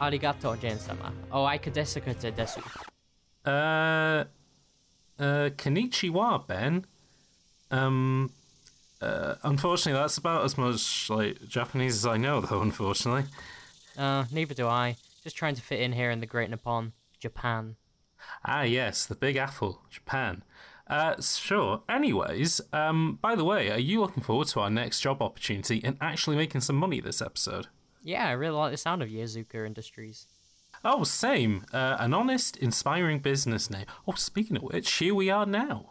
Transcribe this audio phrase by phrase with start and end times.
[0.00, 1.12] Arigato, Jin-sama.
[1.32, 2.00] Oh, I could desu.
[2.02, 2.62] desu.
[3.44, 4.24] Uh,
[5.18, 6.84] uh, konnichiwa, Ben.
[7.70, 8.30] Um,
[9.00, 12.62] uh, unfortunately, that's about as much like Japanese as I know, though.
[12.62, 13.24] Unfortunately.
[13.96, 14.96] Uh, neither do I.
[15.24, 17.76] Just trying to fit in here in the Great Nippon, Japan.
[18.44, 20.42] Ah, yes, the Big Apple, Japan.
[20.88, 21.82] Uh, sure.
[21.88, 25.96] Anyways, um, by the way, are you looking forward to our next job opportunity and
[26.00, 27.66] actually making some money this episode?
[28.02, 30.26] Yeah, I really like the sound of Yazuka Industries.
[30.84, 31.64] Oh, same.
[31.72, 33.86] Uh, an honest, inspiring business name.
[34.06, 35.90] Oh, speaking of which, here we are now.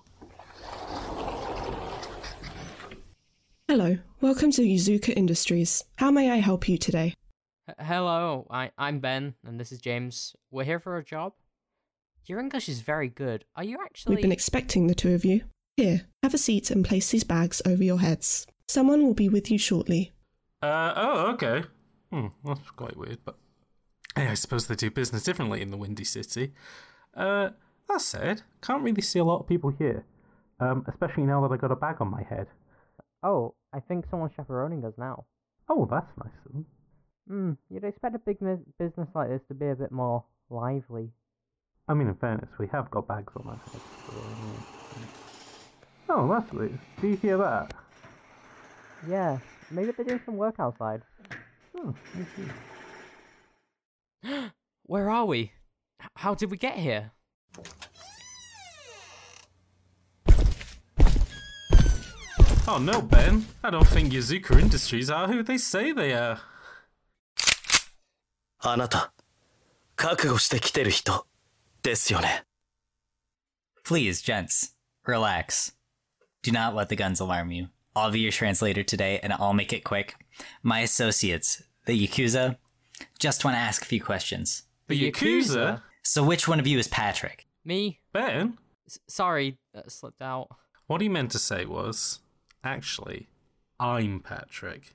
[3.67, 5.83] Hello, welcome to Yazuka Industries.
[5.97, 7.15] How may I help you today?
[7.69, 10.35] H- hello, I- I'm Ben, and this is James.
[10.51, 11.33] We're here for a job.
[12.27, 13.45] Your English is very good.
[13.55, 14.15] Are you actually.
[14.15, 15.41] We've been expecting the two of you.
[15.77, 18.47] Here, have a seat and place these bags over your heads.
[18.67, 20.13] Someone will be with you shortly.
[20.61, 21.63] Uh, oh, okay.
[22.11, 23.37] Hmm, that's quite weird, but
[24.15, 26.53] hey, I suppose they do business differently in the Windy City.
[27.13, 27.49] Uh,
[27.89, 30.05] that said, can't really see a lot of people here,
[30.59, 32.47] um, especially now that I got a bag on my head.
[33.21, 35.25] Oh, I think someone's chaperoning us now.
[35.69, 36.65] Oh, that's nice of them.
[37.27, 41.11] Hmm, you'd expect a big mi- business like this to be a bit more lively.
[41.88, 43.84] I mean, in fairness, we have got bags on our heads.
[44.06, 44.12] So,
[45.00, 45.06] yeah.
[46.08, 46.78] Oh, that's weird.
[47.00, 47.72] Do you hear that?
[49.08, 49.38] Yeah,
[49.70, 51.02] maybe they're doing some work outside.
[51.76, 52.26] Oh, I
[54.30, 54.42] see.
[54.84, 55.52] Where are we?
[56.02, 57.12] H- How did we get here?
[62.68, 63.46] Oh no, Ben.
[63.64, 66.38] I don't think Yazuka Industries are who they say they are.
[68.62, 69.12] あなた、
[69.96, 71.26] 覚悟してきてる人、
[71.84, 72.44] ですよね。
[73.84, 74.74] Please, gents,
[75.06, 75.72] relax.
[76.42, 77.68] Do not let the guns alarm you.
[77.94, 80.14] I'll be your translator today, and I'll make it quick.
[80.62, 82.56] My associates, the Yakuza,
[83.18, 84.62] just want to ask a few questions.
[84.86, 85.82] The Yakuza?
[86.02, 87.46] So, which one of you is Patrick?
[87.64, 88.00] Me?
[88.12, 88.58] Ben?
[88.86, 90.48] S- sorry, that slipped out.
[90.86, 92.20] What he meant to say was,
[92.64, 93.28] actually,
[93.78, 94.94] I'm Patrick.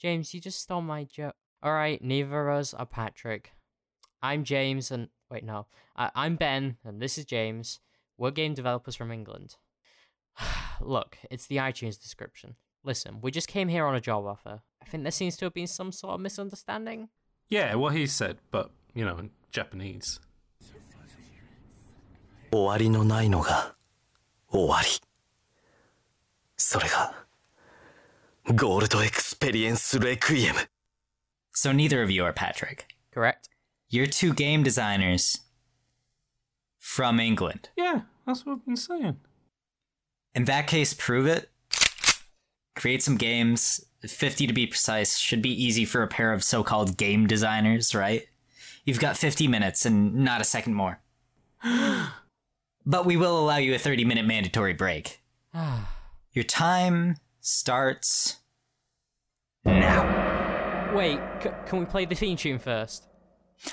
[0.00, 1.34] James, you just stole my joke.
[1.64, 3.52] Alright, neither of us are Patrick.
[4.22, 5.08] I'm James, and.
[5.30, 5.66] Wait, no.
[5.96, 7.80] I- I'm Ben, and this is James.
[8.18, 9.56] We're game developers from England.
[10.80, 12.56] Look, it's the iTunes description.
[12.84, 14.62] Listen, we just came here on a job offer.
[14.82, 17.08] I think there seems to have been some sort of misunderstanding.
[17.48, 20.20] Yeah, what he said, but, you know, in Japanese.
[22.52, 23.76] 終わりのないのが、
[24.50, 24.88] 終わり。
[26.56, 27.14] それが、
[28.54, 30.58] ゴールドエクスペリエンスレクイエム。
[31.54, 32.86] So, neither of you are Patrick.
[33.12, 33.48] Correct?
[33.89, 35.41] You're two game designers
[36.79, 37.69] from England.
[37.77, 39.17] Yeah, that's what I've been saying.
[40.33, 41.49] In that case, prove it.
[42.75, 43.85] Create some games.
[44.05, 47.95] 50 to be precise should be easy for a pair of so called game designers,
[47.95, 48.27] right?
[48.83, 50.99] You've got 50 minutes and not a second more.
[52.85, 55.21] but we will allow you a 30 minute mandatory break.
[56.33, 58.37] Your time starts
[59.63, 60.93] now.
[60.93, 63.07] Wait, c- can we play the theme tune first?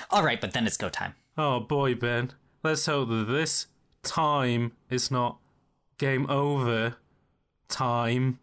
[0.09, 1.15] All right, but then it's go time.
[1.37, 2.31] Oh boy, Ben.
[2.63, 3.67] Let's hope that this
[4.03, 5.37] time is not
[5.97, 6.95] game over
[7.67, 8.39] time.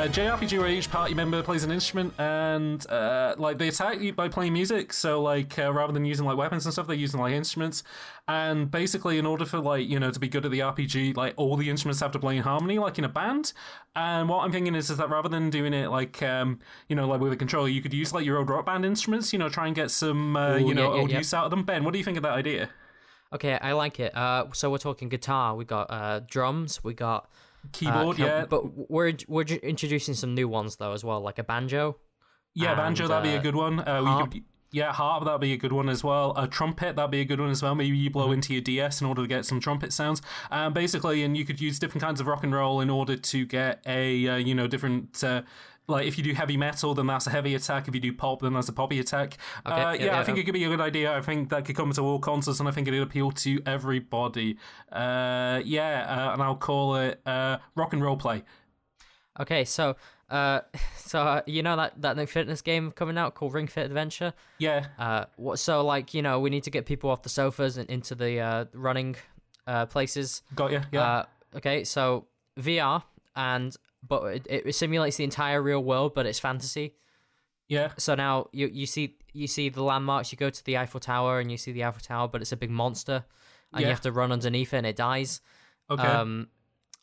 [0.00, 4.14] Uh, JRPG where each party member plays an instrument and uh, like they attack you
[4.14, 4.94] by playing music.
[4.94, 7.82] So like uh, rather than using like weapons and stuff, they're using like instruments.
[8.26, 11.34] And basically, in order for like you know to be good at the RPG, like
[11.36, 13.52] all the instruments have to play in harmony, like in a band.
[13.94, 17.06] And what I'm thinking is, is that rather than doing it like um, you know
[17.06, 19.34] like with a controller, you could use like your old rock band instruments.
[19.34, 21.18] You know, try and get some uh, Ooh, you know yeah, yeah, old yeah.
[21.18, 21.64] use out of them.
[21.64, 22.70] Ben, what do you think of that idea?
[23.34, 24.16] Okay, I like it.
[24.16, 25.54] Uh, so we're talking guitar.
[25.54, 26.82] We got uh, drums.
[26.82, 27.28] We got
[27.72, 28.46] Keyboard, cam- yeah.
[28.46, 31.98] But we're we're introducing some new ones though as well, like a banjo.
[32.54, 33.80] Yeah, banjo, that'd be a uh, good one.
[33.80, 34.32] Uh, harp.
[34.32, 34.42] could,
[34.72, 36.32] yeah, harp, that'd be a good one as well.
[36.36, 37.74] A trumpet, that'd be a good one as well.
[37.74, 40.22] Maybe you blow into your DS in order to get some trumpet sounds.
[40.50, 43.46] Um, basically, and you could use different kinds of rock and roll in order to
[43.46, 45.22] get a, uh, you know, different.
[45.90, 47.88] Like if you do heavy metal, then that's a heavy attack.
[47.88, 49.36] If you do pop, then that's a poppy attack.
[49.66, 50.42] Okay, uh, yeah, yeah, I think yeah.
[50.42, 51.16] it could be a good idea.
[51.16, 54.56] I think that could come to all concerts, and I think it'd appeal to everybody.
[54.90, 58.42] Uh, yeah, uh, and I'll call it uh, rock and roll play.
[59.38, 59.96] Okay, so
[60.30, 60.60] uh,
[60.96, 64.32] so uh, you know that that new fitness game coming out called Ring Fit Adventure.
[64.58, 65.58] Yeah, Uh, what?
[65.58, 68.40] So like you know we need to get people off the sofas and into the
[68.40, 69.16] uh, running
[69.66, 70.42] uh, places.
[70.54, 70.80] got you.
[70.92, 71.02] Yeah.
[71.02, 71.24] Uh,
[71.56, 72.26] okay, so
[72.58, 73.02] VR
[73.36, 76.94] and but it, it simulates the entire real world, but it's fantasy.
[77.68, 77.92] Yeah.
[77.98, 80.32] So now you you see you see the landmarks.
[80.32, 82.56] You go to the Eiffel Tower and you see the Eiffel Tower, but it's a
[82.56, 83.24] big monster,
[83.72, 85.40] and you have to run underneath it and it dies.
[85.88, 86.02] Okay.
[86.02, 86.48] Um,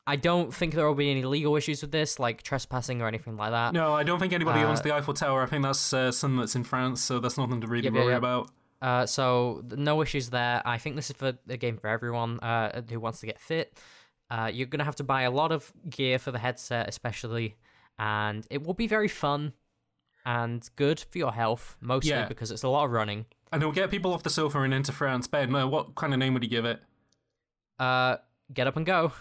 [0.05, 3.35] I don't think there will be any legal issues with this, like trespassing or anything
[3.35, 3.73] like that.
[3.73, 5.43] no, I don't think anybody owns uh, the Eiffel Tower.
[5.43, 8.49] I think that's uh, something that's in France, so that's nothing to really worry about.
[8.81, 10.61] Uh, so no issues there.
[10.65, 13.77] I think this is for a game for everyone uh, who wants to get fit.
[14.29, 17.55] Uh, you're gonna have to buy a lot of gear for the headset, especially,
[17.97, 19.53] and it will be very fun
[20.25, 22.27] and good for your health, mostly Yeah.
[22.27, 23.25] because it's a lot of running.
[23.51, 25.25] And it'll get people off the sofa and into France.
[25.27, 26.81] Ben, uh, what kind of name would you give it?
[27.79, 28.17] Uh,
[28.53, 29.13] get up and go.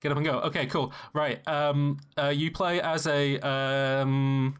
[0.00, 0.40] Get up and go.
[0.40, 0.92] Okay, cool.
[1.12, 1.46] Right.
[1.46, 4.56] Um, uh, you play as a um,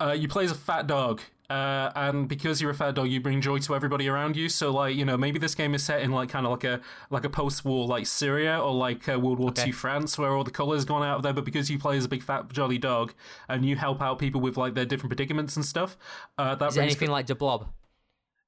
[0.00, 1.20] uh, you play as a fat dog.
[1.48, 4.48] Uh, and because you're a fat dog, you bring joy to everybody around you.
[4.48, 6.80] So, like, you know, maybe this game is set in like kind of like a
[7.10, 9.66] like a post-war like Syria or like uh, World War Okay.
[9.66, 11.32] II France, where all the color's gone out of there.
[11.32, 13.14] But because you play as a big fat jolly dog
[13.48, 15.96] and you help out people with like their different predicaments and stuff,
[16.38, 17.66] uh, that Is anything like the blob?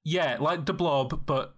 [0.04, 1.56] yeah, like the blob, but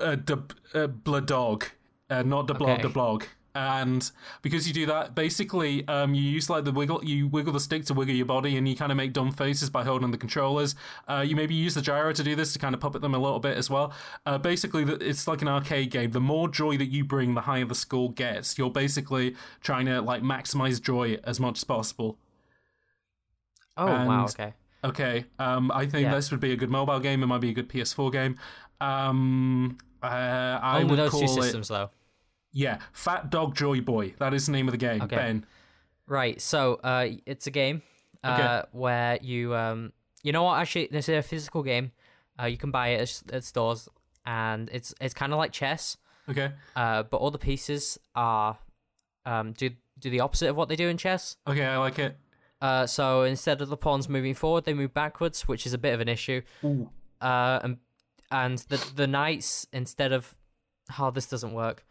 [0.00, 0.38] uh, the
[0.72, 1.64] uh, blood dog,
[2.08, 2.82] uh, not the blob, Okay.
[2.82, 3.24] the blog.
[3.54, 4.08] And
[4.42, 7.84] because you do that, basically, um, you use like the wiggle, you wiggle the stick
[7.86, 10.76] to wiggle your body, and you kind of make dumb faces by holding the controllers.
[11.08, 13.18] Uh, you maybe use the gyro to do this to kind of puppet them a
[13.18, 13.92] little bit as well.
[14.24, 16.12] Uh, basically, it's like an arcade game.
[16.12, 18.56] The more joy that you bring, the higher the score gets.
[18.56, 22.18] You're basically trying to like maximize joy as much as possible.
[23.76, 24.52] Oh wow, okay.
[24.82, 26.14] Okay, um, I think Yeah.
[26.14, 27.22] this would be a good mobile game.
[27.22, 28.38] It might be a good PS4 game.
[28.80, 31.90] Um, uh, I Only would those call two it systems though.
[32.52, 34.14] Yeah, Fat Dog Joy Boy.
[34.18, 35.02] That is the name of the game.
[35.02, 35.16] Okay.
[35.16, 35.46] Ben.
[36.06, 36.40] Right.
[36.40, 37.82] So, uh, it's a game
[38.24, 38.68] uh, Okay.
[38.72, 39.92] where you um,
[40.22, 40.58] you know what?
[40.58, 41.92] Actually, this is a physical game.
[42.40, 43.88] Uh, you can buy it at, at stores,
[44.26, 45.96] and it's it's kind of like chess.
[46.28, 46.52] Okay.
[46.76, 48.58] Uh, but all the pieces are
[49.26, 51.36] um do do the opposite of what they do in chess.
[51.46, 52.16] Okay, I like it.
[52.60, 55.94] Uh, so instead of the pawns moving forward, they move backwards, which is a bit
[55.94, 56.42] of an issue.
[56.64, 56.90] Ooh.
[57.20, 57.76] Uh, and
[58.30, 60.34] and the the knights instead of
[60.88, 61.84] how this doesn't work.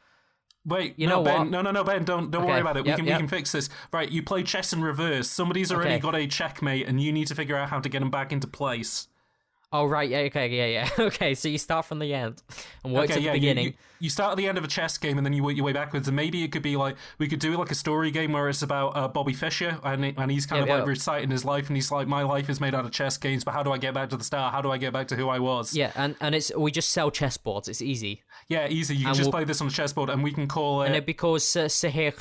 [0.66, 1.40] Wait, You no, know Ben.
[1.40, 1.50] what?
[1.50, 2.04] No, no, no, Ben.
[2.04, 2.86] Don't don't Okay, worry about it.
[2.86, 3.16] We can yep.
[3.16, 3.70] we can fix this.
[3.94, 5.30] Right, you play chess in reverse.
[5.30, 6.00] Somebody's already Okay.
[6.00, 8.48] got a checkmate, and you need to figure out how to get him back into
[8.48, 9.08] place.
[9.72, 10.90] Oh right, yeah, okay, yeah, yeah.
[11.06, 12.42] Okay, so you start from the end
[12.84, 13.66] and work okay, to the yeah, beginning.
[13.68, 15.66] You, you start at the end of a chess game and then you work your
[15.66, 16.08] way backwards.
[16.08, 18.64] And maybe it could be like we could do like a story game where it's
[18.64, 21.78] about uh, Bobby Fischer and and he's kind Yeah, of like reciting his life and
[21.78, 23.94] he's like, my life is made out of chess games, but how do I get
[23.94, 24.54] back to the start?
[24.54, 25.76] How do I get back to who I was?
[25.76, 27.68] Yeah, and, and it's we just sell chessboards.
[27.70, 28.96] It's easy, Yeah, easy.
[28.96, 30.88] You can And just we'll- play this on a chessboard and we can call it.
[30.88, 32.14] and it because uh, Sahir.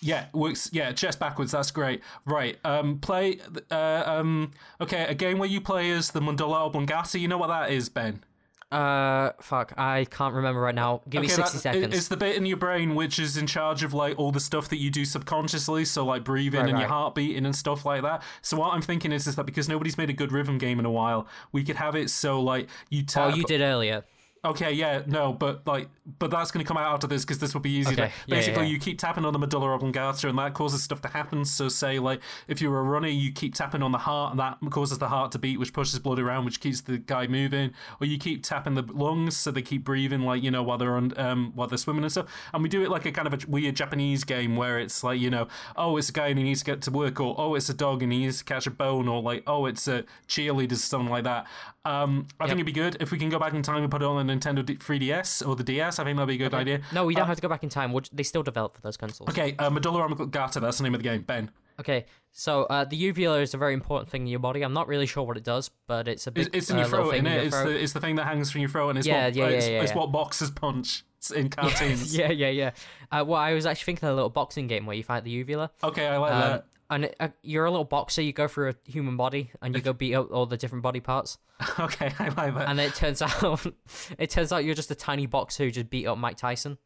[0.00, 0.70] Yeah, works.
[0.72, 1.52] Yeah, chess backwards.
[1.52, 2.02] That's great.
[2.24, 2.58] Right.
[2.64, 3.40] Um, play.
[3.70, 4.52] Uh, um.
[4.80, 7.18] Okay, a game where you play as the Medulla Oblongata.
[7.18, 8.22] You know what that is, Ben?
[8.72, 11.00] Uh, fuck, I can't remember right now.
[11.08, 11.96] Give me sixty that- seconds.
[11.96, 14.68] It's the bit in your brain which is in charge of like all the stuff
[14.70, 18.02] that you do subconsciously, so like breathing Right, and your heart beating and stuff like
[18.02, 18.22] that.
[18.42, 20.84] So what I'm thinking is, is that because nobody's made a good rhythm game in
[20.84, 23.32] a while, we could have it so like you tap.
[23.32, 24.04] oh, you did earlier.
[24.46, 25.88] Okay, yeah, no, but like,
[26.20, 27.92] but that's going to come out after this because this will be easy.
[27.94, 28.70] Okay, To, yeah, basically, yeah.
[28.70, 31.44] you keep tapping on the medulla oblongata, and that causes stuff to happen.
[31.44, 34.58] So, say like if you're a runner, you keep tapping on the heart, and that
[34.70, 37.72] causes the heart to beat, which pushes blood around, which keeps the guy moving.
[38.00, 40.94] Or you keep tapping the lungs, so they keep breathing, like you know, while they're
[40.94, 42.26] on, um, while they're swimming and stuff.
[42.54, 45.18] And we do it like a kind of a weird Japanese game where it's like
[45.18, 47.56] you know, oh, it's a guy and he needs to get to work, or oh,
[47.56, 50.04] it's a dog and he needs to catch a bone, or like oh, it's a
[50.28, 51.46] cheerleader, or something like that.
[51.86, 54.02] Um, I think it'd be good if we can go back in time and put
[54.02, 55.98] it on the Nintendo 3DS or the DS.
[55.98, 56.80] I think that'd be a good idea.
[56.92, 57.96] No, we don't Uh, have to go back in time.
[58.12, 59.30] They still develop for those consoles.
[59.30, 61.22] Okay, uh, Medulla Oblongata, that's the name of the game.
[61.22, 64.62] Ben, Okay, so uh, the uvula is a very important thing in your body.
[64.62, 66.46] I'm not really sure what it does, but it's a big.
[66.46, 67.46] it's, it's in uh, your little throat, thing isn't in it?
[67.48, 67.68] It's throat.
[67.68, 69.48] the, it's the thing that hangs from your throat, and it's Yeah, what yeah, uh,
[69.48, 69.98] yeah, it's, yeah, it's yeah.
[69.98, 71.04] what boxers punch
[71.36, 72.16] in cartoons.
[72.16, 72.70] yeah, yeah, yeah.
[73.12, 75.30] Uh, well, I was actually thinking of a little boxing game where you fight the
[75.30, 75.70] uvula.
[75.84, 76.66] Okay, I like Um, that.
[76.90, 78.22] And it, uh, you're a little boxer.
[78.22, 81.00] You go through a human body and you go beat up all the different body
[81.00, 81.38] parts.
[81.80, 82.68] Okay, I like that.
[82.68, 83.64] And it turns out,
[84.18, 86.76] it turns out you're just a tiny boxer who just beat up Mike Tyson.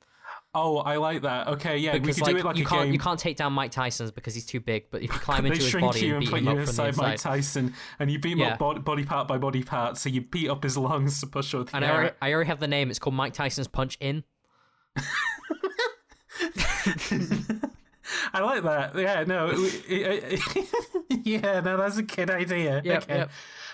[0.55, 1.49] oh, I like that.
[1.49, 2.93] Okay, yeah, we could like, do it like you a can't game.
[2.93, 4.85] you can't take down Mike Tyson's because he's too big.
[4.93, 6.57] But if you climb into his body you and and beat put him you up
[6.69, 7.19] from the inside Mike.
[7.21, 8.53] Tyson, and you beat him Yeah.
[8.53, 9.97] up body, body part by body part.
[9.97, 11.95] So you beat up his lungs to push up the And I air.
[11.95, 12.91] already, I already have the name.
[12.91, 14.23] It's called Mike Tyson's Punch In.
[18.33, 18.97] I like that.
[18.97, 19.51] Yeah, no,
[21.25, 22.81] yeah, no, that's a good idea.
[22.85, 23.17] Yep, okay.
[23.19, 23.31] yep.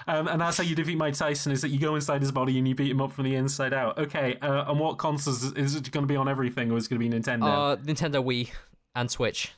[0.08, 2.58] Um, and that's how you defeat Mike Tyson: is that you go inside his body
[2.58, 3.98] and you beat him up from the inside out.
[3.98, 4.36] Okay.
[4.40, 7.00] Uh, and what consoles is- it going to be on everything, or is it going
[7.00, 7.42] to be Nintendo?
[7.44, 8.50] Uh, Nintendo Wii
[8.94, 9.52] and Switch.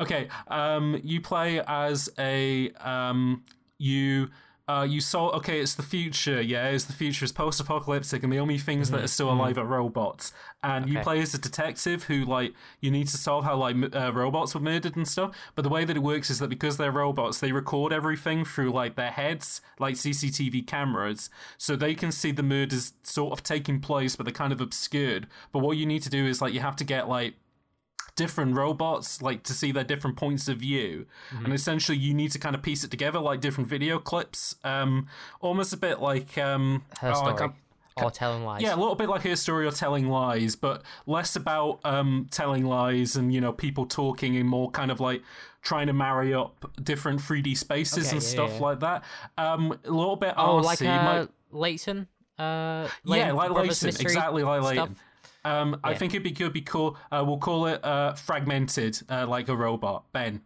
[0.00, 3.44] Okay, um, you play as a um,
[3.78, 4.28] you
[4.68, 6.42] uh, you saw okay, it's the future.
[6.42, 7.24] Yeah, it's the future.
[7.24, 10.32] It's post-apocalyptic, and the only things that are still alive are robots.
[10.62, 14.12] And you play as a detective who like you need to solve how like uh,
[14.12, 15.34] robots were murdered and stuff.
[15.54, 18.70] But the way that it works is that because they're robots, they record everything through
[18.70, 23.80] like their heads, like CCTV cameras, so they can see the murders sort of taking
[23.80, 25.28] place, but they're kind of obscured.
[25.50, 27.34] But what you need to do is like you have to get like
[28.22, 31.06] different robots like to see their different points of view
[31.44, 35.06] and essentially you need to kind of piece it together like different video clips um
[35.40, 37.50] almost a bit like um Her oh, story.
[38.02, 38.62] or telling lies.
[38.62, 42.64] yeah, a little bit like her story or telling lies, but less about um, telling
[42.64, 45.22] lies and you know people talking, and more kind of like
[45.62, 48.60] trying to marry up different 3D spaces Okay, and yeah, stuff yeah.
[48.60, 49.02] like that.
[49.36, 52.06] Um, a little bit Oh, arsey, like uh, Layton.
[52.38, 54.90] Uh, yeah, like mystery exactly like stuff.
[55.48, 56.96] Um, I think it'd be good, be cool.
[57.10, 60.04] Uh, we'll call it uh, fragmented, uh, like a robot.
[60.12, 60.42] Ben.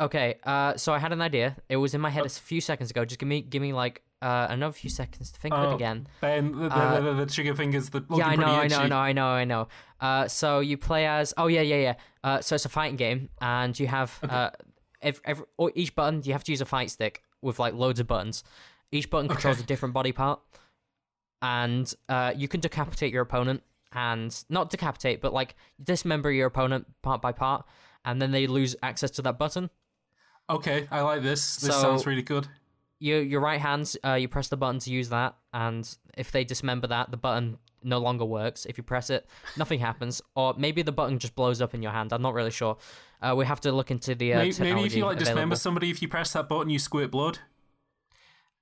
[0.00, 1.56] Okay, uh, so I had an idea.
[1.68, 3.04] It was in my head a few seconds ago.
[3.04, 5.74] Just give me, give me like uh, another few seconds to think of Oh, it
[5.74, 6.08] again.
[6.20, 8.78] Ben, the, the, Uh, the, the trigger fingers, the yeah, I know, I know.
[8.78, 9.68] I know, I know, I know.
[10.00, 11.32] Uh, so you play as.
[11.36, 11.94] Oh yeah, yeah, yeah.
[12.24, 14.50] Uh, so it's a fighting game, and you have uh,
[15.00, 15.44] every, every,
[15.74, 18.42] each button you have to use a fight stick with like loads of buttons.
[18.90, 19.64] Each button controls Okay.
[19.64, 20.40] a different body part,
[21.42, 23.62] and uh, you can decapitate your opponent,
[23.94, 27.64] and not decapitate, but like dismember your opponent part by part,
[28.04, 29.70] and then they lose access to that button.
[30.50, 31.56] Okay, I like this.
[31.56, 32.48] This So- sounds really good.
[33.00, 36.44] your your right hand, uh, you press the button to use that, and if they
[36.44, 38.64] dismember that, the button no longer works.
[38.66, 41.92] If you press it, nothing happens, or maybe the button just blows up in your
[41.92, 42.12] hand.
[42.12, 42.78] I'm not really sure.
[43.20, 45.90] Uh, we have to look into the uh, Maybe, maybe if you like dismember somebody,
[45.90, 47.38] if you press that button, you squirt blood.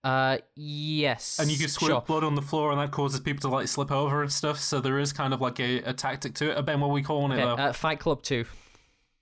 [0.04, 1.38] Uh, yes.
[1.38, 2.00] and you can squirt sure.
[2.00, 4.58] blood on the floor, and that causes people to like slip over and stuff.
[4.58, 6.56] So there is kind of like a, a tactic to it.
[6.58, 7.54] Uh, Ben, what are we calling it though?
[7.54, 8.44] uh, Fight Club Two.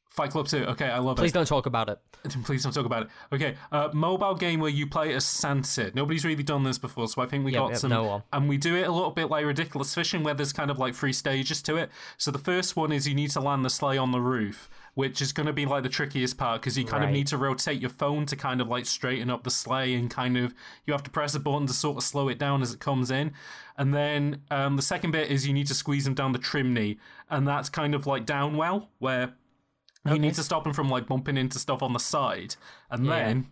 [0.08, 0.64] Fight Club Two.
[0.64, 1.24] Okay, I love Please it.
[1.26, 1.98] Please don't talk about it.
[2.44, 3.08] Please don't talk about it.
[3.32, 5.94] Okay, uh, mobile game where you play as Sansit.
[5.94, 7.90] Nobody's really done this before, so I think we Yep, got yep, some.
[7.90, 8.22] no one.
[8.32, 10.94] And we do it a little bit like Ridiculous Fishing, where there's kind of like
[10.94, 11.90] three stages to it.
[12.18, 15.20] So the first one is you need to land the sleigh on the roof, which
[15.22, 17.80] is going to be like the trickiest part because you kind of need to rotate
[17.80, 20.54] your phone to kind of like straighten up the sleigh and kind of
[20.86, 23.10] you have to press a button to sort of slow it down as it comes
[23.10, 23.32] in.
[23.78, 26.98] And then um, the second bit is you need to squeeze them down the chimney,
[27.30, 29.34] and that's kind of like downwell where
[30.06, 32.56] you need to stop them from like bumping into stuff on the side,
[32.90, 33.24] and Yeah.
[33.26, 33.46] then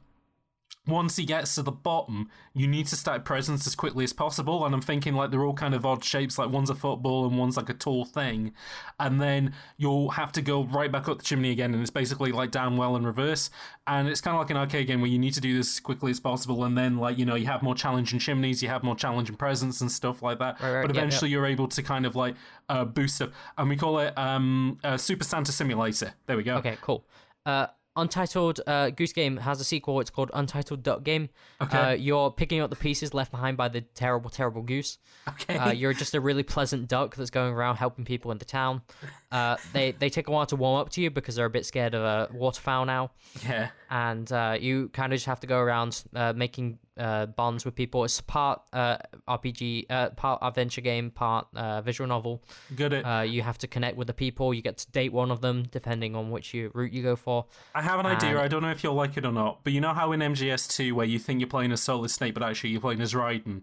[0.88, 4.64] once he gets to the bottom, you need to stack presents as quickly as possible.
[4.64, 7.38] And I'm thinking like they're all kind of odd shapes, like one's a football and
[7.38, 8.52] one's like a tall thing,
[8.99, 12.33] and then you'll have to go right back up the chimney again, and it's basically
[12.33, 13.50] like down well in reverse.
[13.87, 15.80] And it's kind of like an arcade game where you need to do this as
[15.80, 18.83] quickly as possible, and then like you know you have more challenging chimneys, you have
[18.83, 20.61] more challenging presents and stuff like that.
[20.61, 21.07] Right, right, but yeah, yeah.
[21.07, 22.35] eventually you're able to kind of like
[22.68, 26.14] uh, boost up, and we call it um, uh, Super Santa Simulator.
[26.26, 26.57] There we go.
[26.57, 27.04] Okay, cool.
[27.47, 27.66] Uh,
[27.99, 30.00] Untitled uh, Goose Game has a sequel.
[30.00, 31.28] It's called Untitled Duck Game.
[31.61, 31.78] Okay.
[31.78, 34.99] Uh, you're picking up the pieces left behind by the terrible, terrible goose.
[35.28, 35.57] Okay.
[35.57, 38.83] Uh, you're just a really pleasant duck that's going around helping people in the town.
[39.30, 41.66] Uh, they they take a while to warm up to you because they're a bit
[41.66, 43.11] scared of a waterfowl now,
[43.47, 43.68] yeah.
[43.90, 47.75] and uh, you kind of just have to go around uh, making uh, bonds with
[47.75, 48.04] people.
[48.04, 52.42] It's part uh, RPG, uh, part adventure game, part uh, visual novel.
[52.75, 52.92] Good.
[52.92, 54.52] Uh, you have to connect with the people.
[54.52, 57.47] You get to date one of them depending on which you, route you go for.
[57.75, 58.40] I have an idea.
[58.40, 60.92] I don't know if you'll like it or not, but you know how in MGS2
[60.92, 63.62] where you think you're playing as Solid Snake, but actually you're playing as Raiden.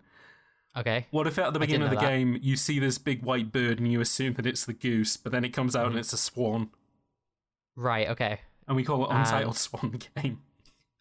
[0.78, 1.08] Okay.
[1.12, 2.10] What if at the beginning of the that.
[2.10, 5.32] game you see this big white bird and you assume that it's the goose, but
[5.32, 5.86] then it comes Mm-hmm.
[5.86, 6.70] out and it's a swan,
[7.76, 8.10] Right.
[8.10, 8.40] Okay.
[8.68, 10.42] and we call it Untitled Swan Game.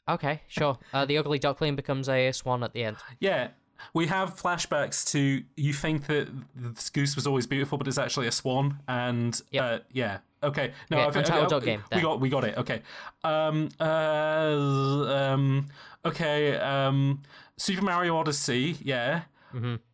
[0.08, 0.42] Okay.
[0.48, 0.78] Sure.
[0.92, 2.96] Uh, the ugly duckling becomes a swan at the end.
[3.20, 3.48] Yeah,
[3.94, 8.26] we have flashbacks to you think that this goose was always beautiful, but it's actually
[8.26, 9.64] a swan, and Yep.
[9.64, 10.18] uh, yeah.
[10.42, 12.56] Okay, no, Okay, I think- Untitled Duck Game, We got, we got it.
[12.58, 12.82] Okay,
[13.24, 13.84] um, uh,
[15.14, 15.66] um,
[16.04, 17.20] okay, um,
[17.56, 19.22] Super Mario Odyssey, yeah.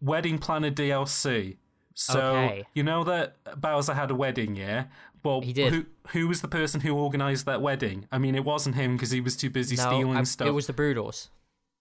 [0.01, 1.57] Wedding Planner DLC.
[1.95, 2.45] So Mm-hmm.
[2.47, 2.65] Okay.
[2.75, 4.85] you know that Bowser had a wedding, yeah.
[5.23, 5.73] Well, He did.
[5.73, 8.07] Who, who was the person who organised that wedding?
[8.11, 10.49] I mean, it wasn't him because he was too busy No, stealing I- stuff.
[10.49, 11.29] it was the Broodals.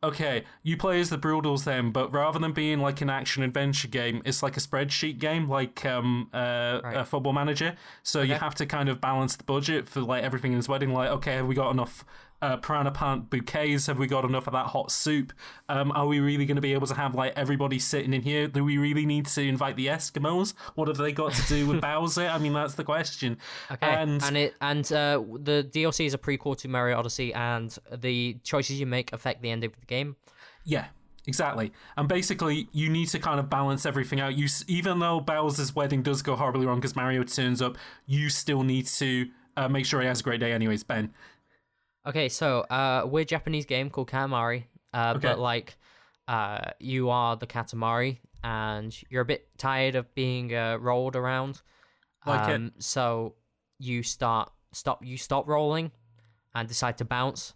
[0.01, 3.89] Okay, you play as the Broodals then, but rather than being like an action adventure
[3.89, 6.95] game, it's like a spreadsheet game, like um, uh, Right.
[6.97, 7.75] a football manager.
[8.01, 10.93] So you have to kind of balance the budget for like everything in his wedding.
[10.93, 12.05] Like, okay, have we got enough
[12.41, 13.87] uh, piranha plant bouquets?
[13.87, 15.33] Have we got enough of that hot soup?
[15.67, 18.47] Um, are we really going to be able to have like everybody sitting in here?
[18.47, 20.53] Do we really need to invite the Eskimos?
[20.75, 22.27] What have they got to do with Bowser?
[22.27, 23.37] I mean, that's the question.
[23.71, 23.87] Okay.
[23.87, 28.37] And, And, it and uh, the DLC is a prequel to Mario Odyssey, and the
[28.43, 30.15] choices you make affect the end of the game.
[30.65, 30.85] Yeah,
[31.27, 31.71] exactly.
[31.97, 34.35] And basically, you need to kind of balance everything out.
[34.37, 38.63] You, even though Bowser's wedding does go horribly wrong because Mario turns up, you still
[38.63, 40.51] need to uh, make sure he has a great day.
[40.51, 41.13] Anyways, Ben.
[42.07, 44.63] Okay, so uh, we're a Japanese game called Katamari,
[44.93, 45.27] uh, Okay.
[45.27, 45.77] but like
[46.27, 51.61] uh, you are the Katamari, and you're a bit tired of being uh, rolled around.
[52.25, 52.55] Like it.
[52.55, 53.35] um, so
[53.79, 55.91] you start stop you stop rolling
[56.55, 57.53] and decide to bounce,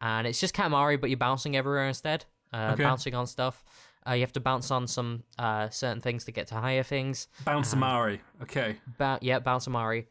[0.00, 2.24] and it's just Katamari, but you're bouncing everywhere instead.
[2.52, 2.82] Uh, Okay.
[2.82, 3.64] Bouncing on stuff.
[4.08, 7.28] Uh, you have to bounce on some uh, certain things to get to higher things.
[7.44, 8.20] Bounce Amari.
[8.42, 8.76] Okay.
[8.96, 10.06] Ba- yeah, bounce Amari.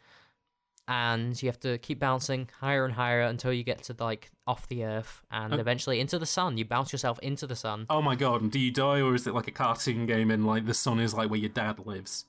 [0.90, 4.68] And you have to keep bouncing higher and higher until you get to like off
[4.70, 5.60] the earth and Okay.
[5.60, 6.58] eventually into the sun.
[6.58, 7.86] You bounce yourself into the sun.
[7.90, 10.46] Oh my god, and do you die or is it like a cartoon game and
[10.48, 12.26] like the sun is like where your dad lives?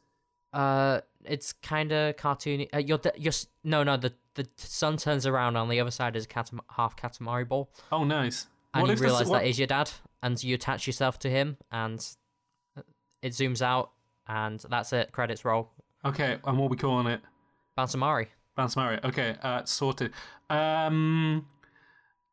[0.53, 2.69] Uh, it's kind of cartoony.
[2.75, 3.97] Uh, you're, you're s- no, no.
[3.97, 7.71] The the sun turns around on the other side is a katam- half Katamari ball,
[7.93, 8.47] Oh nice.
[8.75, 9.91] and what you realize this, what, that is your dad,
[10.23, 12.05] and you attach yourself to him, and
[13.23, 13.91] it zooms out,
[14.29, 15.12] and that's it.
[15.12, 15.71] Credits roll.
[16.05, 17.21] Okay, and what are we calling it?
[17.77, 18.29] Bounce Amari.
[18.59, 18.99] Bounce Mario.
[19.05, 20.11] Okay, uh, sorted.
[20.50, 21.47] Um,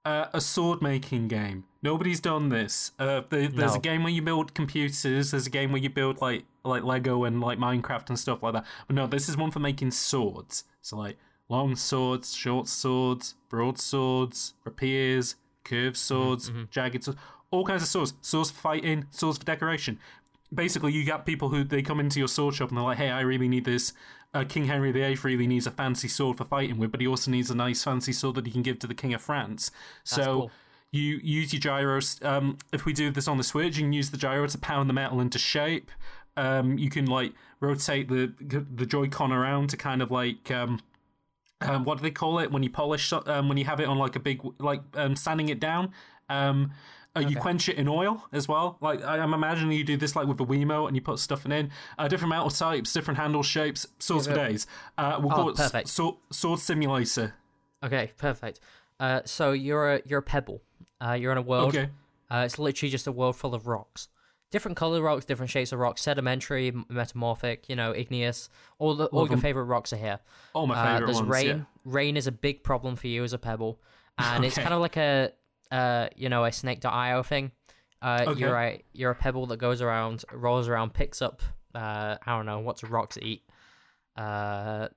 [0.04, 1.66] uh, a sword making game.
[1.84, 2.94] Nobody's done this.
[2.98, 3.78] Uh, there, there's No.
[3.78, 5.04] a game where you build computers.
[5.04, 8.54] There's a game where you build like like Lego and like Minecraft and stuff like
[8.54, 8.66] that.
[8.88, 10.64] But no, this is one for making swords.
[10.82, 11.18] So like
[11.48, 17.20] long swords, short swords, broad swords, rapiers, curved swords, jagged swords,
[17.52, 18.16] all kinds of swords.
[18.22, 20.00] Swords for fighting, swords for decoration.
[20.52, 23.12] Basically, you got people who they come into your sword shop and they're like, "Hey,
[23.12, 23.94] I really need this
[24.36, 27.32] uh, King Henry VIII really needs a fancy sword for fighting with, but he also
[27.32, 29.72] needs a nice fancy sword that he can give to the King of France.
[30.04, 30.52] So cool.
[30.92, 32.20] you use your gyros.
[32.22, 34.90] Um, if we do this on the Switch, you can use the gyro to pound
[34.90, 35.90] the metal into shape.
[36.36, 40.82] Um, you can like rotate the the Joy-Con around to kind of like um,
[41.62, 43.98] um, what do they call it when you polish um, when you have it on
[43.98, 45.94] like a big like um, sanding it down.
[47.16, 48.78] Uh, You quench it in oil as well.
[48.82, 51.46] Like I, I'm imagining you do this like with the Wiimote and you put stuff
[51.46, 51.72] in.
[51.98, 54.68] Uh, different metal types, different handle shapes, swords for days.
[54.98, 55.88] Uh, we'll Oh, call it perfect.
[55.88, 57.34] sword, sword simulator.
[57.84, 58.60] Okay, perfect.
[59.00, 60.62] Uh, so you're a you're a pebble.
[61.00, 61.76] Uh, you're in a world.
[61.76, 61.90] Okay.
[62.32, 64.08] Uh, it's literally just a world full of rocks.
[64.52, 68.50] Different color rocks, different shapes of rocks, sedimentary, metamorphic, you know, igneous.
[68.80, 70.20] All the all Love your favorite rocks are here.
[70.54, 71.30] All my Uh, favorite there's ones.
[71.30, 71.48] rain.
[71.48, 71.64] yeah.
[71.84, 73.80] Rain is a big problem for you as a pebble,
[74.18, 75.32] and it's kind of like a
[75.72, 77.52] uh, you know, a snake.io thing.
[78.02, 78.40] Uh, Okay.
[78.40, 81.42] You're a you're a pebble that goes around, rolls around, picks up.
[81.74, 83.44] Uh, I don't know what's rocks eat.
[84.16, 84.88] Uh,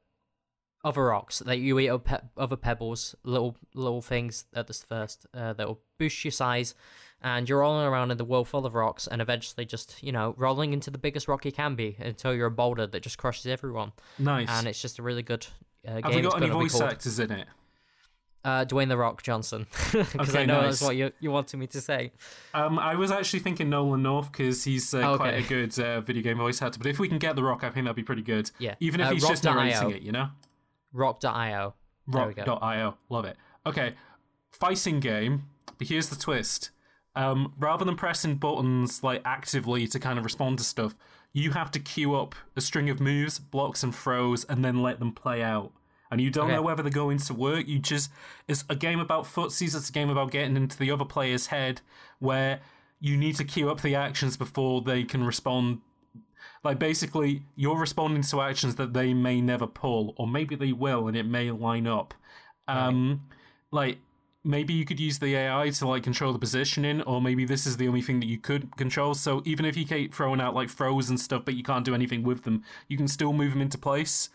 [0.85, 5.53] other rocks that you eat pe- other pebbles, little little things at the first uh,
[5.55, 6.75] that will boost your size,
[7.21, 10.35] and you're rolling around in the world full of rocks, and eventually just you know
[10.37, 13.47] rolling into the biggest rock you can be until you're a boulder that just crushes
[13.47, 14.49] everyone, Nice.
[14.51, 15.47] and it's just a really good
[15.87, 16.03] uh, game.
[16.05, 17.49] Have we got any voice actors in it?
[18.45, 20.79] Uh, Dwayne the Rock Johnson, because Okay, I know nice.
[20.79, 22.13] that's what you you wanted me to say.
[22.55, 26.01] Um, I was actually thinking Nolan North because he's uh, Oh, quite a good uh,
[26.03, 26.79] video game voice actor.
[26.79, 28.51] But if we can get The Rock, I think that'd be pretty good.
[28.59, 28.75] Yeah.
[28.81, 30.29] Even if Uh, he's just narrating it, you know?
[30.93, 31.75] Rock.io.
[32.07, 32.45] There we go.
[32.47, 32.97] Rock.io.
[33.09, 33.37] Love it.
[33.67, 33.95] Okay.
[34.51, 35.45] Fighting game.
[35.77, 36.71] But here's the twist.
[37.15, 40.97] Um, rather than pressing buttons like actively to kind of respond to stuff,
[41.33, 44.99] you have to queue up a string of moves, blocks, and throws, and then let
[45.01, 45.73] them play out.
[46.11, 46.55] And you don't Okay.
[46.55, 47.69] know whether they're going to work.
[47.69, 48.11] You just
[48.47, 49.77] it's a game about footsies.
[49.77, 51.81] It's a game about getting into the other player's head,
[52.19, 52.61] where
[53.01, 55.81] you need to queue up the actions before they can respond
[56.65, 61.07] like basically, you're responding to actions that they may never pull, or maybe they will,
[61.07, 62.15] and it may line up.
[62.67, 63.29] Um,
[63.71, 63.99] like
[64.45, 67.77] maybe you could use the AI to like control the positioning, or maybe this is
[67.77, 69.15] the only thing that you could control.
[69.15, 71.95] So even if you keep throwing out like throws and stuff, but you can't do
[71.95, 74.29] anything with them, you can still move them into place.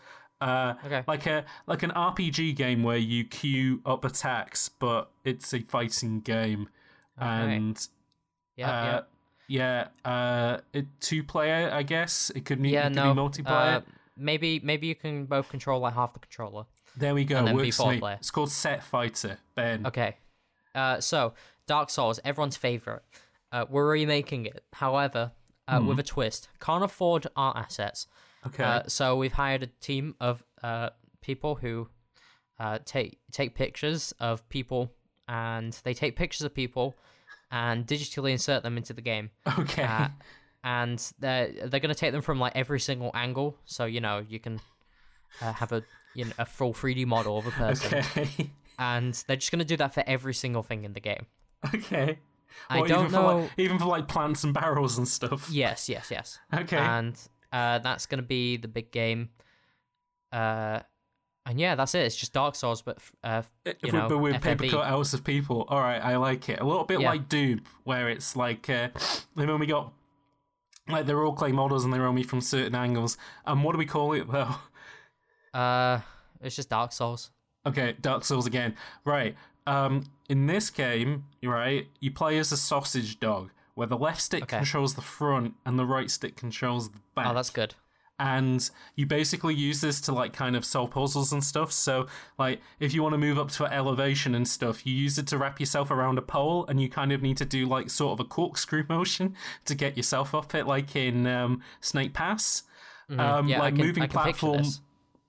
[0.44, 1.02] Uh, Okay.
[1.06, 6.20] like a like an RPG game where you queue up attacks, but it's a fighting
[6.20, 6.68] game,
[7.16, 7.88] and
[8.56, 9.02] Yeah, uh,
[9.48, 9.88] yeah.
[10.04, 12.30] yeah, uh, it, two player, I guess.
[12.34, 13.14] It could, need, Yeah, it could no.
[13.14, 13.76] be multiplayer.
[13.76, 13.80] Uh,
[14.16, 16.66] maybe maybe you can both control like half the controller.
[16.96, 17.38] there we go.
[17.38, 18.16] and then Works be four-player.
[18.20, 19.38] It's called Set Fighter.
[19.54, 19.86] Ben.
[19.86, 20.16] Okay.
[20.74, 21.34] Uh, so
[21.66, 23.02] Dark Souls, everyone's favorite.
[23.50, 25.32] Uh, we're remaking it, however,
[25.68, 26.48] uh, with a twist.
[26.60, 28.06] Can't afford art assets.
[28.46, 28.62] Okay.
[28.62, 31.88] Uh, so we've hired a team of uh, people who
[32.58, 34.92] uh, take take pictures of people,
[35.28, 36.94] and they take pictures of people
[37.50, 39.30] and digitally insert them into the game.
[39.58, 39.84] okay.
[39.84, 40.08] Uh,
[40.62, 44.38] and they're they're gonna take them from like every single angle, so you know you
[44.38, 44.60] can
[45.40, 45.82] uh, have a
[46.14, 48.50] you know a full 3D model of a person, okay.
[48.78, 51.26] and they're just gonna do that for every single thing in the game.
[51.74, 52.18] okay.
[52.70, 55.50] I don't even For like, know- even for like plants and barrels and stuff.
[55.50, 56.38] Yes, yes, yes.
[56.52, 56.76] Okay.
[56.76, 57.18] And
[57.54, 59.30] uh, that's gonna be the big game.
[60.32, 60.80] Uh,
[61.46, 62.00] and yeah, that's it.
[62.06, 65.22] It's just Dark Souls, but uh, If you we- know, but with paper cutouts of
[65.24, 65.64] people.
[65.68, 66.60] All right, I like it.
[66.60, 67.10] A little bit Yeah.
[67.10, 68.88] like Doom, where it's like uh,
[69.36, 69.92] they've only got
[70.88, 73.16] like they're all clay models and they're only from certain angles.
[73.46, 74.56] And what do we call it though?
[75.58, 76.00] Uh,
[76.40, 77.30] it's just Dark Souls.
[77.66, 78.74] Okay, Dark Souls again.
[79.04, 79.36] Right.
[79.66, 84.42] Um, in this game, right, you play as a sausage dog, where the left stick
[84.44, 84.58] Okay.
[84.58, 87.26] controls the front and the right stick controls the back.
[87.28, 87.74] Oh, that's good.
[88.20, 91.72] and you basically use this to like kind of solve puzzles and stuff.
[91.72, 92.06] So
[92.38, 95.38] like if you want to move up to elevation and stuff, you use it to
[95.38, 98.20] wrap yourself around a pole, and you kind of need to do like sort of
[98.24, 99.34] a corkscrew motion
[99.64, 102.62] to get yourself up it, like in um, Snake Pass.
[103.08, 103.48] Um, Mm-hmm.
[103.48, 104.62] yeah, like can, moving I can picture platform.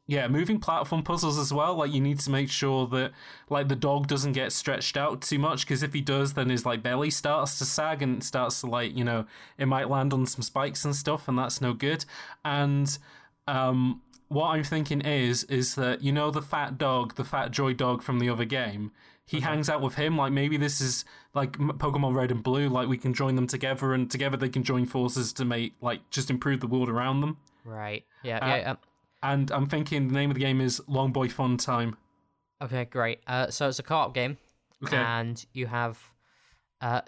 [0.08, 1.76] Yeah, moving platform puzzles as well.
[1.76, 3.12] Like you need to make sure that
[3.50, 6.66] like the dog doesn't get stretched out too much because if he does, then his
[6.66, 9.26] like belly starts to sag and starts to like you know
[9.58, 12.06] it might land on some spikes and stuff, and that's no good.
[12.44, 12.96] And
[13.48, 17.74] um, what I'm thinking is is that you know the fat dog, the fat joy
[17.74, 18.92] dog from the other game.
[19.28, 20.16] He hangs out with him.
[20.18, 22.70] Like maybe this is like Pokemon Red and Blue.
[22.70, 26.08] Like we can join them together, and together they can join forces to make like
[26.12, 27.38] just improve the world around them.
[27.64, 28.06] Right.
[28.22, 28.38] Yeah.
[28.38, 28.72] Uh, yeah.
[28.72, 28.78] Um,
[29.32, 31.98] And I'm thinking the name of the game is Long Boy Fun Time.
[32.62, 32.86] okay.
[32.86, 33.20] Great.
[33.28, 34.38] Uh, so it's a co-op game,
[34.86, 34.98] Okay.
[34.98, 35.98] and you have,
[36.82, 37.02] uh,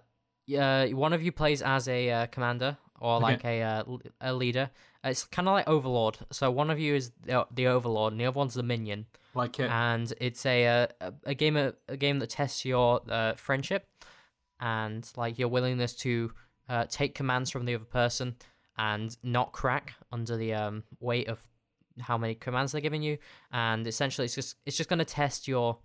[0.58, 3.84] uh, one of you plays as a uh, commander or like a uh,
[4.22, 4.70] a leader.
[5.04, 6.18] It's kind of like Overlord.
[6.32, 9.06] So one of you is the, the Overlord, and the other one's the minion.
[9.36, 9.70] like it.
[9.70, 13.86] and it's a uh, a, a game a, a game that tests your uh, friendship
[14.60, 16.32] and like your willingness to
[16.68, 18.36] uh, take commands from the other person
[18.78, 21.40] and not crack under the um, weight of
[22.02, 23.18] how many commands they're giving you
[23.52, 25.78] and essentially it's just it's just going to test your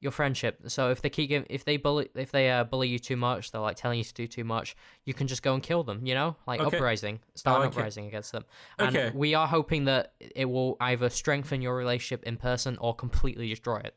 [0.00, 3.16] your friendship so if they keep if they bully if they uh, bully you too
[3.16, 5.82] much they're like telling you to do too much you can just go and kill
[5.82, 6.76] them you know like Okay.
[6.76, 7.78] uprising start an like it.
[7.78, 8.44] uprising against them
[8.78, 9.10] and Okay.
[9.12, 13.78] we are hoping that it will either strengthen your relationship in person or completely destroy
[13.78, 13.94] it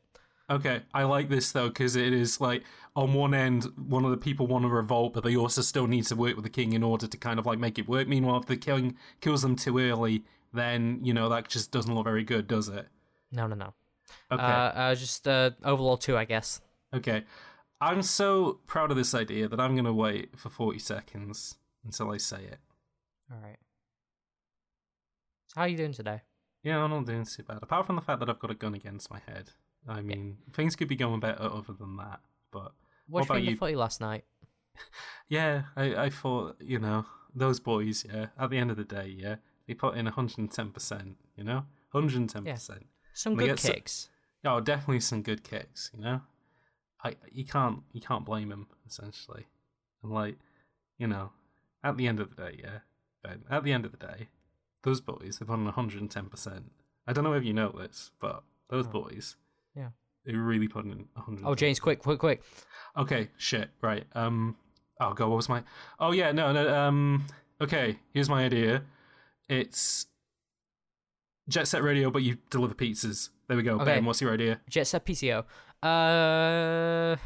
[0.49, 4.17] Okay, I like this though because it is like on one end, one of the
[4.17, 6.83] people want to revolt, but they also still need to work with the king in
[6.83, 8.09] order to kind of like make it work.
[8.09, 12.05] Meanwhile, if the king kills them too early, then you know that just doesn't look
[12.05, 12.87] very good, does it?
[13.31, 13.73] no no no
[14.31, 16.59] Okay, uh, uh just uh overlord 2 i guess
[16.93, 17.23] okay.
[17.79, 22.17] I'm so proud of this idea that I'm gonna wait for 40 seconds until I
[22.17, 22.59] say it.
[23.31, 23.57] all right
[25.55, 26.21] how are you doing today
[26.63, 27.59] Yeah, I'm not doing too bad.
[27.63, 29.51] Apart from the fact that I've got a gun against my head.
[29.87, 32.19] I mean, things could be going better other than that.
[32.51, 32.73] But
[33.07, 33.57] what about in the you?
[33.57, 34.25] footy last night
[35.27, 39.07] Yeah, I, I thought, you know, those boys, yeah, at the end of the day,
[39.17, 39.35] yeah,
[39.67, 41.63] they put in 110%, you know?
[41.93, 42.69] 110%.
[43.13, 44.09] some They good kicks
[44.43, 46.21] Oh, definitely some good kicks, you know?
[47.03, 49.45] I you can't you can't blame him essentially.
[50.03, 50.37] And like,
[50.97, 51.31] you know,
[51.83, 52.79] at the end of the day, yeah,
[53.23, 54.29] Ben, at the end of the day,
[54.83, 56.63] those boys they put in 110%.
[57.07, 59.35] I don't know if you know this, but those boys
[59.75, 59.79] Oh.
[59.79, 59.89] Yeah.
[60.25, 62.43] They really put in 100 oh james quick quick quick
[62.97, 64.05] Okay, shit, right.
[64.13, 64.55] Um
[64.99, 65.63] oh god, what was my
[65.99, 67.25] Oh yeah, no, no, um
[67.59, 68.83] okay, here's my idea.
[69.51, 70.05] It's
[71.49, 73.31] Jet Set Radio, but you deliver pizzas.
[73.49, 73.75] There we go.
[73.75, 73.83] Okay.
[73.83, 74.61] Ben, what's your idea?
[74.69, 75.43] Jet Set PCO.
[75.83, 77.17] Uh,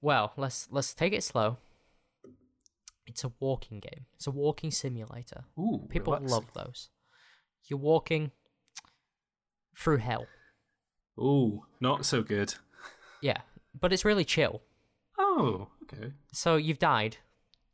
[0.00, 1.56] well, let's let's take it slow.
[3.04, 4.06] It's a walking game.
[4.14, 5.42] It's a walking simulator.
[5.58, 6.36] Ooh, People relaxing.
[6.36, 6.90] love those.
[7.66, 8.30] You're walking
[9.76, 10.26] through hell.
[11.18, 12.54] Ooh, not so good.
[13.20, 13.38] Yeah,
[13.78, 14.62] but it's really chill.
[15.18, 16.12] Oh, okay.
[16.32, 17.16] So you've died.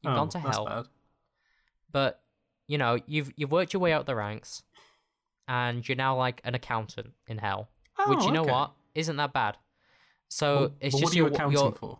[0.01, 0.65] You've oh, gone to that's hell.
[0.65, 0.87] bad.
[1.99, 2.21] But
[2.69, 4.63] you know you've you've worked your way up the ranks,
[5.49, 7.63] and you're now like an accountant in hell.
[8.07, 8.53] which Oh, you know okay.
[8.53, 9.57] what isn't that bad.
[10.29, 11.99] So Well, it's just what are you your accounting your for?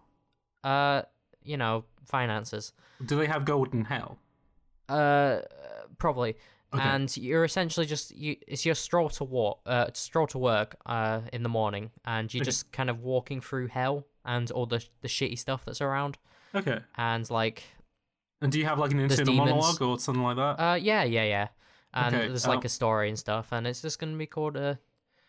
[0.65, 1.03] uh
[1.43, 2.73] you know finances.
[3.11, 4.19] Do they have gold in hell?
[4.89, 5.41] Uh,
[5.99, 6.37] probably.
[6.75, 6.83] Okay.
[6.97, 8.37] And you're essentially just you.
[8.47, 12.43] It's your stroll to walk, uh, stroll to work, uh, in the morning, and you're
[12.43, 12.51] Okay.
[12.53, 16.19] just kind of walking through hell and all the the shitty stuff that's around,
[16.55, 16.81] Okay.
[16.97, 17.63] and like,
[18.41, 20.61] And do you have like an internal monologue or something like that?
[20.63, 21.49] uh, yeah, yeah, yeah.
[21.95, 24.57] And Okay, there's like um, a story and stuff, and it's just gonna be called
[24.57, 24.79] a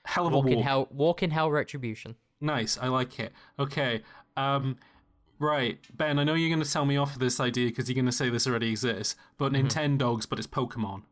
[0.06, 2.16] Hell of a walk in hell, walk in hell retribution.
[2.40, 3.34] Nice, I like it.
[3.60, 4.04] Okay,
[4.38, 4.76] um,
[5.40, 6.18] right, Ben.
[6.20, 8.12] I know you're going to tell me off for this idea because you're going to
[8.12, 9.68] say this already exists, but Mm-hmm.
[9.68, 11.04] Nintendogs, but it's Pokemon.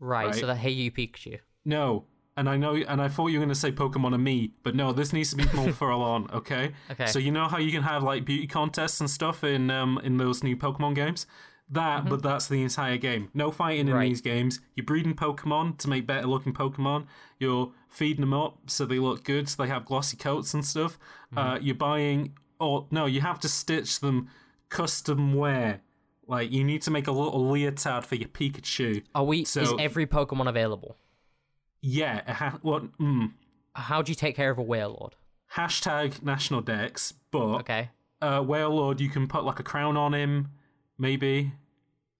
[0.00, 0.34] Right.
[0.34, 0.46] So Right.
[0.54, 1.38] that hey you Pikachu.
[1.64, 2.04] No,
[2.40, 4.74] and I know, and I thought you were going to say Pokemon and me, but
[4.74, 6.28] no, this needs to be more full on.
[6.32, 6.72] Okay.
[6.92, 7.06] Okay.
[7.06, 10.16] So you know how you can have like beauty contests and stuff in um in
[10.16, 11.26] those new Pokemon games.
[11.72, 13.28] That, but that's the entire game.
[13.32, 13.96] No fighting in Mm-hmm.
[13.96, 14.08] Right.
[14.08, 14.60] these games.
[14.74, 17.06] You're breeding Pokemon to make better looking Pokemon.
[17.38, 20.98] You're feeding them up so they look good, so they have glossy coats and stuff.
[21.32, 21.38] Mm-hmm.
[21.38, 24.28] Uh, you're buying, or no, you have to stitch them
[24.68, 25.80] custom wear.
[26.26, 29.02] Like you need to make a little leotard for your Pikachu.
[29.14, 29.40] Are we?
[29.42, 30.96] is So- every Pokemon available?
[31.82, 32.96] Yeah, it ha- what?
[32.98, 33.32] Mm,
[33.74, 35.12] How do you take care of a Wailord?
[35.56, 37.90] hashtag national dex, but Okay.
[38.22, 40.52] uh, Wailord, you can put like a crown on him,
[40.98, 41.52] maybe.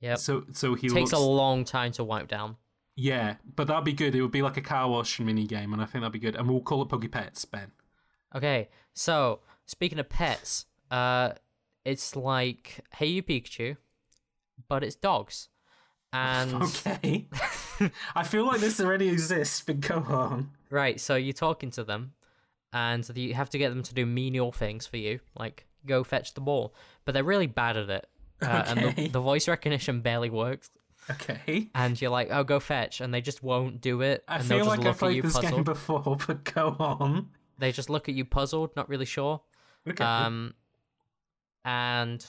[0.00, 0.14] Yeah.
[0.16, 2.56] So so he Takes looks a long time to wipe down.
[2.96, 4.14] yeah, but that'd be good.
[4.14, 6.34] It would be like a car wash mini game, and I think that'd be good.
[6.36, 7.70] And we'll call it Puggy Pets, Ben.
[8.34, 11.32] Okay, so speaking of pets, uh,
[11.84, 13.76] it's like Hey You Pikachu,
[14.68, 15.49] but it's dogs.
[16.12, 17.28] And Okay.
[18.16, 20.50] I feel like this already exists, but go on.
[20.68, 22.14] right, so you're talking to them,
[22.72, 26.34] and you have to get them to do menial things for you, like go fetch
[26.34, 26.74] the ball.
[27.04, 28.08] But they're really bad at it,
[28.42, 30.70] uh, and the, the voice recognition barely works.
[31.10, 31.68] Okay.
[31.74, 34.24] And you're like, oh, go fetch, and they just won't do it.
[34.26, 35.54] I and feel they'll just like I've look at played you this puzzled.
[35.54, 37.28] game before, but go on.
[37.58, 39.42] They just look at you puzzled, not really sure.
[39.88, 40.02] Okay.
[40.04, 40.54] Um,
[41.64, 42.24] and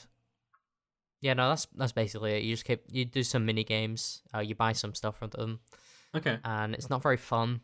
[1.21, 2.43] yeah, no, that's that's basically it.
[2.43, 4.21] You just keep you do some mini games.
[4.33, 5.59] Uh, you buy some stuff from them,
[6.15, 6.37] okay.
[6.43, 7.61] and it's not very fun.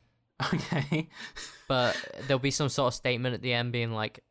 [0.54, 1.10] Okay.
[1.67, 4.22] But there'll be some sort of statement at the end, being like,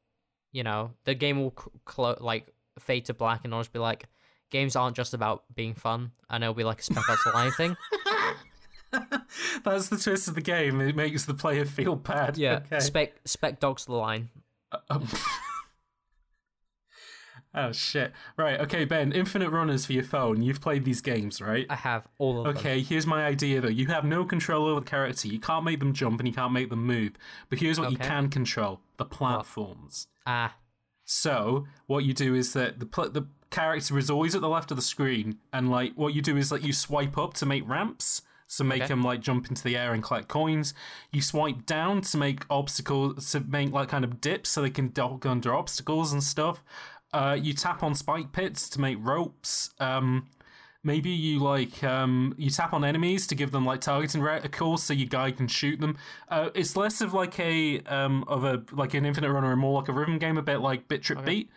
[0.52, 2.46] you know, the game will c- clo- like
[2.78, 4.06] fade to black, and it'll just be like,
[4.50, 7.50] games aren't just about being fun, and it'll be like a Spec Ops the Line
[7.50, 7.76] thing.
[9.64, 10.80] That's the twist of the game.
[10.80, 12.38] It makes the player feel bad.
[12.38, 12.80] Yeah, Okay.
[12.80, 14.30] Spec Spec Dogs the Line.
[14.88, 15.06] Um,
[17.56, 18.12] oh shit.
[18.36, 18.60] Right.
[18.60, 19.12] Okay, Ben.
[19.12, 20.42] Infinite Runners for your phone.
[20.42, 21.66] You've played these games, right?
[21.70, 22.56] I have all of them.
[22.56, 23.68] Okay, here's my idea though.
[23.68, 25.28] You have no control over the character.
[25.28, 27.12] You can't make them jump and you can't make them move.
[27.48, 30.06] But here's what you can control the platforms.
[30.26, 30.56] Ah,
[31.04, 34.70] So, what you do is that the pl- the character is always at the left
[34.70, 37.66] of the screen, and like what you do is like you swipe up to make
[37.68, 38.88] ramps, so make Okay.
[38.88, 40.74] them like jump into the air and collect coins.
[41.12, 44.90] You swipe down to make obstacles, to make like kind of dips, so they can
[44.92, 46.64] dog under obstacles and stuff.
[47.12, 49.70] Uh, you tap on spike pits to make ropes.
[49.80, 50.28] Um,
[50.82, 54.92] maybe you like um, you tap on enemies to give them like targeting reticles, so
[54.92, 55.96] your guy can shoot them.
[56.28, 59.78] Uh, it's less of like a um, of a like an infinite runner and more
[59.80, 61.50] like a rhythm game, a bit like Bit Trip Beat.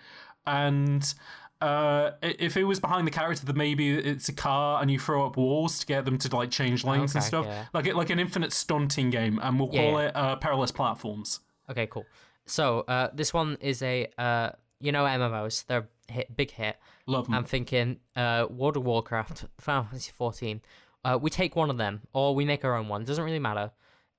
[0.46, 1.14] And
[1.62, 5.26] uh, if it was behind the character, then maybe it's a car and you throw
[5.26, 7.66] up walls to get them to like change lanes and stuff, yeah.
[7.74, 10.08] like like an infinite stunting game, and we'll Yeah, call yeah.
[10.08, 11.42] it uh, perilous platforms.
[11.70, 12.06] Okay, cool.
[12.46, 15.66] So, uh, this one is a, uh, you know, MMOs.
[15.66, 16.78] They're a hit, big hit.
[17.06, 17.36] Love them.
[17.36, 20.62] I'm thinking, uh, World of Warcraft, Final Fantasy 14.
[21.04, 23.04] Uh, we take one of them, or we make our own one.
[23.06, 23.72] Doesn't really matter,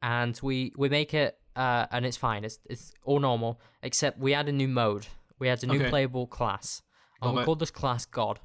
[0.02, 2.42] and we we make it, uh, and it's fine.
[2.44, 5.06] It's it's all normal, except we add a new mode.
[5.38, 5.90] We add a new Okay.
[5.90, 6.82] playable class.
[7.20, 7.44] And Love we it.
[7.44, 8.40] call this class God.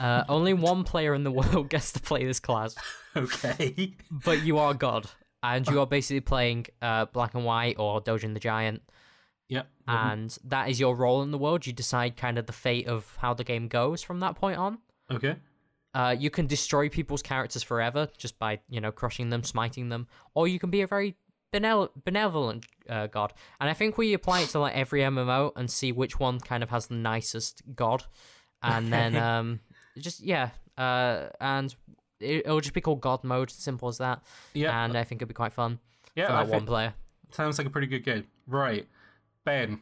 [0.00, 2.74] Uh, only one player in the world gets to play this class,
[3.16, 3.94] okay.
[4.10, 5.08] but you are God,
[5.42, 8.82] and you are basically playing uh, Black and White or Doshin the Giant
[9.52, 9.66] yep.
[9.86, 11.66] and that is your role in the world.
[11.66, 14.78] You decide kind of the fate of how the game goes from that point on.
[15.10, 15.36] okay.
[15.94, 20.06] Uh, you can destroy people's characters forever just by you know crushing them, smiting them,
[20.34, 21.16] or you can be a very
[21.52, 23.34] benevol- benevolent uh, god.
[23.60, 26.62] And I think we apply it to like every MMO and see which one kind
[26.62, 28.04] of has the nicest god,
[28.62, 29.60] and then um,
[29.98, 31.74] just yeah, uh, and
[32.20, 34.22] it, it'll just be called God mode, simple as that.
[34.54, 34.84] Yeah.
[34.84, 35.78] and I think it'd be quite fun
[36.14, 36.26] yeah.
[36.26, 36.94] for I one player.
[37.32, 38.24] Sounds like a pretty good game.
[38.46, 38.86] Right.
[39.44, 39.80] Ben.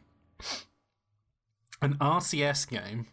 [1.81, 3.07] An RTS game,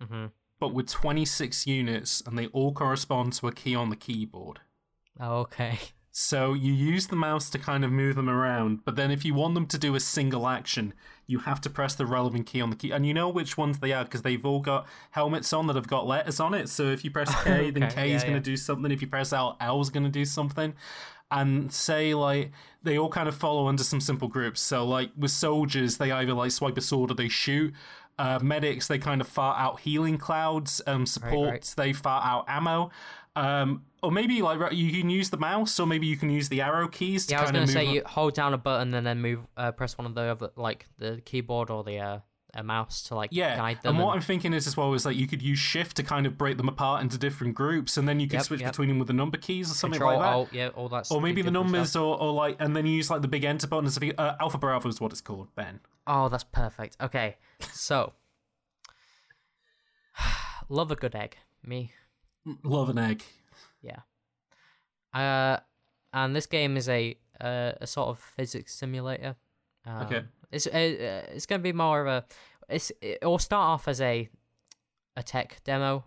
[0.00, 0.26] hmm
[0.60, 4.60] but with 26 units, and they all correspond to a key on the keyboard.
[5.20, 5.78] Okay.
[6.10, 9.34] So you use the mouse to kind of move them around, but then if you
[9.34, 10.92] want them to do a single action,
[11.28, 12.90] you have to press the relevant key on the key.
[12.90, 15.86] And you know which ones they are because they've all got helmets on that have
[15.86, 16.70] got letters on it.
[16.70, 18.54] So if you press K, then K yeah, is going to yeah.
[18.54, 18.90] do something.
[18.90, 20.74] If you press L, L is going to do something.
[21.30, 24.60] And say like they all kind of follow under some simple groups.
[24.60, 27.74] So like with soldiers, they either like swipe a sword or they shoot.
[28.18, 30.80] Uh, medics, they kind of fart out healing clouds.
[30.86, 32.90] Um, supports, they fart out ammo.
[33.36, 36.60] Um, or maybe like you can use the mouse, or maybe you can use the
[36.60, 38.94] arrow keys to Yeah, I was kind gonna say up- you hold down a button
[38.94, 42.18] and then move, uh, press one of the other, like the keyboard or the uh,
[42.54, 43.94] a mouse to like Yeah, guide them.
[43.96, 46.02] and what and- I'm thinking is as well is like you could use shift to
[46.02, 48.72] kind of break them apart into different groups, and then you could Yep, switch yep.
[48.72, 50.34] between them with the number keys or something control like that.
[50.34, 51.06] alt, yeah, all that.
[51.10, 52.02] or maybe the numbers, stuff.
[52.02, 53.90] or, or like, and then you use like the big enter button.
[54.02, 55.80] you- Uh, Alpha Bravo is what it's called, Ben.
[56.06, 56.96] Oh, that's perfect.
[57.00, 57.36] Okay,
[57.70, 58.14] so
[60.68, 61.36] love a good egg.
[61.64, 61.92] Me,
[62.62, 63.22] Love an egg.
[63.82, 64.00] yeah.
[65.12, 65.60] Uh,
[66.12, 69.36] and this game is a uh, a sort of physics simulator.
[69.88, 70.22] Um, Okay.
[70.50, 72.24] It's uh, uh, it's gonna be more of a.
[72.68, 74.28] It's it will start off as a
[75.16, 76.04] a tech demo,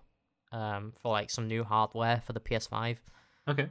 [0.52, 2.98] um, for like some new hardware for the PS5.
[3.48, 3.70] Okay.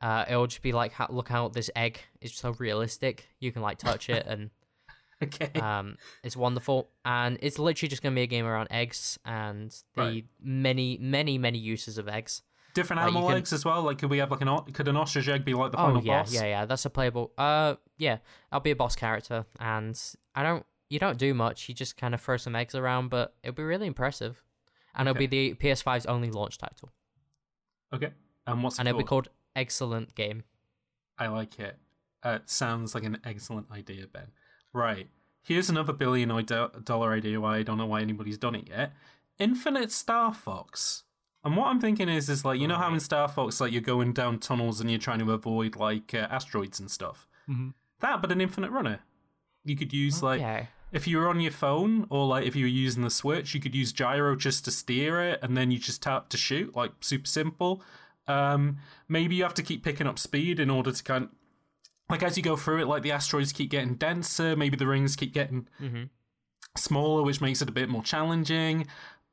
[0.00, 3.28] Uh, it'll just be like, ha- look how this egg is so realistic.
[3.40, 4.50] You can like touch it, and
[5.22, 5.58] Okay.
[5.60, 6.90] um, it's wonderful.
[7.04, 10.24] And it's literally just gonna be a game around eggs and the Right.
[10.42, 12.42] many, many, many uses of eggs.
[12.74, 13.82] Different like, animal can- eggs as well.
[13.82, 16.02] Like, could we have like an could an ostrich egg be like the oh final
[16.02, 16.32] yeah, boss?
[16.32, 16.64] yeah, yeah.
[16.64, 17.32] That's a playable.
[17.36, 18.18] Uh, yeah,
[18.50, 19.98] I'll be a boss character, and
[20.34, 20.64] I don't.
[20.88, 21.68] You don't do much.
[21.68, 24.42] You just kind of throw some eggs around, but it'll be really impressive.
[24.94, 25.24] And Okay.
[25.24, 26.90] it'll be the PS5's only launch title,
[27.94, 28.10] Okay.
[28.46, 29.28] And what's it and it'll be called?
[29.28, 30.44] called Excellent Game.
[31.18, 31.78] I like it.
[32.22, 34.28] Uh, sounds like an excellent idea, Ben.
[34.74, 35.08] Right.
[35.42, 38.92] here's another billion do- dollar idea why I don't know why anybody's done it yet.
[39.38, 41.04] Infinite Star Fox.
[41.44, 43.80] And what I'm thinking is, is like you know how in Star Fox, like you're
[43.80, 47.26] going down tunnels and you're trying to avoid like uh, asteroids and stuff.
[47.48, 47.70] Mm-hmm.
[48.00, 49.00] That, but an infinite runner.
[49.64, 50.40] You could use like
[50.92, 53.60] if you were on your phone or like if you were using the Switch, you
[53.60, 56.92] could use gyro just to steer it, and then you just tap to shoot, like
[57.00, 57.82] super simple.
[58.28, 58.78] Um,
[59.08, 61.30] maybe you have to keep picking up speed in order to kind of,
[62.08, 65.16] like as you go through it, like the asteroids keep getting denser, maybe the rings
[65.16, 66.04] keep getting Mm-hmm.
[66.76, 68.86] smaller, which makes it a bit more challenging.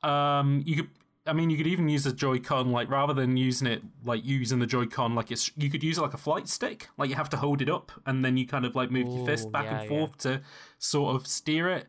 [0.04, 0.90] Um, you could,
[1.26, 4.60] I mean, you could even use the Joy-Con like rather than using it like using
[4.60, 6.88] the Joy-Con like it's, you could use it like a flight stick.
[6.98, 9.26] Like you have to hold it up and then you kind of like move your
[9.26, 9.90] fist back yeah, and yeah.
[9.90, 10.42] forth to
[10.78, 11.88] sort of steer it.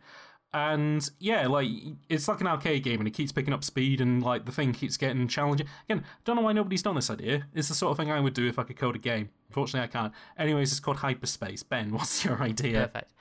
[0.53, 1.69] And yeah, like
[2.09, 4.73] it's like an arcade game, and it keeps picking up speed, and like the thing
[4.73, 5.69] keeps getting challenging.
[5.89, 7.47] Again, don't know why nobody's done this idea.
[7.55, 9.29] It's the sort of thing I would do if I could code a game.
[9.49, 10.13] Unfortunately, I can't.
[10.37, 11.63] Anyways, it's called Hyperspace.
[11.63, 12.89] Ben, what's your idea?
[12.89, 13.13] Perfect.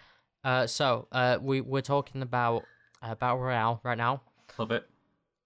[0.44, 2.64] Uh, so uh, we we're talking about
[3.04, 4.24] uh, battle royale right now,
[4.58, 4.90] Love it.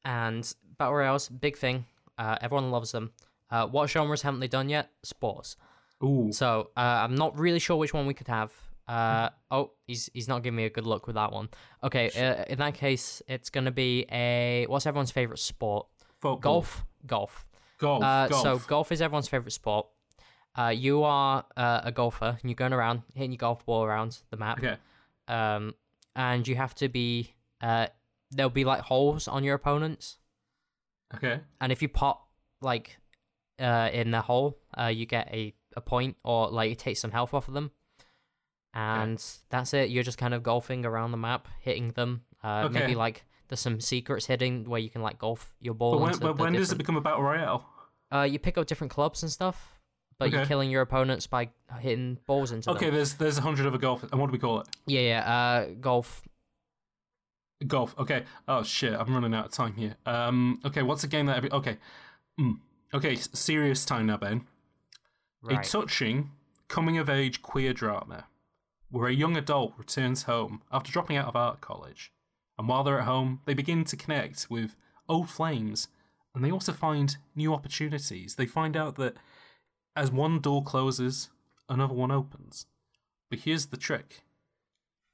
[0.05, 1.85] And battle royales big thing.
[2.17, 3.11] Uh, everyone loves them.
[3.49, 4.89] Uh, what genres haven't they done yet?
[5.03, 5.57] Sports.
[6.03, 8.51] Ooh, So uh, I'm not really sure which one we could have.
[8.87, 11.47] Uh, oh, he's he's not giving me a good look with that one.
[11.83, 15.87] Okay, uh, in that case, it's gonna be a what's everyone's favorite sport?
[16.19, 16.37] football.
[16.37, 16.85] Golf.
[17.05, 17.45] Golf.
[17.77, 18.03] Golf.
[18.03, 18.41] Uh, golf.
[18.43, 19.87] So golf is everyone's favorite sport.
[20.57, 24.19] Uh, you are uh, a golfer, and you're going around hitting your golf ball around
[24.29, 24.59] the map.
[24.59, 24.75] Okay.
[25.27, 25.73] Um,
[26.15, 27.87] and you have to be uh,
[28.36, 30.17] there'll be like holes on your opponents,
[31.15, 31.39] Okay.
[31.62, 32.28] and if you pop
[32.62, 32.98] like
[33.60, 37.12] uh in the hole, uh, you get a a point, or like you take some
[37.12, 37.72] health off of them.
[38.76, 39.89] And that's it.
[39.89, 42.24] You're just kind of golfing around the map, hitting them.
[42.43, 42.80] Uh, Okay.
[42.80, 45.91] maybe like there's some secrets hidden where you can like golf your ball.
[45.91, 47.65] But when, into but when does it become a battle royale?
[48.12, 49.80] Uh, you pick up different clubs and stuff,
[50.17, 52.96] but you're killing your opponents by hitting balls into Okay, them.
[52.96, 54.04] there's there's a hundred of a golf.
[54.12, 54.67] And what do we call it?
[54.88, 55.34] Yeah, yeah.
[55.34, 56.22] Uh, golf.
[57.67, 57.95] Golf.
[57.97, 58.23] Okay.
[58.47, 59.95] Oh shit, I'm running out of time here.
[60.06, 60.60] Um.
[60.65, 61.52] Okay, what's a game that every?
[61.52, 61.78] Okay.
[62.39, 62.60] Mm.
[62.93, 64.45] Okay, serious time now, Ben.
[65.41, 65.65] Right.
[65.65, 66.32] A touching
[66.67, 68.26] coming of age queer drama
[68.89, 72.12] where a young adult returns home after dropping out of art college.
[72.60, 74.76] And while they're at home, they begin to connect with
[75.10, 75.88] old flames
[76.36, 78.36] and they also find new opportunities.
[78.36, 79.17] They find out that
[79.95, 81.30] as one door closes,
[81.69, 82.65] another one opens.
[83.30, 84.22] But here's the trick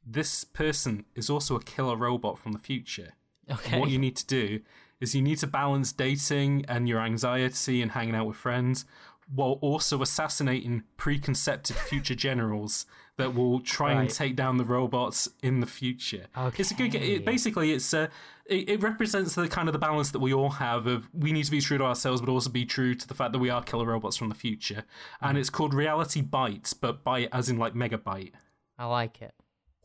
[0.06, 3.14] this person is also a killer robot from the future.
[3.52, 3.80] okay.
[3.80, 4.62] What you need to do
[5.00, 8.86] is you need to balance dating and your anxiety and hanging out with friends
[9.34, 12.86] while also assassinating preconcepted future generals
[13.18, 16.26] that will try and take down the robots in the future.
[16.38, 16.62] Okay.
[16.62, 16.96] It's a good.
[16.96, 18.08] It, basically, it's uh,
[18.46, 21.44] it, it represents the kind of the balance that we all have of we need
[21.44, 23.62] to be true to ourselves, but also be true to the fact that we are
[23.62, 24.84] killer robots from the future.
[25.22, 25.42] And Mm.
[25.42, 28.32] it's called Reality Bites, but bite as in like megabyte.
[28.78, 29.34] I like it.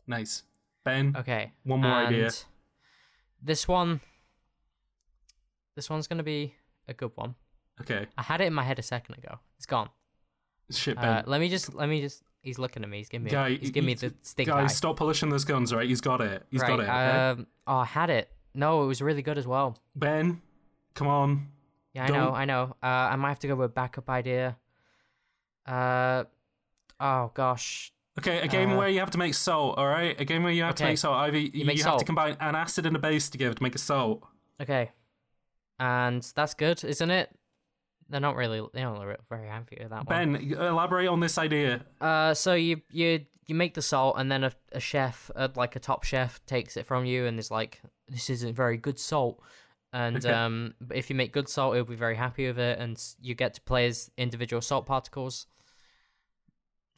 [0.07, 0.43] Nice.
[0.83, 1.51] Ben, Okay.
[1.63, 2.25] One more idea.
[2.25, 2.45] and
[3.41, 4.01] This one.
[5.75, 6.55] This one's gonna be
[6.87, 7.35] a good one.
[7.81, 8.07] okay.
[8.17, 9.39] I had it in my head a second ago.
[9.57, 9.89] It's gone.
[10.71, 11.05] Shit, Ben.
[11.05, 11.73] Uh, let me just.
[11.73, 12.23] Let me just.
[12.41, 12.97] He's looking at me.
[12.99, 13.31] He's giving me.
[13.31, 14.73] Guy, he's giving me the stink Guys, eye.
[14.73, 15.87] stop polishing those guns, right?
[15.87, 16.43] He's got it.
[16.51, 16.67] He's right.
[16.67, 16.83] got it.
[16.83, 17.41] Okay?
[17.41, 17.47] Um.
[17.67, 18.31] Oh, I had it.
[18.53, 19.77] No, it was really good as well.
[19.95, 20.41] ben,
[20.93, 21.47] come on.
[21.93, 22.75] Yeah, I Don't- know, I know.
[22.83, 24.57] Uh, I might have to go with a backup idea.
[25.65, 26.23] Uh,
[26.99, 27.91] oh gosh.
[28.17, 30.19] Okay, a game Uh, where you have to make salt, all right?
[30.19, 31.15] A game where you have to make salt.
[31.17, 33.79] Either you, make have to combine an acid and a base together to make a
[33.79, 34.23] salt.
[34.61, 34.91] Okay,
[35.79, 37.29] and that's good, isn't it?
[38.07, 38.61] They're not really.
[38.73, 40.33] They're not really very happy with that one.
[40.35, 41.83] Ben, elaborate on this idea.
[41.99, 45.75] Uh, so you you you make the salt, and then a, a chef, uh, like
[45.75, 49.41] a top chef, takes it from you and is like, "This isn't very good salt."
[49.91, 50.31] And Okay.
[50.31, 53.35] um, but if you make good salt, he'll be very happy with it, and you
[53.35, 55.47] get to play as individual salt particles.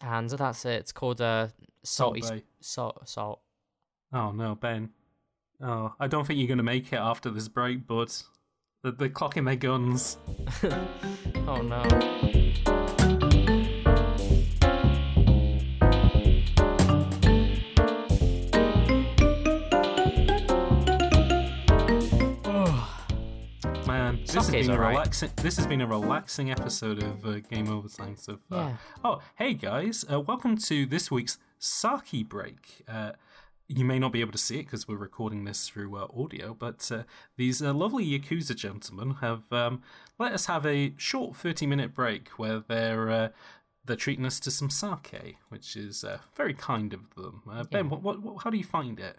[0.01, 0.73] And that's it.
[0.79, 1.47] It's called uh,
[1.83, 2.21] salty
[2.59, 3.41] Salt salt.
[4.13, 4.89] Oh no, Ben.
[5.61, 8.23] Oh, I don't think you're gonna make it after this break, but
[8.83, 10.17] They're, they're clocking their guns.
[11.49, 12.86] Oh no.
[24.27, 24.89] This has been a alright.
[24.89, 25.31] relaxing.
[25.37, 28.69] This has been a relaxing episode of uh, Game Over Time so far.
[28.71, 28.77] Yeah.
[29.03, 32.83] Oh, hey guys, uh, welcome to this week's Sake break.
[32.87, 33.13] Uh,
[33.69, 36.53] you may not be able to see it because we're recording this through uh, audio,
[36.53, 37.03] but uh,
[37.37, 39.81] these uh, lovely Yakuza gentlemen have um,
[40.19, 43.29] let us have a short thirty-minute break where they're uh,
[43.85, 47.41] they're treating us to some sake, which is uh, very kind of them.
[47.49, 47.91] Uh, ben, Yeah.
[47.91, 49.15] what, what, what, how do you find it?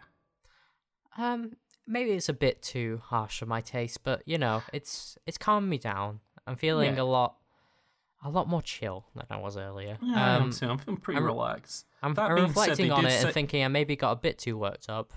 [1.16, 1.56] Um,
[1.88, 5.68] maybe it's a bit too harsh for my taste, but you know, it's it's calmed
[5.68, 6.20] me down.
[6.46, 7.02] I'm feeling Yeah.
[7.02, 7.34] a lot.
[8.24, 9.96] a lot more chill than I was earlier.
[10.02, 10.66] Yeah, I am um, too.
[10.68, 11.86] I'm feeling pretty I'm- relaxed.
[12.02, 14.38] I'm, That I'm said, reflecting on it say- and thinking I maybe got a bit
[14.38, 15.12] too worked up.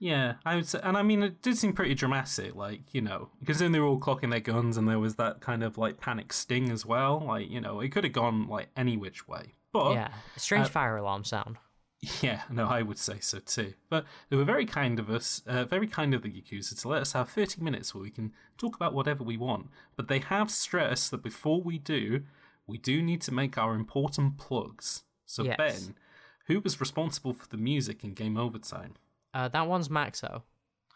[0.00, 3.28] Yeah, I would say, and I mean, it did seem pretty dramatic, like you know,
[3.38, 6.00] because then they were all clocking their guns, and there was that kind of like
[6.00, 7.22] panic sting as well.
[7.24, 9.54] Like you know, it could have gone like any which way.
[9.72, 11.58] But yeah, strange uh, fire alarm sound.
[12.22, 13.74] Yeah, no, I would say so too.
[13.90, 17.02] But they were very kind of us, uh, very kind of the Yakuza to let
[17.02, 19.68] us have 30 minutes where we can talk about whatever we want.
[19.96, 22.22] But they have stressed that before we do,
[22.66, 25.02] we do need to make our important plugs.
[25.26, 25.56] So, Yes.
[25.58, 25.94] Ben,
[26.46, 28.94] who was responsible for the music in Game Overtime?
[29.34, 30.42] Uh, that one's Maxo.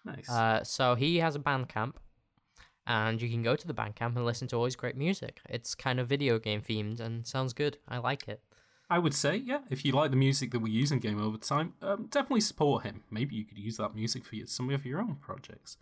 [0.04, 0.28] Nice.
[0.28, 1.94] Uh, so he has a Bandcamp,
[2.86, 5.40] and you can go to the Bandcamp and listen to all his great music.
[5.48, 7.78] It's kind of video game themed and sounds good.
[7.88, 8.42] I like it.
[8.94, 11.74] I would say, yeah, if you like the music that we use in Game Overtime,
[11.82, 13.02] um, definitely support him.
[13.10, 15.76] Maybe you could use that music for your, some of your own projects.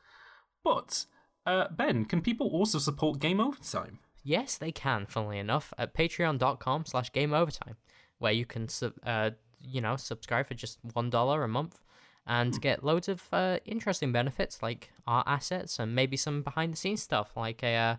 [0.64, 1.04] But,
[1.44, 3.98] uh, Ben, can people also support Game Over Time?
[4.24, 5.04] Yes, they can.
[5.04, 7.76] Funnily enough, at patreon.com slash gameovertime,
[8.18, 8.66] where you can,
[9.04, 11.80] uh, you know, subscribe for just one dollar a month
[12.26, 17.32] and get loads of uh, interesting benefits like art assets and maybe some behind-the-scenes stuff
[17.36, 17.96] like a uh,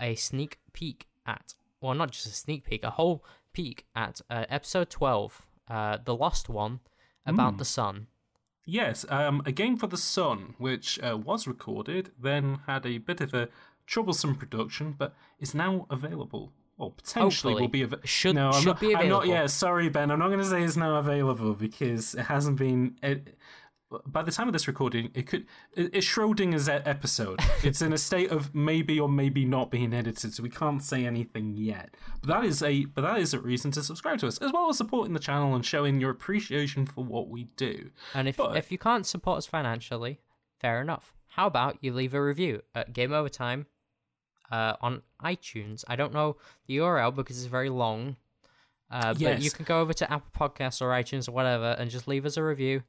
[0.00, 4.44] a sneak peek at, well, not just a sneak peek, a whole peek at uh,
[4.48, 6.80] episode twelve, uh, the lost one
[7.26, 8.06] about the sun.
[8.64, 13.22] Yes, um, a game for the Sun, which uh, was recorded, then had a bit
[13.22, 13.48] of a
[13.86, 16.52] troublesome production, but is now available.
[16.76, 18.06] Or potentially will be available.
[18.06, 19.24] Should- no, I'm should not, be I'm not.
[19.24, 19.26] available.
[19.26, 20.10] Yeah, sorry, Ben.
[20.10, 22.96] I'm not going to say it's now available because it hasn't been.
[23.02, 23.38] It,
[24.06, 25.46] by the time of this recording, it could.
[25.72, 27.40] It's Schrodinger's episode.
[27.62, 31.06] it's in a state of maybe or maybe not being edited, so we can't say
[31.06, 31.94] anything yet.
[32.20, 32.84] But that is a.
[32.84, 35.54] But that is a reason to subscribe to us, as well as supporting the channel
[35.54, 37.90] and showing your appreciation for what we do.
[38.14, 40.20] And if But- if you can't support us financially,
[40.60, 41.14] fair enough.
[41.32, 43.66] How about you leave a review at Game Overtime
[44.50, 45.84] uh, on iTunes?
[45.88, 46.36] I don't know
[46.66, 48.16] the URL because it's very long.
[48.90, 52.08] Uh, But you can go over to Apple Podcasts or iTunes or whatever and just
[52.08, 52.82] leave us a review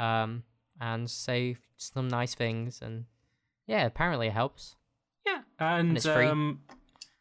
[0.00, 0.42] um,
[0.80, 2.80] and say some nice things.
[2.82, 3.04] And
[3.66, 4.76] yeah, apparently it helps.
[5.26, 6.26] Yeah, and, it's free.
[6.26, 6.62] Um,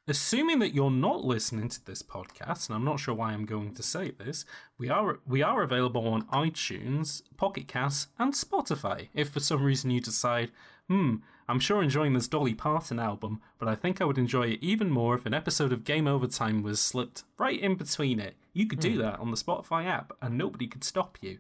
[0.08, 3.74] assuming that you're not listening to this podcast, and I'm not sure why I'm going
[3.76, 4.46] to say this,
[4.78, 9.10] we are we are available on iTunes, Pocket Casts, and Spotify.
[9.14, 10.52] If for some reason you decide,
[10.88, 11.18] hmm,
[11.48, 14.90] I'm sure enjoying this Dolly Parton album, but I think I would enjoy it even
[14.90, 18.36] more if an episode of Game Over Time was slipped right in between it.
[18.54, 18.90] You could Hmm.
[18.94, 21.40] do that on the Spotify app, and nobody could stop you.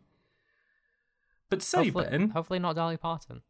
[1.49, 3.41] But say, hopefully, Ben, hopefully not Dolly Parton.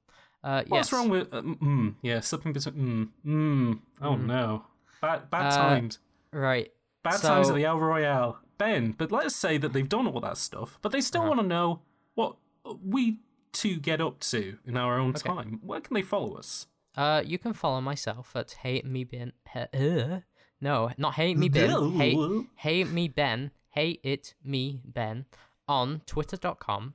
[0.44, 0.94] Uh, What's yes.
[0.94, 4.64] wrong with uh, mm, yeah something between mm, mm, oh no
[5.02, 6.00] bad bad Uh, times
[6.32, 6.72] Right.
[7.04, 10.38] bad times at the El Royale Ben but let's say that they've done all that
[10.38, 11.30] stuff but they still Uh-huh.
[11.32, 11.82] want to know
[12.16, 12.38] what
[12.82, 13.20] we
[13.52, 15.28] two get up to in our own Okay.
[15.28, 19.34] time where can they follow us Uh, you can follow myself at hate me ben.
[19.54, 20.22] Uh,
[20.62, 21.92] no, not hate me ben.
[21.98, 22.18] hate,
[22.56, 23.52] hate me ben.
[23.72, 25.26] Hate it me ben
[25.68, 26.94] on twitter.com.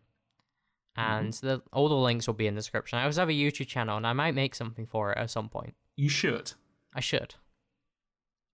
[0.97, 1.17] Mm-hmm.
[1.25, 2.99] And the, all the links will be in the description.
[2.99, 5.49] I also have a YouTube channel, and I might make something for it at some
[5.49, 5.75] point.
[5.97, 6.53] you should
[6.95, 7.35] I should.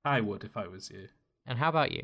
[0.04, 1.08] I would if I was you
[1.46, 2.02] And how about you?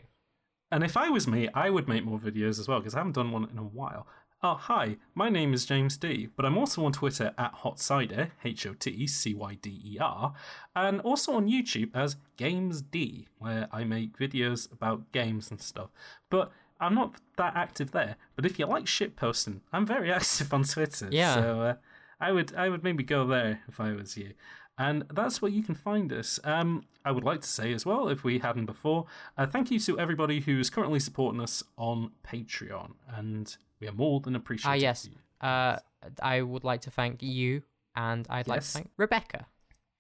[0.70, 3.14] and if I was me I would make more videos as well because I haven't
[3.14, 4.07] done one in a while
[4.43, 8.32] Oh, hi, my name is James D, but I'm also on Twitter at Hot HotCyder,
[8.45, 10.34] H O T C Y D E R,
[10.74, 15.89] and also on YouTube as Games D, where I make videos about games and stuff.
[16.28, 18.16] But I'm not that active there.
[18.35, 21.09] But if you like shit posting, I'm very active on Twitter.
[21.11, 21.35] Yeah.
[21.35, 21.74] So uh,
[22.20, 24.35] I would I would maybe go there if I was you.
[24.79, 26.39] And that's where you can find us.
[26.45, 29.07] Um, I would like to say as well, if we hadn't before,
[29.39, 34.20] uh, thank you to everybody who's currently supporting us on Patreon, and we are more
[34.20, 34.70] than appreciative.
[34.70, 35.09] Ah, yes.
[35.11, 35.49] you.
[35.49, 35.79] Uh,
[36.22, 37.62] I would like to thank you,
[37.95, 39.47] and I'd like to thank Rebecca.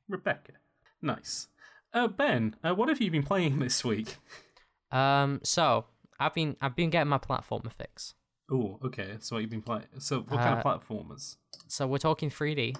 [0.08, 0.52] Rebecca,
[1.00, 1.48] nice.
[1.94, 4.16] Uh, ben, uh, what have you been playing this week?
[4.92, 5.86] Um, so
[6.18, 8.14] I've been I've been getting my platformer fix.
[8.50, 9.16] Oh, okay.
[9.20, 9.84] So what you've been playing?
[9.98, 11.36] So what kind of Uh, platformers?
[11.68, 12.76] So we're talking 3D.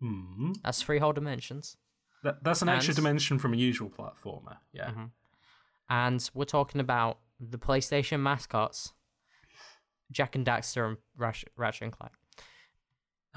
[0.00, 0.52] Hmm.
[0.64, 1.76] That's three whole dimensions.
[2.24, 4.58] That, that's an extra dimension from a usual platformer.
[4.72, 4.90] Yeah.
[4.90, 5.10] Mhm.
[5.88, 8.92] and we're talking about the PlayStation mascots,
[10.10, 12.12] Jak and Daxter and Rash- Ratchet and Clank.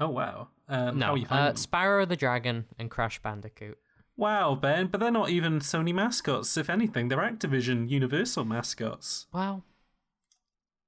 [0.00, 0.48] Oh wow.
[0.68, 1.52] Um, no, how are you finding uh.
[1.52, 3.78] Spyro the Dragon and Crash Bandicoot.
[4.20, 6.58] Wow, Ben, but they're not even Sony mascots.
[6.58, 9.26] If anything, they're Activision Universal mascots.
[9.32, 9.64] Well,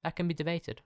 [0.04, 0.82] that can be debated.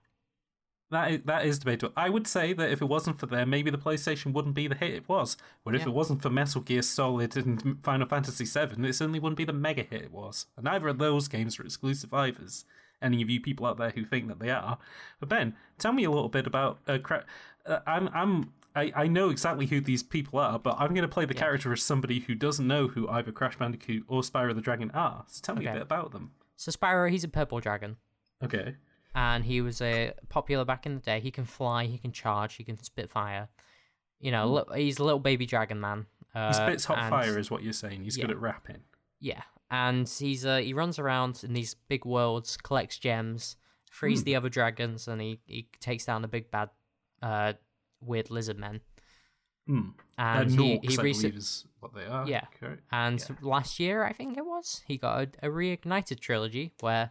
[0.92, 1.92] That is, that is debatable.
[1.96, 4.76] I would say that if it wasn't for them, maybe the PlayStation wouldn't be the
[4.76, 5.36] hit it was.
[5.64, 5.88] But if Yeah.
[5.88, 9.52] it wasn't for Metal Gear Solid and Final Fantasy VII, it certainly wouldn't be the
[9.52, 10.46] mega hit it was.
[10.56, 12.46] And neither of those games are exclusive either.
[13.02, 14.78] Any of you people out there who think that they are.
[15.18, 16.78] But Ben, tell me a little bit about.
[16.86, 17.24] Uh, cra-
[17.66, 21.08] uh, I'm I'm I, I know exactly who these people are, but I'm going to
[21.08, 21.40] play the Yeah.
[21.40, 25.24] character as somebody who doesn't know who either Crash Bandicoot or Spyro the Dragon are.
[25.28, 26.32] So tell me a bit about them.
[26.56, 27.96] So Spyro, he's a purple dragon,
[28.44, 28.76] Okay.
[29.14, 31.20] and he was uh, popular back in the day.
[31.20, 33.48] He can fly, he can charge, he can spit fire.
[34.20, 36.06] You know, li- he's a little baby dragon man.
[36.34, 36.48] Uh.
[36.48, 38.04] He spits hot and- fire, is what you're saying.
[38.04, 38.80] He's good at rapping.
[39.20, 43.56] Yeah, and he's uh, he runs around in these big worlds, collects gems,
[43.90, 44.24] frees Hmm.
[44.24, 46.70] the other dragons, and he, he takes down the big bad,
[47.22, 47.54] uh,
[48.06, 48.80] weird lizard men.
[49.66, 49.90] Hmm.
[50.16, 52.26] And uh, he, Gnorcs, he rec- is what they are.
[52.28, 52.44] Yeah.
[52.60, 52.82] Correct.
[52.92, 53.36] And Yeah.
[53.42, 57.10] last year, I think it was, he got a, a reignited trilogy where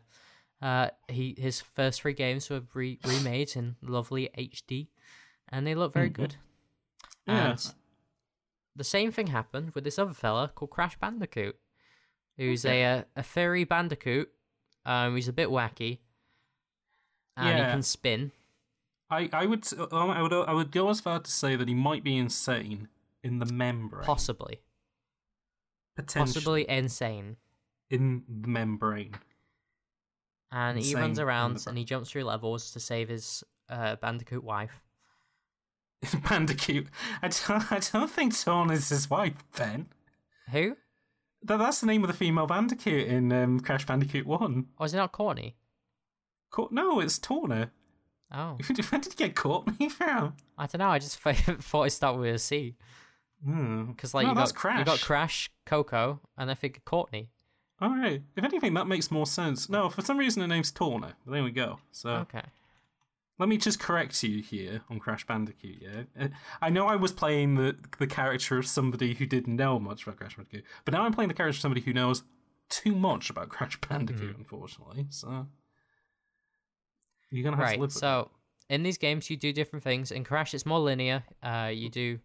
[0.62, 4.88] uh, he his first three games were re- remade in lovely HD,
[5.50, 6.14] and they look very Mhm.
[6.14, 6.36] good.
[7.28, 7.50] Yeah.
[7.52, 7.74] And
[8.76, 11.58] the same thing happened with this other fella called Crash Bandicoot,
[12.38, 14.30] who's a uh, a furry bandicoot.
[14.86, 16.00] Um, he's a bit wacky,
[17.36, 18.32] and he can spin.
[19.10, 21.76] I, I would um, I would I would go as far to say that he
[21.76, 22.88] might be insane
[23.24, 24.03] in the membrane.
[24.06, 24.62] Possibly,
[25.95, 27.38] Potentially possibly insane.
[27.89, 29.14] in the membrane.
[30.51, 34.82] And he runs around and he jumps through levels to save his uh, bandicoot wife.
[36.30, 36.88] Bandicoot.
[37.22, 39.88] I don't, I don't think Torn is his wife, Ben.
[40.51, 40.78] Who?
[41.43, 44.66] That, that's the name of the female Bandicoot in um, Crash Bandicoot 1.
[44.78, 45.56] Oh, is it not Courtney?
[46.51, 47.72] Co- no, it's Tawna.
[48.32, 48.57] Oh,
[48.89, 50.34] When did you get Courtney from?
[50.57, 50.89] I don't know.
[50.89, 52.76] I just thought it started with a C
[53.43, 53.86] Hmm.
[53.91, 54.80] because like no, you that's got Crash.
[54.80, 57.30] you got Crash, Coco, and I think Courtney.
[57.82, 58.21] All right.
[58.36, 59.69] If anything, that makes more sense.
[59.69, 61.13] No, for some reason, the name's Tawna.
[61.26, 61.80] But there we go.
[61.91, 62.41] So Okay.
[63.38, 65.78] let me just correct you here on Crash Bandicoot.
[65.82, 66.28] Yeah, Uh,
[66.61, 70.17] I know I was playing the the character of somebody who didn't know much about
[70.17, 72.23] Crash Bandicoot, but now I'm playing the character of somebody who knows
[72.69, 74.30] too much about Crash Bandicoot.
[74.32, 74.39] Mm-hmm.
[74.39, 75.45] Unfortunately, so
[77.36, 77.79] you're gonna have to Right.
[77.79, 78.31] live with So
[78.69, 80.11] in these games, you do different things.
[80.11, 81.23] In Crash, it's more linear.
[81.43, 81.77] Uh, Mm.
[81.81, 82.19] you do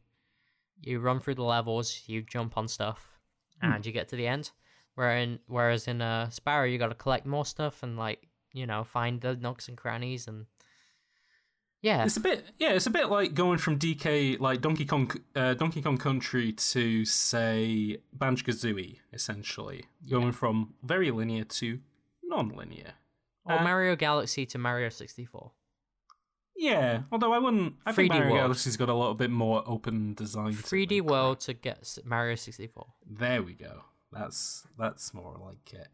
[0.83, 3.19] you run through the levels, you jump on stuff,
[3.61, 3.73] Hmm.
[3.73, 4.51] and you get to the end.
[4.95, 8.67] Where in whereas in uh, Spyro, you got to collect more stuff and like you
[8.67, 10.47] know find the nooks and crannies and
[11.83, 12.73] yeah, It's a bit, yeah.
[12.73, 17.07] It's a bit like going from DK, like Donkey Kong, uh, Donkey Kong Country to
[17.07, 21.81] say Banjo Kazooie, essentially going from very linear to
[22.23, 22.95] non-linear.
[23.45, 25.53] Or uh, Mario Galaxy to Mario sixty four.
[26.57, 27.77] Yeah, although I wouldn't.
[27.87, 28.37] I 3D Mario world.
[28.45, 30.53] Galaxy's got a little bit more open design.
[30.53, 31.01] 3D it.
[31.07, 32.87] world to get Mario 64.
[33.09, 33.85] There we go.
[34.13, 35.89] That's that's more like it.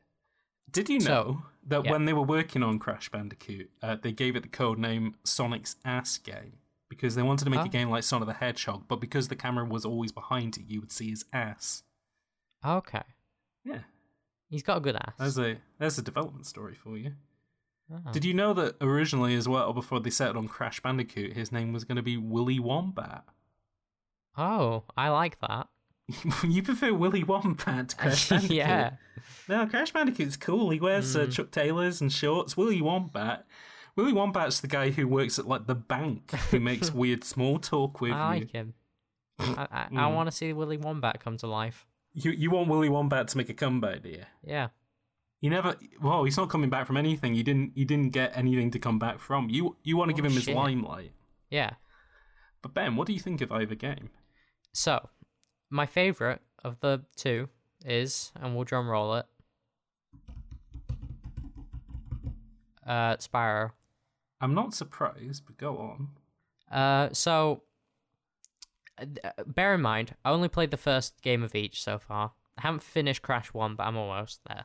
[0.68, 1.92] Did you So, know that yeah.
[1.92, 5.76] when they were working on Crash Bandicoot, uh, they gave it the code name Sonic's
[5.84, 6.54] Ass Game
[6.88, 7.64] because they wanted to make Oh.
[7.66, 10.80] a game like Sonic the Hedgehog, but because the camera was always behind it, you
[10.80, 11.84] would see his ass.
[12.64, 13.02] Okay.
[13.64, 13.80] Yeah,
[14.48, 15.14] He's got a good ass.
[15.18, 17.12] there's a there's a development story for you.
[17.92, 18.10] Oh.
[18.12, 21.72] Did you know that originally, as well, before they settled on Crash Bandicoot, his name
[21.72, 23.24] was going to be Willy Wombat?
[24.36, 25.68] Oh, I like that.
[26.48, 28.56] you prefer Willy Wombat to Crash Bandicoot?
[28.56, 28.90] yeah.
[29.48, 30.70] No, Crash Bandicoot's cool.
[30.70, 31.32] He wears uh, Mm.
[31.32, 32.56] Chuck Taylors and shorts.
[32.56, 33.46] Willy Wombat.
[33.96, 38.00] Willy Wombat's the guy who works at like the bank who makes weird small talk
[38.00, 38.40] with I you.
[38.40, 38.74] like him.
[39.38, 40.14] I, I, I Mm.
[40.14, 41.86] want to see Willy Wombat come to life.
[42.12, 44.24] You you want Willy Wombat to make a comeback, do you?
[44.44, 44.68] Yeah.
[45.46, 45.76] He never.
[46.02, 47.36] Well, he's not coming back from anything.
[47.36, 47.76] You didn't.
[47.76, 49.48] You didn't get anything to come back from.
[49.48, 51.12] You you want to Oh, give him his limelight.
[51.50, 51.74] Yeah.
[52.62, 54.10] But Ben, what do you think of either game?
[54.72, 55.08] So,
[55.70, 57.48] my favorite of the two
[57.84, 59.26] is, and we'll drum roll it,
[62.84, 63.70] uh, Spyro.
[64.40, 66.08] I'm not surprised, but go on.
[66.76, 67.62] Uh, so,
[69.00, 69.04] uh,
[69.46, 72.32] bear in mind, I only played the first game of each so far.
[72.58, 74.64] I haven't finished Crash 1, but I'm almost there.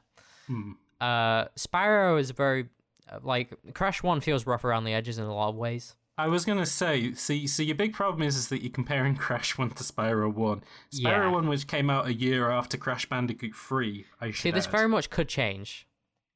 [0.51, 0.71] Hmm.
[0.99, 2.67] Uh, Spyro is very,
[3.11, 5.95] uh, like, Crash 1 feels rough around the edges in a lot of ways.
[6.17, 9.57] I was gonna say, see, so your big problem is, is that you're comparing Crash
[9.57, 10.59] One to Spyro One.
[10.93, 11.27] Spyro Yeah.
[11.31, 14.71] One, which came out a year after Crash Bandicoot Three, I should See, this add.
[14.71, 15.87] very much could change.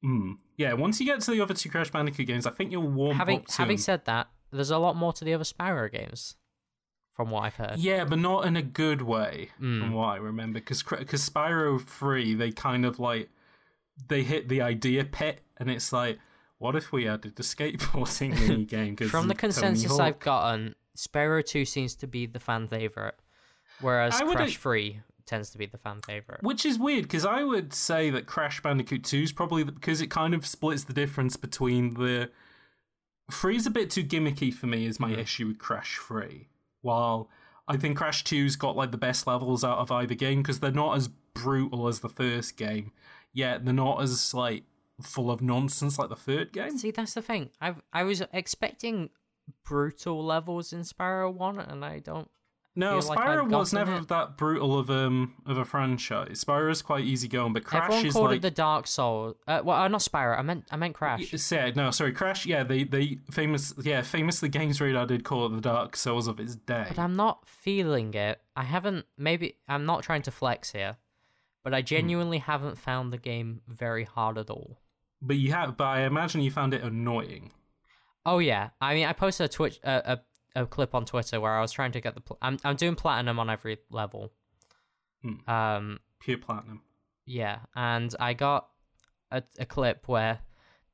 [0.04, 0.38] Mm.
[0.56, 3.16] Yeah, once you get to the other two Crash Bandicoot games, I think you'll warm
[3.16, 3.82] having up to having them.
[3.82, 6.36] said that, there's a lot more to the other Spyro games,
[7.14, 7.78] from what I've heard.
[7.78, 9.80] Yeah, but not in a good way, Mm.
[9.80, 10.58] from what I remember.
[10.58, 13.28] Because because Spyro Three, they kind of like
[14.08, 16.18] they hit the idea pit, and it's like,
[16.58, 18.96] what if we added the skateboarding mini game?
[18.96, 23.16] From the consensus I've gotten, Spyro 2 seems to be the fan favorite,
[23.80, 26.42] whereas Crash 3 tends to be the fan favorite.
[26.42, 30.00] Which is weird because I would say that Crash Bandicoot 2 is probably the, because
[30.00, 32.30] it kind of splits the difference between the.
[33.30, 35.18] Three's a bit too gimmicky for me, is my hmm.
[35.18, 36.48] issue with Crash 3.
[36.80, 37.28] While
[37.66, 40.70] I think Crash 2's got like the best levels out of either game because they're
[40.70, 42.92] not as brutal as the first game,
[43.36, 44.64] yet they're not as like
[45.02, 46.76] full of nonsense like the third game.
[46.78, 47.50] See, that's the thing.
[47.60, 49.10] I I was expecting
[49.64, 52.28] brutal levels in Spyro 1, and I don't
[52.74, 54.08] No, feel like was never it.
[54.08, 56.42] that brutal of um of a franchise.
[56.44, 59.36] Spyro is quite easy going, but Crash Everyone is called like it the Dark Soul.
[59.46, 60.38] Uh, well, uh, not Spyro.
[60.38, 61.30] I meant I meant Crash.
[61.32, 62.46] Y- Say no, sorry, Crash.
[62.46, 66.40] Yeah, they they famous yeah famously Games Radar did call it the Dark Souls of
[66.40, 66.86] its day.
[66.88, 68.40] But I'm not feeling it.
[68.56, 69.04] I haven't.
[69.18, 70.96] Maybe I'm not trying to flex here,
[71.66, 71.78] but Hmm.
[71.78, 74.78] I genuinely haven't found the game very hard at all.
[75.20, 77.50] But you have, but I imagine you found it annoying.
[78.24, 80.02] Oh yeah, I mean, I posted a Twitch uh,
[80.54, 82.20] a a clip on Twitter where I was trying to get the.
[82.20, 84.30] Pl- I'm I'm doing platinum on every level.
[85.22, 85.50] Hmm.
[85.50, 86.82] Um, Pure platinum.
[87.24, 88.68] yeah, and I got
[89.32, 90.38] a a clip where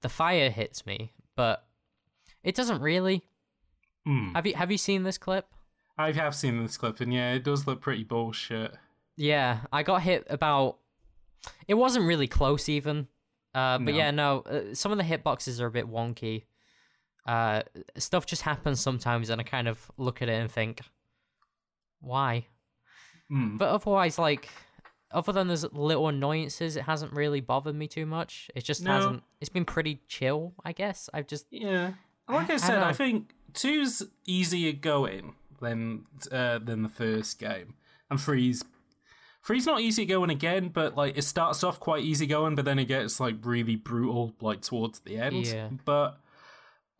[0.01, 1.67] the fire hits me, but
[2.43, 3.23] it doesn't really.
[4.07, 4.33] Hmm.
[4.35, 5.47] Have you have you seen this clip?
[5.99, 8.75] I have seen this clip, and yeah, it does look pretty bullshit.
[9.23, 10.79] Yeah, I got hit about.
[11.69, 13.07] It wasn't really close even,
[13.55, 13.99] uh, but No.
[14.01, 14.41] yeah, no.
[14.41, 16.45] Uh, some of the hitboxes are a bit wonky.
[17.27, 17.63] Uh,
[17.97, 20.81] stuff just happens sometimes, and I kind of look at it and think,
[22.01, 22.47] why?
[23.29, 23.57] Hmm.
[23.59, 24.49] But otherwise, like,
[25.13, 28.51] other than those little annoyances, it hasn't really bothered me too much.
[28.57, 28.93] It just No.
[28.93, 29.23] hasn't.
[29.41, 31.09] It's been pretty chill, I guess.
[31.15, 31.95] I've just Yeah,
[32.29, 32.93] like I I said, I, know.
[32.95, 37.75] think two's easier going than uh, than the first game,
[38.11, 38.65] and three's
[39.45, 42.79] three's not easy going again, but like it starts off quite easy going, but then
[42.79, 45.47] it gets like really brutal like towards the end.
[45.47, 45.69] Yeah.
[45.85, 46.19] But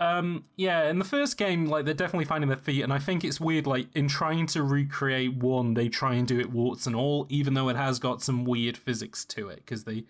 [0.01, 3.25] um yeah, in the first game, like they're definitely finding their feet, and I think
[3.25, 6.97] it's weird, like in trying to recreate one, they try and do it warts and
[6.97, 10.05] all, even though it has got some weird physics to it, because they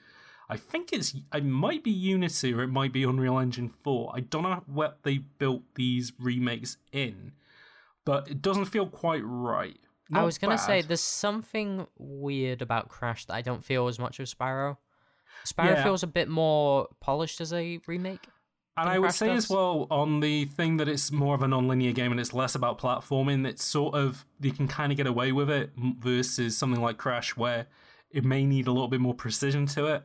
[0.49, 4.13] I think it's it might be Unity or it might be Unreal Engine 4.
[4.15, 7.33] I don't know what they built these remakes in,
[8.05, 9.79] but it doesn't feel quite right.
[10.13, 14.21] I was gonna say there's something weird about Crash that I don't feel as much
[14.21, 14.77] of Spyro.
[15.47, 15.83] Spyro Yeah.
[15.85, 18.27] feels a bit more polished as a remake.
[18.77, 21.49] And I would Crash say as well on the thing that it's more of a
[21.49, 23.47] non-linear game and it's less about platforming.
[23.47, 27.37] It's sort of you can kind of get away with it versus something like Crash
[27.37, 27.67] where
[28.11, 30.03] it may need a little bit more precision to it.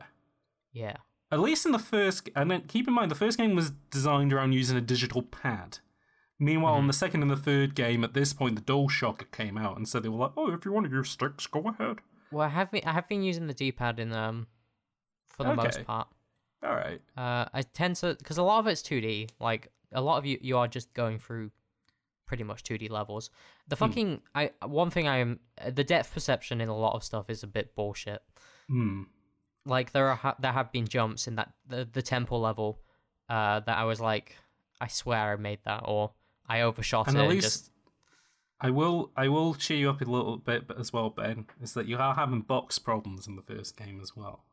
[0.72, 0.96] Yeah.
[1.30, 4.32] At least in the first, and then keep in mind the first game was designed
[4.32, 5.78] around using a digital pad.
[6.40, 6.80] Meanwhile, Mm-hmm.
[6.82, 9.88] on the second and the third game, at this point, the DualShock came out, and
[9.88, 11.98] so they were like, "Oh, if you want to use sticks, go ahead."
[12.30, 14.46] Well, I have been I have been using the D-pad in um
[15.28, 15.62] for the Okay.
[15.64, 16.08] most part.
[16.62, 17.00] All right.
[17.16, 19.30] Uh, I tend to because a lot of it's 2D.
[19.40, 21.50] Like a lot of you, you are just going through
[22.26, 23.30] pretty much 2D levels.
[23.68, 23.84] The Hmm.
[23.86, 25.40] fucking I one thing I'm
[25.72, 28.22] the depth perception in a lot of stuff is a bit bullshit.
[28.68, 29.04] Hmm.
[29.64, 32.80] Like there are there have been jumps in that the the temple level,
[33.28, 34.36] uh, that I was like,
[34.80, 36.12] I swear I made that or
[36.48, 37.20] I overshot And it.
[37.20, 37.70] at and least just
[38.60, 41.46] I will, I will cheer you up a little bit as well, Ben.
[41.62, 44.44] Is that you are having box problems in the first game as well.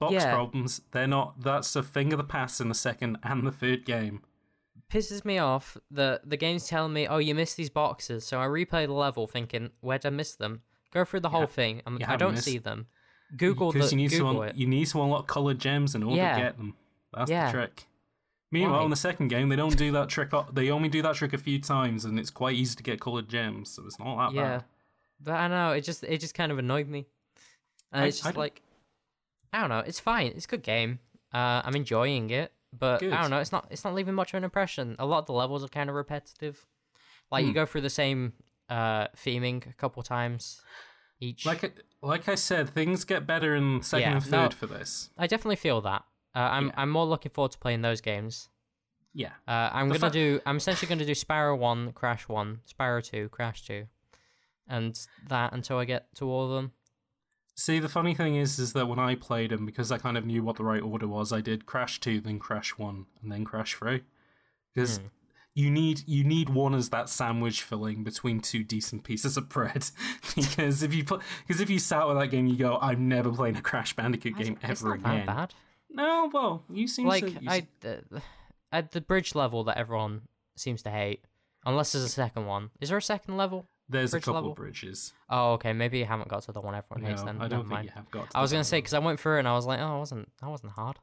[0.00, 0.32] Box Yeah.
[0.34, 0.80] problems.
[0.90, 1.40] They're not.
[1.42, 4.22] That's a thing of the past in the second and the third game.
[4.90, 8.26] pisses me off that the game's telling me, oh, you missed these boxes.
[8.26, 10.60] So I replay the level thinking, where'd I miss them?
[10.92, 11.80] Go through the whole thing.
[11.86, 12.88] I'm, I don't missed- see them.
[13.34, 14.56] Google the you need Google to un- it.
[14.56, 16.34] you need to unlock colored gems in order Yeah.
[16.36, 16.74] to get them.
[17.14, 17.46] That's Yeah.
[17.46, 17.86] the trick.
[18.52, 18.84] Meanwhile, Why?
[18.84, 20.30] in the second game, they don't do that trick.
[20.52, 23.28] They only do that trick a few times, and it's quite easy to get colored
[23.28, 24.64] gems, so it's not that yeah, bad.
[25.20, 27.06] but I know it just it just kind of annoyed me.
[27.90, 28.62] And I- it's just don't- like,
[29.52, 29.80] I don't know.
[29.80, 30.28] It's fine.
[30.36, 30.98] It's a good game.
[31.32, 33.12] Uh, I'm enjoying it, but Good.
[33.12, 33.38] I don't know.
[33.40, 33.66] It's not.
[33.70, 34.96] It's not leaving much of an impression.
[34.98, 36.66] A lot of the levels are kind of repetitive.
[37.30, 37.54] Like you Hmm.
[37.54, 38.34] go through the same
[38.68, 40.60] uh theming a couple times
[41.20, 41.46] each.
[41.46, 41.72] Like, I-
[42.02, 44.42] like I said, things get better in second Yeah, and no.
[44.42, 45.08] third for this.
[45.16, 46.04] I definitely feel that.
[46.34, 46.72] Uh, I'm Yeah.
[46.76, 48.48] I'm more looking forward to playing those games.
[49.14, 49.32] Yeah.
[49.46, 50.40] Uh, I'm The gonna fa- do.
[50.46, 53.86] I'm essentially gonna do Spyro one, Crash one, Spyro two, Crash two,
[54.68, 56.72] and that until I get to all of them.
[57.54, 60.24] See, the funny thing is, is that when I played them, because I kind of
[60.24, 63.44] knew what the right order was, I did Crash two, then Crash one, and then
[63.44, 64.02] Crash three,
[64.74, 65.04] because Hmm.
[65.54, 69.90] you need you need one as that sandwich filling between two decent pieces of bread.
[70.34, 73.30] because if you put because if you start with that game, you go, I'm never
[73.30, 75.26] playing a Crash Bandicoot game ever again.
[75.26, 75.54] that bad.
[75.92, 77.30] No, well, you seem Like to.
[77.30, 78.18] you I, se- uh,
[78.72, 80.22] at the bridge level that everyone
[80.56, 81.24] seems to hate,
[81.66, 82.70] unless there's a second one.
[82.80, 83.66] Is there a second level?
[83.88, 84.50] there's a couple level?
[84.52, 85.12] of bridges.
[85.28, 85.72] Oh, okay.
[85.74, 87.22] Maybe you haven't got to the one everyone No, hates.
[87.24, 87.84] Then I don't think mind.
[87.86, 88.30] you have got.
[88.30, 89.80] to I was gonna second say because I went through it and I was like,
[89.80, 90.98] oh, it wasn't that wasn't hard.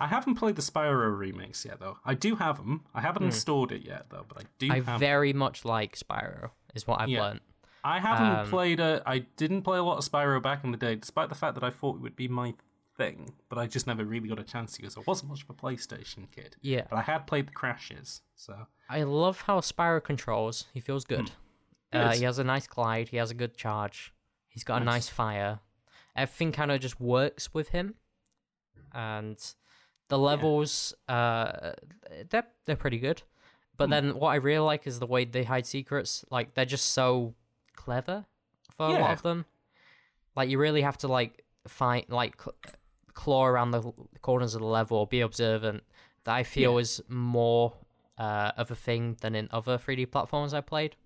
[0.00, 1.98] I haven't played the Spyro remakes yet, though.
[2.04, 2.84] I do have them.
[2.94, 4.68] I haven't installed it yet, though, but I do.
[4.72, 4.98] I have.
[5.00, 6.50] very much like Spyro.
[6.74, 7.22] Is what I've Yeah.
[7.22, 7.40] learned.
[7.84, 9.02] I haven't Um, played a.
[9.06, 11.62] I didn't play a lot of Spyro back in the day, despite the fact that
[11.64, 12.54] I thought it would be my
[12.96, 13.34] thing.
[13.48, 15.54] But I just never really got a chance to because I wasn't much of a
[15.54, 16.56] PlayStation kid.
[16.62, 16.82] Yeah.
[16.88, 20.66] But I had played the Crashes, so I love how Spyro controls.
[20.74, 21.30] He feels good.
[21.92, 23.08] Uh, he has a nice glide.
[23.08, 24.12] He has a good charge.
[24.48, 24.94] He's got a Nice.
[24.94, 25.60] nice fire.
[26.14, 27.94] Everything kind of just works with him,
[28.92, 29.38] and
[30.08, 31.72] the levels, uh,
[32.30, 33.22] they're they're pretty good.
[33.76, 36.24] But then what I really like is the way they hide secrets.
[36.30, 37.34] Like they're just so
[37.74, 38.24] clever
[38.76, 39.44] for a lot of them.
[40.34, 42.36] Like you really have to like find like
[43.16, 43.82] claw around the
[44.22, 45.82] corners of the level, or be observant.
[46.24, 46.80] That I feel Yeah.
[46.80, 47.74] is more
[48.18, 50.96] uh, of a thing than in other 3D platforms I played.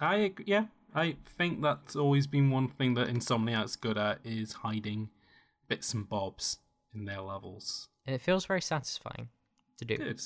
[0.00, 4.52] I ag- yeah, I think that's always been one thing that Insomniac's good at is
[4.64, 5.10] hiding
[5.68, 6.58] bits and bobs
[6.94, 7.88] in their levels.
[8.06, 9.28] And it feels very satisfying
[9.78, 9.96] to do.
[9.96, 10.20] Good.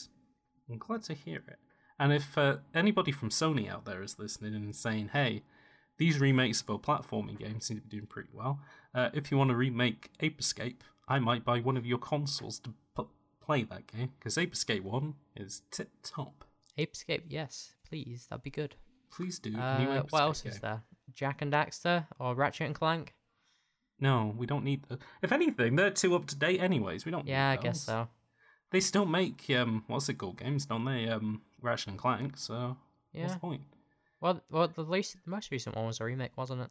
[0.70, 1.58] I'm glad to hear it.
[1.98, 5.42] And if uh, anybody from Sony out there is listening and saying, "Hey,
[5.98, 8.60] these remakes of our platforming games seem to be doing pretty well,"
[8.94, 12.60] uh, if you want to remake Ape Escape, I might buy one of your consoles
[12.60, 13.02] to p-
[13.44, 16.44] play that game because Ape Escape One is tip top.
[16.78, 18.76] Apescape, yes, please, that'd be good.
[19.12, 19.58] Please do.
[19.58, 20.82] Uh, Ape what else Escape is there?
[21.12, 23.12] Jak and Daxter or Ratchet and Clank?
[23.98, 24.86] No, we don't need.
[25.20, 27.04] If anything, they're too up to date, anyways.
[27.04, 27.26] We don't.
[27.26, 28.08] Yeah, I guess so.
[28.70, 31.08] They still make um, what's it called games, don't they?
[31.08, 32.36] Um, Ratchet and Clank.
[32.38, 32.76] So
[33.12, 33.22] yeah.
[33.22, 33.62] what's the point?
[34.20, 36.70] Well, well, the least, the most recent one was a remake, wasn't it?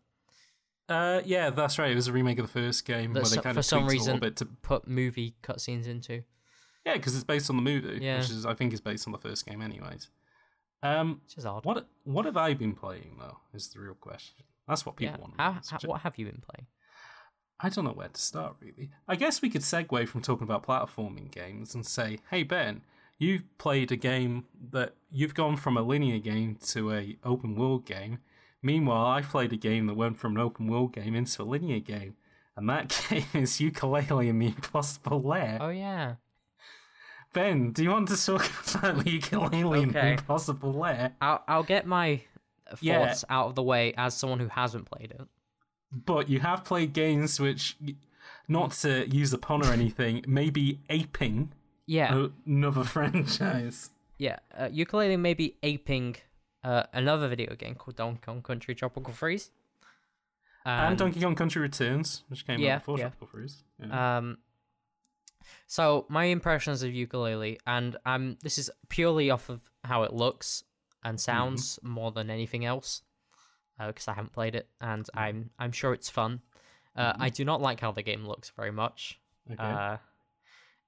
[0.90, 1.92] Uh, yeah, that's right.
[1.92, 3.66] It was a remake of the first game That where they so- kind for of
[3.66, 6.24] some tweaked it a reason little bit to put movie cutscenes into.
[6.86, 8.18] yeah, because it's based on the movie, Yeah.
[8.20, 10.10] which is I think is based on the first game, anyways.
[10.82, 11.66] Um, Which is odd.
[11.66, 13.38] what what have I been playing though?
[13.54, 14.46] Is the real question.
[14.68, 15.22] That's what people yeah.
[15.22, 15.34] want.
[15.38, 15.60] to How, know.
[15.70, 16.68] how, what have you been playing?
[17.60, 18.90] I don't know where to start really.
[19.08, 22.82] I guess we could segue from talking about platforming games and say, hey Ben,
[23.18, 27.86] you've played a game that you've gone from a linear game to a open world
[27.86, 28.20] game.
[28.62, 31.80] Meanwhile, I played a game that went from an open world game into a linear
[31.80, 32.16] game,
[32.58, 35.58] and that game is Yooka-Laylee and the Impossible Lair.
[35.62, 36.16] Oh yeah.
[37.34, 38.42] Ben, do you want to talk
[38.76, 40.12] about Yooka-Laylee and the Okay.
[40.14, 41.14] Impossible Lair?
[41.22, 42.22] I'll I'll get my
[42.70, 43.16] thoughts Yeah.
[43.30, 45.28] out of the way as someone who hasn't played it.
[45.92, 47.76] But you have played games which,
[48.48, 51.52] not to use a pun or anything, may be aping
[51.86, 53.92] Yeah, another franchise.
[54.18, 54.40] yeah.
[54.56, 56.16] Uh, Yooka-Laylee may be aping
[56.64, 59.52] uh, another video game called Donkey Kong Country Tropical Freeze.
[60.66, 63.04] and Donkey Kong Country Returns, which came Yeah, out before yeah.
[63.06, 63.64] Tropical Freeze.
[63.80, 64.18] Yeah.
[64.18, 64.38] Um,
[65.68, 70.64] so my impressions of Yooka-Laylee, and um, this is purely off of how it looks
[71.04, 73.02] and sounds more than anything else,
[73.80, 76.42] because I haven't played it, and I'm I'm sure it's fun.
[76.96, 79.20] Uh, I do not like how the game looks very much.
[79.52, 79.64] okay.
[79.64, 79.98] Uh,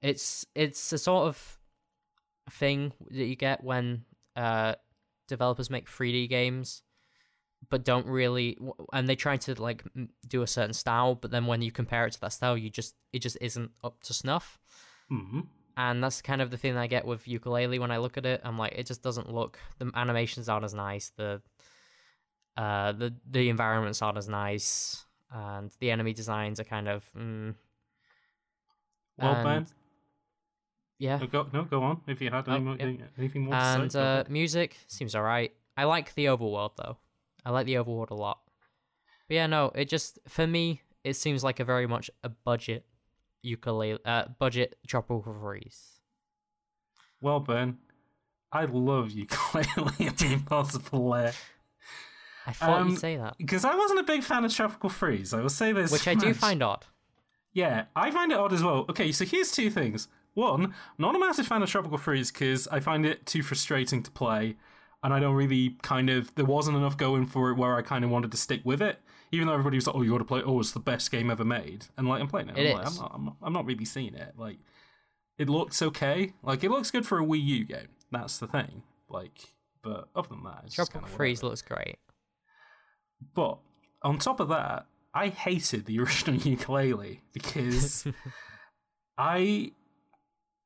[0.02, 1.60] it's it's a sort of
[2.50, 4.04] thing that you get when
[4.36, 4.76] uh,
[5.36, 6.84] developers make 3D games,
[7.70, 8.58] but don't really,
[8.94, 9.84] and they try to like
[10.28, 12.94] do a certain style, but then when you compare it to that style, you just
[13.14, 14.60] it just isn't up to snuff.
[15.10, 15.48] Mhm.
[15.78, 18.42] And that's kind of the thing I get with Yooka-Laylee when I look at it.
[18.44, 19.58] I'm like, it just doesn't look.
[19.80, 21.12] The animations aren't as nice.
[21.16, 21.42] The
[22.58, 27.10] uh, the the environments aren't as nice, and the enemy designs are kind of.
[27.18, 27.56] Mm,
[29.18, 29.74] Well, Ben, and-
[31.02, 32.02] yeah, no, go, no, go on.
[32.08, 33.06] If you had any Oh, yeah.
[33.18, 34.00] anything more to and say.
[34.00, 35.52] go uh, music seems alright.
[35.76, 36.98] I like the overworld though.
[37.46, 38.40] I like the overworld a lot.
[39.28, 42.86] But yeah, no, it just for me it seems like a very much a budget
[43.44, 46.00] Yooka-Laylee, uh, budget tropical freeze.
[47.22, 47.78] well, Ben,
[48.52, 51.34] I love Yooka-Laylee and the Impossible Lair.
[52.46, 55.34] I thought Um, you'd say that, Because I wasn't a big fan of Tropical Freeze.
[55.34, 55.92] I will say this.
[55.92, 56.86] which I do find odd.
[57.54, 58.86] Yeah, I find it odd as well.
[58.90, 60.08] Okay, so here's two things.
[60.34, 64.12] One, not a massive fan of Tropical Freeze because I find it too frustrating to
[64.12, 64.56] play,
[65.04, 66.34] and I don't really kind of.
[66.36, 69.00] There wasn't enough going for it where I kind of wanted to stick with it.
[69.34, 70.42] Even though everybody was like, "Oh, you got to play!
[70.46, 72.88] Oh, it's the best game ever made," and like I'm playing it, It I'm, like.
[72.88, 73.36] I'm, not, I'm not.
[73.42, 74.34] I'm not really seeing it.
[74.38, 74.58] Like,
[75.38, 76.34] it looks okay.
[76.44, 77.88] Like, it looks good for a Wii U game.
[78.12, 78.84] That's the thing.
[79.10, 81.98] Like, but other than that, it's Tropical freeze looks great.
[83.34, 83.58] But
[84.02, 88.08] on top of that, I hated the original Yooka-Laylee because
[89.18, 89.72] I.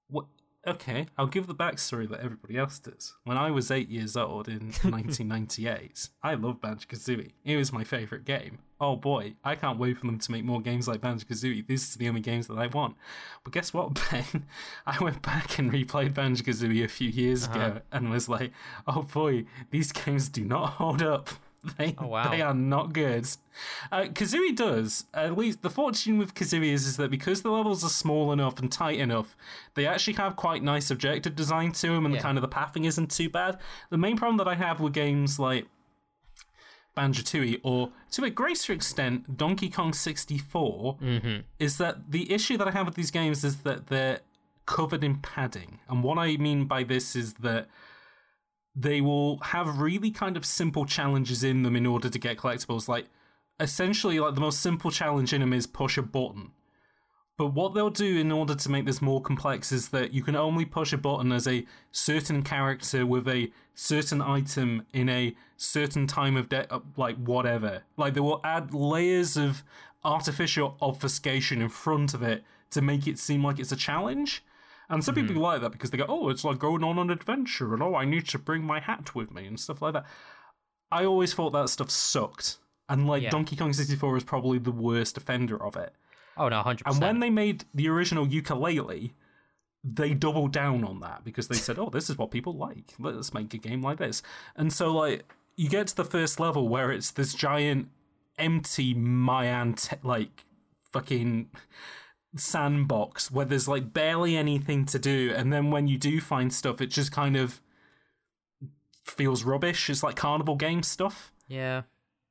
[0.09, 0.25] What?
[0.67, 3.13] Okay, I'll give the backstory that everybody else does.
[3.23, 7.33] When I was eight years old in 1998, I loved Banjo Kazooie.
[7.43, 8.57] It was my favorite game.
[8.81, 11.67] Oh boy, I can't wait for them to make more games like Banjo Kazooie.
[11.67, 12.95] This is the only games that I want.
[13.43, 14.47] But guess what, Ben?
[14.87, 17.59] I went back and replayed Banjo Kazooie a few years uh-huh.
[17.59, 18.51] ago and was like,
[18.87, 21.29] oh boy, these games do not hold up.
[21.77, 22.29] They, Oh, wow.
[22.29, 23.27] they are not good.
[23.91, 25.05] Uh, Kazooie does.
[25.13, 28.59] At least the fortune with Kazooie is, is that because the levels are small enough
[28.59, 29.35] and tight enough,
[29.75, 32.21] they actually have quite nice objective design to them, and Yeah.
[32.21, 33.57] kind of the pathing isn't too bad.
[33.89, 35.67] The main problem that I have with games like
[36.95, 41.39] Banjo Tooie, or to a greater extent, Donkey Kong 64, Mm-hmm.
[41.59, 44.19] is that the issue that I have with these games is that they're
[44.65, 45.79] covered in padding.
[45.89, 47.67] And what I mean by this is that
[48.75, 52.87] they will have really kind of simple challenges in them in order to get collectibles.
[52.87, 53.05] Like,
[53.59, 56.51] essentially, like the most simple challenge in them is push a button.
[57.37, 60.37] But what they'll do in order to make this more complex is that you can
[60.37, 66.07] only push a button as a certain character with a certain item in a certain
[66.07, 67.83] time of day, uh, like whatever.
[67.97, 69.63] Like they will add layers of
[70.03, 74.41] artificial obfuscation in front of it to make it seem like it's a challenge.
[74.89, 75.41] And some people mm-hmm.
[75.41, 78.05] like that because they go, oh, it's like going on an adventure, and oh, I
[78.05, 80.05] need to bring my hat with me and stuff like that.
[80.91, 82.57] I always thought that stuff sucked.
[82.87, 83.31] And like Yeah.
[83.31, 85.93] Donkey Kong 64 is probably the worst offender of it.
[86.37, 89.11] Oh no, hundred And when they made the original Yooka-Laylee,
[89.83, 92.93] they doubled down on that because they said, "Oh, this is what people like.
[92.99, 94.21] Let's make a game like this."
[94.55, 97.89] And so, like, you get to the first level where it's this giant,
[98.37, 100.45] empty Mayan, te- like,
[100.91, 101.49] fucking
[102.35, 106.81] sandbox where there's like barely anything to do, and then when you do find stuff,
[106.81, 107.61] it just kind of
[109.03, 109.89] feels rubbish.
[109.89, 111.31] It's like carnival game stuff.
[111.47, 111.83] Yeah.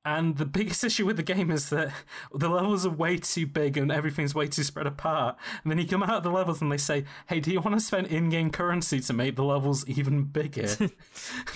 [0.05, 1.91] And the biggest issue with the game is that
[2.33, 5.37] the levels are way too big and everything's way too spread apart.
[5.63, 7.79] And then you come out of the levels and they say, "Hey, do you want
[7.79, 10.91] to spend in-game currency to make the levels even bigger?" and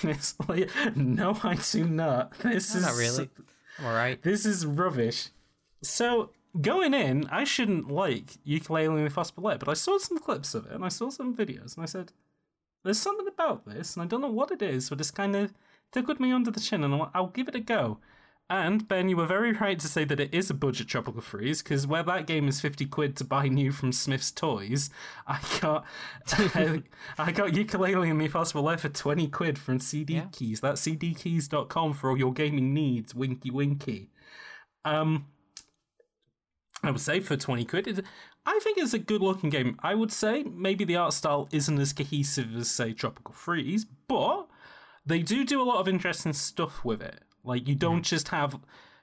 [0.05, 2.39] it's like, "No, I do not.
[2.39, 3.29] This is not really.
[3.85, 4.23] Alright.
[4.23, 5.29] This is rubbish."
[5.83, 6.31] So
[6.61, 10.73] going in, I shouldn't like Yooka-Laylee with Fospilette, but I saw some clips of it
[10.73, 12.13] and I saw some videos and I said,
[12.85, 15.53] "There's something about this, and I don't know what it is, but it's kind of
[15.93, 17.99] tickled me under the chin, and I'll, I'll give it a go."
[18.51, 21.63] And Ben, you were very right to say that it is a budget tropical freeze
[21.63, 24.89] because where that game is fifty quid to buy new from Smyths Toys,
[25.27, 25.85] I got
[26.33, 26.83] I,
[27.19, 30.27] I got Yooka-Laylee and the Impossible Life for twenty quid from CD Yeah.
[30.33, 30.61] Keys.
[30.61, 33.15] That's cdkeys.com for all your gaming needs.
[33.15, 34.09] Winky winky.
[34.85, 35.27] Um,
[36.83, 38.05] I would say for twenty quid, it,
[38.47, 39.79] I think it's a good looking game.
[39.83, 44.47] I would say maybe the art style isn't as cohesive as say Tropical Freeze, but
[45.05, 47.23] they do do a lot of interesting stuff with it.
[47.43, 48.61] Like you don't just have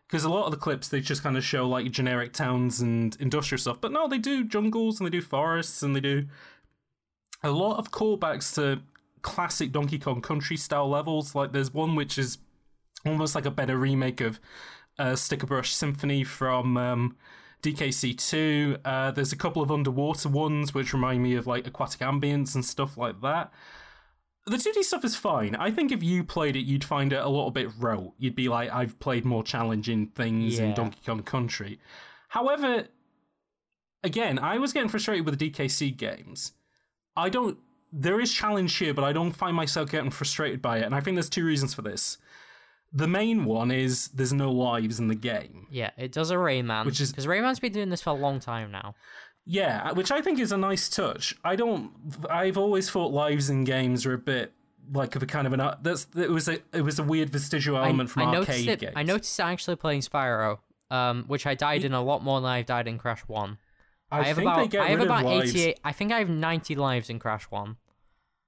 [0.07, 3.17] because a lot of the clips they just kind of show like generic towns and
[3.19, 6.28] industrial stuff, but no, they do jungles and they do forests and they do
[7.43, 8.82] a lot of callbacks to
[9.21, 11.36] classic Donkey Kong Country style levels.
[11.36, 12.38] Like there's one which is
[13.05, 14.39] almost like a better remake of
[14.97, 17.17] uh, Stickerbush Symphony from um,
[17.66, 18.80] DKC2.
[18.86, 22.63] Uh, there's a couple of underwater ones which remind me of like aquatic ambience and
[22.63, 23.51] stuff like that.
[24.47, 25.55] The 2D stuff is fine.
[25.55, 28.13] I think if you played it, you'd find it a little bit rote.
[28.20, 31.80] You'd be like, I've played more challenging things in Donkey Kong Country.
[32.28, 32.88] However,
[34.03, 36.51] again, I was getting frustrated with the DKC games.
[37.18, 37.57] I don't.
[37.91, 40.84] There is challenge here, but I don't find myself getting frustrated by it.
[40.84, 42.20] And I think there's two reasons for this.
[42.96, 45.68] The main one is there's no lives in the game.
[45.70, 46.86] Yeah, it does a Rayman.
[46.86, 48.96] Which is- because Rayman's been doing this for a long time now.
[49.46, 51.36] Yeah, which I think is a nice touch.
[51.43, 51.91] I don't.
[52.30, 54.54] I've always thought lives in games are a bit
[54.91, 55.76] like of a kind of an.
[55.82, 58.80] That's it was a it was a weird vestigial I, element from I arcade it.
[58.80, 58.93] games.
[58.96, 62.50] I noticed it actually playing Spyro, um, which I died in a lot more than
[62.50, 63.58] I've died in Crash One.
[64.12, 65.50] I, have think about they get I have about of lives.
[65.56, 65.80] eighty-eight.
[65.84, 67.78] I think I have ninety lives in Crash One.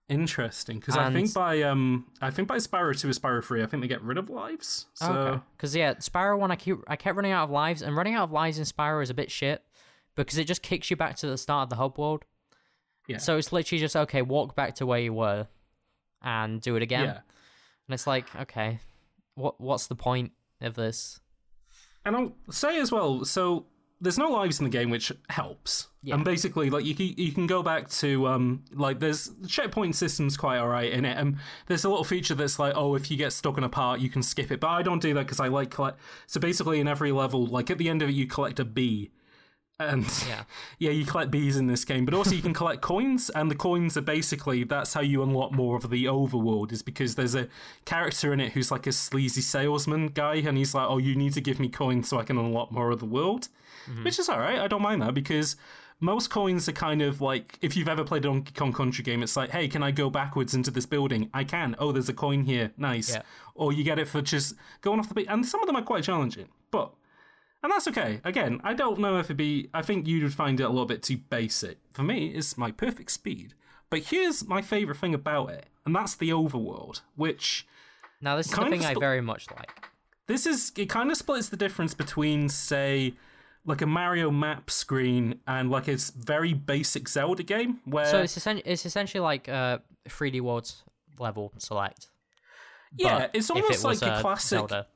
[0.10, 3.66] Interesting, because I think by um I think by Spyro two or Spyro three, I
[3.66, 4.86] think they get rid of lives.
[4.94, 8.16] So Because yeah, Spyro one, I keep I kept running out of lives, and running
[8.16, 9.64] out of lives in Spyro is a bit shit
[10.16, 12.24] because it just kicks you back to the start of the hub world.
[13.08, 13.18] Yeah.
[13.18, 15.48] So it's literally just okay, walk back to where you were,
[16.22, 17.04] and do it again.
[17.04, 17.20] yeah.
[17.88, 18.80] And it's like okay,
[19.36, 20.32] what what's the point
[20.62, 21.20] of this?
[22.06, 23.66] And I'll say as well, so
[24.00, 25.88] there's no lives in the game, which helps.
[26.04, 26.16] Yeah.
[26.16, 29.96] And basically, like you can, you can go back to um like there's the checkpoint
[29.96, 31.18] system's quite alright in it.
[31.18, 34.00] And there's a little feature that's like, oh, if you get stuck in a part,
[34.00, 34.60] you can skip it.
[34.60, 36.00] But I don't do that because I like collect.
[36.28, 39.12] So basically, in every level, like at the end of it, you collect a bee.
[39.80, 40.44] And Yeah.
[40.80, 43.56] yeah, you collect bees in this game, but also you can collect coins, and the
[43.56, 46.72] coins are basically that's how you unlock more of the overworld.
[46.72, 47.48] Is because there's a
[47.86, 51.34] character in it who's like a sleazy salesman guy, and he's like, "Oh, you need
[51.34, 53.50] to give me coins so I can unlock more of the world,"
[53.90, 54.04] Mm-hmm.
[54.04, 54.60] which is all right.
[54.60, 55.56] I don't mind that because
[56.00, 59.24] most coins are kind of like if you've ever played a Donkey Kong Country game,
[59.24, 61.76] it's like, "Hey, can I go backwards into this building?" I can.
[61.80, 62.72] Oh, there's a coin here.
[62.78, 63.14] Nice.
[63.14, 63.22] Yeah.
[63.56, 65.82] Or you get it for just going off the beat, and some of them are
[65.82, 66.92] quite challenging, but.
[67.64, 68.22] And that's okay.
[68.24, 69.70] Again, I don't know if it'd be.
[69.74, 71.80] I think you would find it a little bit too basic.
[71.92, 73.56] For me, it's my perfect speed.
[73.90, 77.66] But here's my favorite thing about it, and that's the overworld, which
[78.22, 79.90] Now this is Kind the of thing I very much like.
[80.28, 80.72] this is.
[80.78, 83.16] It kind of splits the difference between, say,
[83.68, 88.36] like a Mario map screen and like a very basic Zelda game, where So it's
[88.38, 89.78] essentially it's essentially like uh
[90.10, 90.84] 3D worlds
[91.20, 92.08] level select.
[92.98, 94.58] yeah, but it's if it almost like a uh, classic.
[94.58, 94.88] Zelda.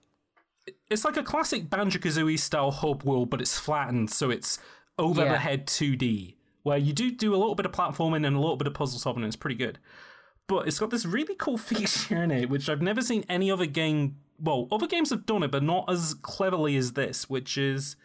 [0.90, 4.60] It's like a classic Banjo Kazooie style hub world, but it's flattened, so it's
[5.00, 5.32] over Yeah.
[5.34, 8.58] the head 2D, where you do do a little bit of platforming and a little
[8.58, 9.80] bit of puzzle solving, and it's pretty good.
[10.48, 13.66] But it's got this really cool feature in it, which I've never seen any other
[13.66, 14.18] game.
[14.40, 17.96] Well, other games have done it, but not as cleverly as this, which is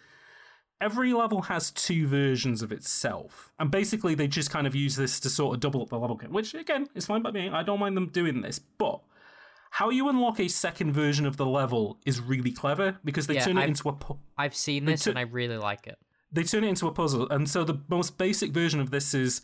[0.80, 5.18] every level has two versions of itself, and basically they just kind of use this
[5.20, 7.48] to sort of double up the level count, which again is fine by me.
[7.48, 9.00] I don't mind them doing this, but
[9.72, 13.44] how you unlock a second version of the level is really clever because they Yeah,
[13.44, 15.98] turn it I've- into a pu- I've seen this took- and I really like it.
[16.32, 17.28] they turn it into a puzzle.
[17.30, 19.42] And so the most basic version of this is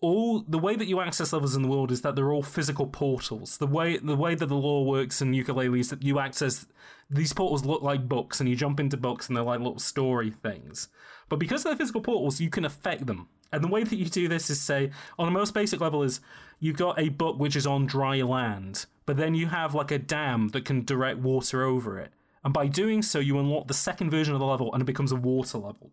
[0.00, 2.86] all the way that you access levels in the world is that they're all physical
[2.86, 3.58] portals.
[3.58, 6.66] The way the way that the law works in Yooka-Laylee is that you access
[7.10, 10.30] these portals look like books and you jump into books and they're like little story
[10.30, 10.88] things.
[11.28, 13.28] But because they're physical portals, you can affect them.
[13.50, 16.20] And the way that you do this is say on the most basic level is
[16.60, 19.98] you've got a book which is on dry land, but then you have like a
[19.98, 22.12] dam that can direct water over it.
[22.44, 25.12] And by doing so, you unlock the second version of the level and it becomes
[25.12, 25.90] a water level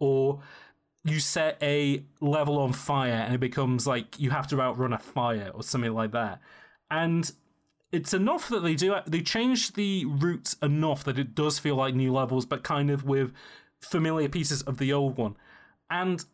[0.00, 0.40] or
[1.04, 4.98] you set a level on fire and it becomes like you have to outrun a
[4.98, 6.40] fire or something like that.
[6.90, 7.30] And
[7.92, 11.94] it's enough that they do they change the routes enough that it does feel like
[11.94, 13.32] new levels, but kind of with
[13.80, 15.36] familiar pieces of the old one.
[15.88, 16.24] And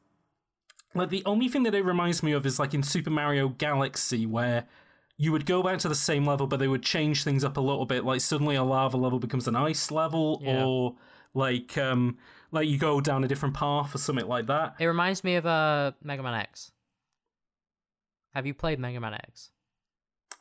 [0.95, 4.27] like the only thing that it reminds me of is like in Super Mario Galaxy
[4.27, 4.67] where
[5.19, 7.61] you would go back to the same level, but they would change things up a
[7.61, 8.05] little bit.
[8.05, 10.65] Like suddenly a lava level becomes an ice level, Yeah.
[10.65, 10.97] or
[11.35, 12.19] like um
[12.57, 14.75] like you go down a different path or something like that.
[14.81, 16.73] It reminds me of uh, Mega Man X.
[18.35, 19.51] Have you played Mega Man X?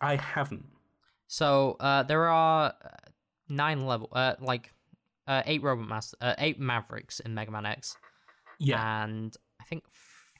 [0.01, 0.65] I haven't.
[1.27, 2.71] So uh, there are uh,
[3.49, 4.71] nine level, uh, like
[5.27, 7.95] uh, eight Robot Master, uh, eight Mavericks in Mega Man X,
[8.59, 9.03] Yeah.
[9.03, 9.83] and I think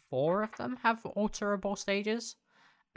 [0.09, 2.36] four of them have alterable stages.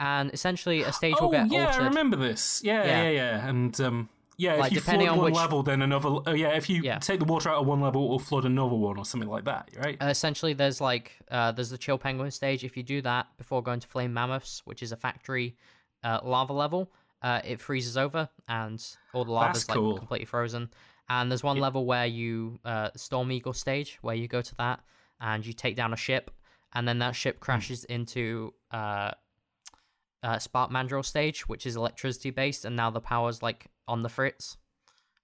[0.01, 1.81] And essentially, a stage will oh get yeah, altered.
[1.83, 2.61] I remember this.
[2.63, 3.09] Yeah, yeah, Yeah.
[3.09, 3.47] yeah.
[3.47, 4.09] And um
[4.39, 6.09] yeah, Like, if you depending flood on one which- level, then another.
[6.25, 6.97] Oh yeah, if you Yeah.
[6.97, 9.43] take the water out of one level, it will flood another one or something like
[9.45, 10.01] that, right?
[10.01, 13.61] Uh, essentially there's like uh, there's the chill penguin stage if you do that before
[13.61, 15.55] going to flame mammoths which is a factory
[16.03, 16.89] uh, lava level
[17.21, 18.83] uh, it freezes over and
[19.13, 19.97] all the lava's That's like cool.
[19.97, 20.69] completely frozen
[21.09, 21.63] and there's one Yeah.
[21.63, 24.79] level where you uh, storm eagle stage where you go to that
[25.19, 26.31] and you take down a ship
[26.73, 27.21] and then that Hmm.
[27.21, 28.53] ship crashes into
[30.23, 34.09] uh, spark mandrill stage which is electricity based and now the power's like on the
[34.09, 34.57] fritz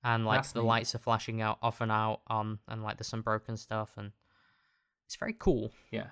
[0.04, 0.68] and like That's the neat.
[0.68, 4.12] lights are flashing out off and out on and like there's some broken stuff and
[5.06, 6.08] it's very cool Yeah.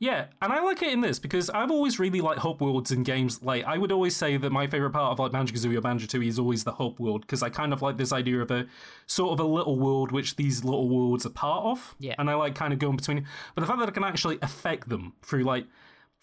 [0.00, 3.04] Yeah, and I like it in this because I've always really liked hub worlds in
[3.04, 3.40] games.
[3.40, 6.06] Like, I would always say that my favorite part of like Banjo Kazooie or Banjo
[6.06, 8.66] Tooie is always the hub world because I kind of like this idea of a
[9.06, 11.94] sort of a little world which these little worlds are part of.
[12.00, 12.16] Yeah.
[12.18, 13.24] and I like kind of going between.
[13.54, 15.66] But the fact that I can actually affect them through like,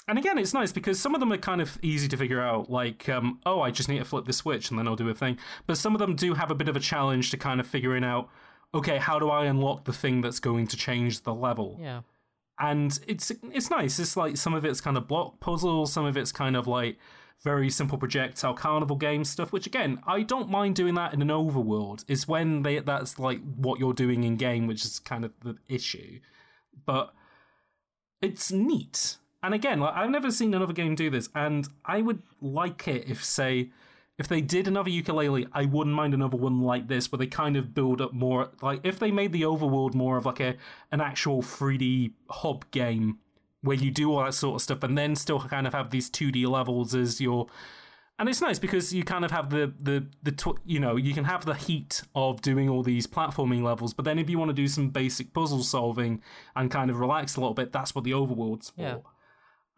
[0.08, 2.70] and again, it's nice because some of them are kind of easy to figure out.
[2.70, 5.14] Like, um, oh, I just need to flip the switch and then I'll do a
[5.14, 5.38] thing.
[5.66, 8.03] But some of them do have a bit of a challenge to kind of figuring
[8.03, 8.30] out.
[8.74, 11.78] Okay, how do I unlock the thing that's going to change the level?
[11.82, 12.01] yeah
[12.60, 13.99] and it's it's nice.
[13.99, 16.97] It's like some of it's kind of block puzzles, some of it's kind of like
[17.43, 19.51] very simple projectile carnival game stuff.
[19.51, 22.03] Which again, I don't mind doing that in an overworld.
[22.08, 25.58] Is when they that's like what you're doing in game, which is kind of the
[25.68, 26.20] issue.
[26.86, 27.14] But
[28.22, 29.18] it's neat.
[29.44, 33.10] And again, like I've never seen another game do this, and I would like it
[33.10, 33.70] if, say,
[34.18, 37.56] if they did another Yooka-Laylee, I wouldn't mind another one like this, where they kind
[37.56, 38.50] of build up more.
[38.62, 40.56] Like if they made the overworld more of like a
[40.92, 43.20] an actual 3D hub game
[43.62, 46.10] where you do all that sort of stuff, and then still kind of have these
[46.10, 47.48] 2D levels as your.
[48.20, 51.14] And it's nice because you kind of have the the the tw- you know you
[51.14, 54.50] can have the heat of doing all these platforming levels, but then if you want
[54.50, 56.24] to do some basic puzzle solving
[56.56, 58.82] and kind of relax a little bit, that's what the overworld's for.
[58.82, 58.98] Yeah.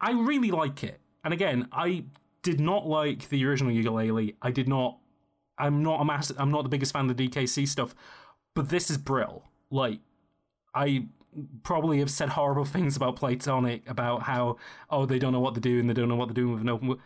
[0.00, 1.00] I really like it.
[1.24, 2.04] And again, I
[2.42, 4.34] did not like the original Yooka-Laylee.
[4.40, 4.98] I did not.
[5.58, 6.36] I'm not a massive.
[6.38, 7.94] I'm not the biggest fan of the DKC stuff,
[8.54, 9.44] but this is brill.
[9.70, 10.00] Like,
[10.74, 11.06] I
[11.62, 14.56] probably have said horrible things about Playtonic about how
[14.88, 15.86] oh they don't know what they're doing.
[15.86, 16.96] They don't know what they're doing with an open.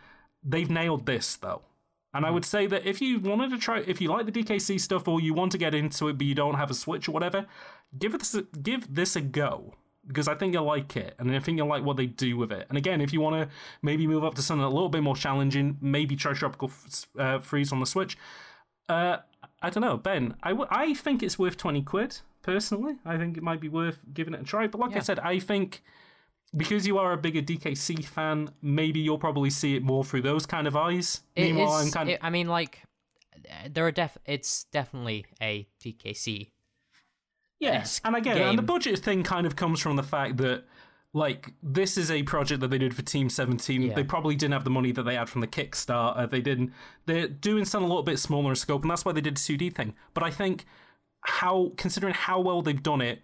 [0.43, 1.63] They've nailed this though.
[2.13, 2.35] And I mm.
[2.35, 5.19] would say that if you wanted to try, if you like the DKC stuff or
[5.19, 7.45] you want to get into it but you don't have a Switch or whatever,
[7.97, 9.73] give this, give this a go
[10.07, 12.51] because I think you'll like it and I think you'll like what they do with
[12.51, 12.65] it.
[12.69, 15.15] And again, if you want to maybe move up to something a little bit more
[15.15, 18.17] challenging, maybe try Tropical F- uh, Freeze on the Switch.
[18.87, 19.17] Uh,
[19.61, 20.35] I don't know, Ben.
[20.43, 22.95] I, w- I think it's worth twenty quid personally.
[23.05, 24.67] I think it might be worth giving it a try.
[24.67, 25.81] But like I said, I think
[26.55, 30.45] because you are a bigger DKC fan, maybe you'll probably see it more through those
[30.45, 31.21] kind of eyes.
[31.35, 32.83] It Meanwhile, is- I'm kind of it- I mean, like,
[33.69, 34.17] there are def.
[34.25, 36.51] It's definitely a DKC.
[37.59, 40.65] Yeah, esque and again, and the budget thing kind of comes from the fact that
[41.13, 43.83] like this is a project that they did for Team Seventeen.
[43.83, 43.93] Yeah.
[43.95, 46.29] They probably didn't have the money that they had from the Kickstarter.
[46.29, 46.73] They didn't.
[47.05, 49.39] They're doing something a little bit smaller in scope, and that's why they did a
[49.39, 49.95] two D thing.
[50.13, 50.65] But I think
[51.21, 53.21] how considering how well they've done it.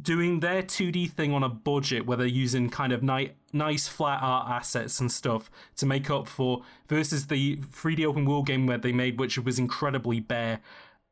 [0.00, 4.20] Doing their 2D thing on a budget where they're using kind of ni- nice flat
[4.22, 8.76] art assets and stuff to make up for versus the 3D open world game where
[8.76, 10.58] they made, which was incredibly bare.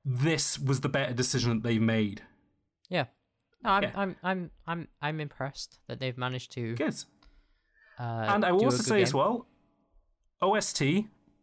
[0.04, 2.22] This was the better decision that they made.
[3.64, 3.90] I'm, Yeah.
[3.94, 6.74] I'm, I'm, I'm, I'm impressed that they've managed to.
[6.74, 6.94] Good.
[7.98, 9.46] Uh, and I will also say as well,
[10.40, 10.82] OST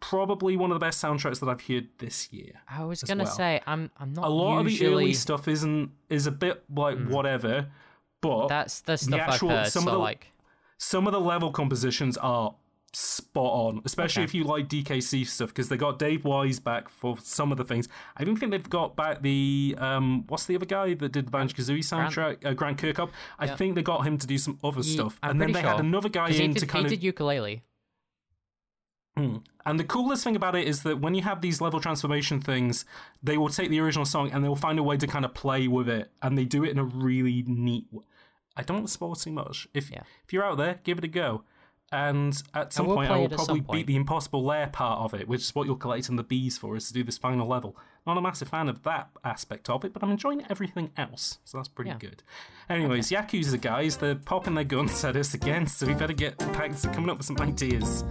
[0.01, 2.53] probably one of the best soundtracks that I've heard this year.
[2.69, 3.31] I was gonna well.
[3.33, 4.73] say I'm, I'm not A lot usually.
[4.73, 7.67] of the early stuff isn't is a bit like whatever,
[8.21, 9.67] but That's the stuff actual- I've heard.
[9.71, 10.27] some So of the- like,
[10.77, 12.55] some of the level compositions are
[12.93, 14.29] spot on, especially Okay.
[14.29, 17.63] if you like DKC stuff because they got Dave Wise back for some of the
[17.63, 17.87] things.
[18.17, 21.31] I don't think they've got back the um what's the other guy that did the
[21.31, 23.11] Banjo Kazooie soundtrack, uh, Grant Kirkhope.
[23.37, 25.61] I think they got him to do some other Ye- stuff, I'm and then they
[25.61, 27.61] had another guy in did, to kind he of did Yooka-Laylee.
[29.17, 29.37] Hmm.
[29.65, 32.85] And the coolest thing about it is that when you have these level transformation things,
[33.21, 35.33] they will take the original song and they will find a way to kind of
[35.33, 37.85] play with it, and they do it in a really neat.
[37.91, 38.03] way.
[38.55, 39.67] I don't want to spoil too much.
[39.73, 40.03] If Yeah.
[40.25, 41.43] if you're out there, give it a go.
[41.91, 44.99] And at some point, I will it at some probably beat the impossible lair part
[44.99, 47.47] of it, which is what you're collecting the bees for, is to do this final
[47.47, 47.75] level.
[48.05, 51.57] Not a massive fan of that aspect of it, but I'm enjoying everything else, so
[51.57, 51.97] that's pretty Yeah.
[51.97, 52.23] good.
[52.69, 56.75] Anyways, Yakuza guys, they're popping their guns at us again, so we better get back
[56.77, 58.03] to coming up with some ideas.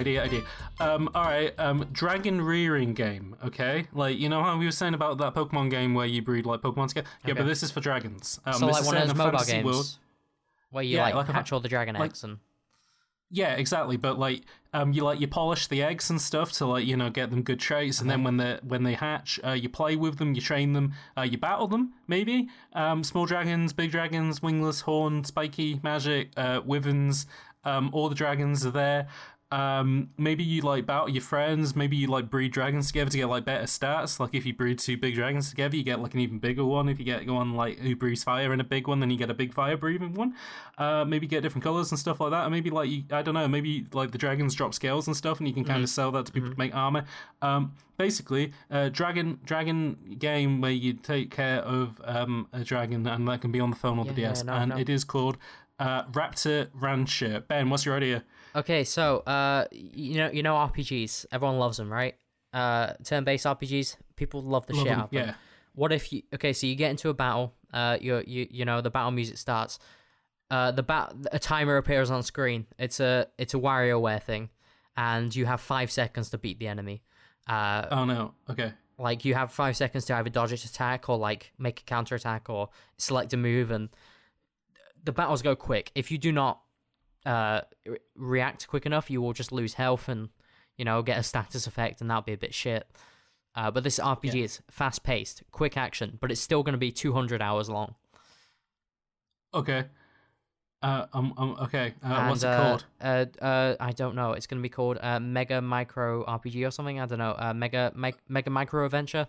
[0.00, 0.42] Idea, idea.
[0.80, 3.36] Um, all right, um, dragon rearing game.
[3.44, 6.46] Okay, like you know how we were saying about that Pokemon game where you breed
[6.46, 7.08] like Pokemon together.
[7.26, 8.40] Yeah, but this is for dragons.
[8.44, 9.86] Um, so like one of those mobile games world.
[10.70, 12.38] where you Yeah, like, like a all the dragon like- eggs and.
[13.32, 13.96] Yeah, exactly.
[13.96, 14.42] But like,
[14.72, 17.42] um, you like you polish the eggs and stuff to like you know get them
[17.42, 20.40] good traits, and then when they when they hatch, uh, you play with them, you
[20.40, 21.92] train them, uh, you battle them.
[22.08, 27.26] Maybe um, small dragons, big dragons, wingless, horned, spiky, magic, uh, wyverns.
[27.62, 29.06] Um, all the dragons are there.
[29.52, 31.74] Um, maybe you like battle your friends.
[31.74, 34.20] Maybe you like breed dragons together to get like better stats.
[34.20, 36.88] Like if you breed two big dragons together, you get like an even bigger one.
[36.88, 39.28] If you get one like who breathes fire and a big one, then you get
[39.28, 40.34] a big fire breathing one.
[40.78, 42.46] Uh, maybe get different colors and stuff like that.
[42.46, 43.48] Or maybe like you, I don't know.
[43.48, 46.26] Maybe like the dragons drop scales and stuff, and you can kind of sell that
[46.26, 47.04] to people to make armor.
[47.42, 53.26] Um, basically, uh, dragon dragon game where you take care of um, a dragon, and
[53.26, 54.76] that can be on the phone or the Yeah, DS, no, and no.
[54.78, 55.38] it is called
[55.80, 57.40] uh, Raptor Rancher.
[57.40, 58.22] Ben, what's your idea?
[58.56, 61.26] Okay, so uh, you know, you know RPGs.
[61.32, 62.16] Everyone loves them, right?
[62.52, 63.96] Uh, turn-based RPGs.
[64.16, 65.26] People love the Love shit them, out of them.
[65.28, 65.34] yeah.
[65.74, 66.22] What if you?
[66.34, 67.54] Okay, so you get into a battle.
[67.72, 69.78] Uh, you you you know the battle music starts.
[70.50, 72.66] Uh, the bat a timer appears on screen.
[72.78, 74.50] It's a it's a WarioWare thing,
[74.96, 77.02] and you have five seconds to beat the enemy.
[77.48, 78.34] Uh, Oh no.
[78.50, 78.72] Okay.
[78.98, 82.16] like you have five seconds to either dodge its attack or like make a counter
[82.16, 83.88] attack or select a move and
[85.04, 86.60] the battles go quick if you do not
[87.26, 90.28] uh re- react quick enough you will just lose health and
[90.78, 92.86] you know get a status effect and that'll be a bit shit
[93.54, 94.44] uh, but this rpg Yeah.
[94.44, 97.94] is fast paced quick action but it's still going to be 200 hours long
[99.52, 99.84] Okay.
[100.82, 101.92] Uh, um, um, okay.
[102.02, 102.84] Uh, what's it And, called?
[103.00, 104.32] uh, uh, uh, I don't know.
[104.32, 107.00] It's going to be called uh, Mega Micro RPG or something.
[107.00, 107.34] I don't know.
[107.36, 109.26] Uh, Mega Mi- Mega Micro Adventure.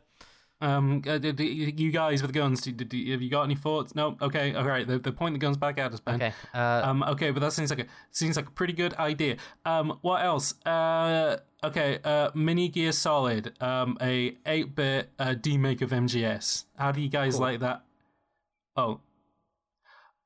[0.61, 3.95] Um, uh, you guys with guns, have you got any thoughts?
[3.95, 4.15] No.
[4.21, 4.53] Okay.
[4.53, 4.87] All right.
[4.87, 6.15] They they point the guns back at us, Ben.
[6.15, 6.33] Okay.
[6.53, 7.03] Uh, Um.
[7.03, 9.37] Okay, but that seems like a seems like a pretty good idea.
[9.65, 9.97] Um.
[10.01, 10.53] What else?
[10.65, 11.37] Uh.
[11.63, 11.99] Okay.
[12.03, 12.29] Uh.
[12.35, 13.53] Mini Gear Solid.
[13.61, 13.97] Um.
[14.01, 16.65] A eight bit uh, demake of MGS.
[16.77, 17.41] How do you guys Cool.
[17.41, 17.83] like that?
[18.77, 18.99] Oh.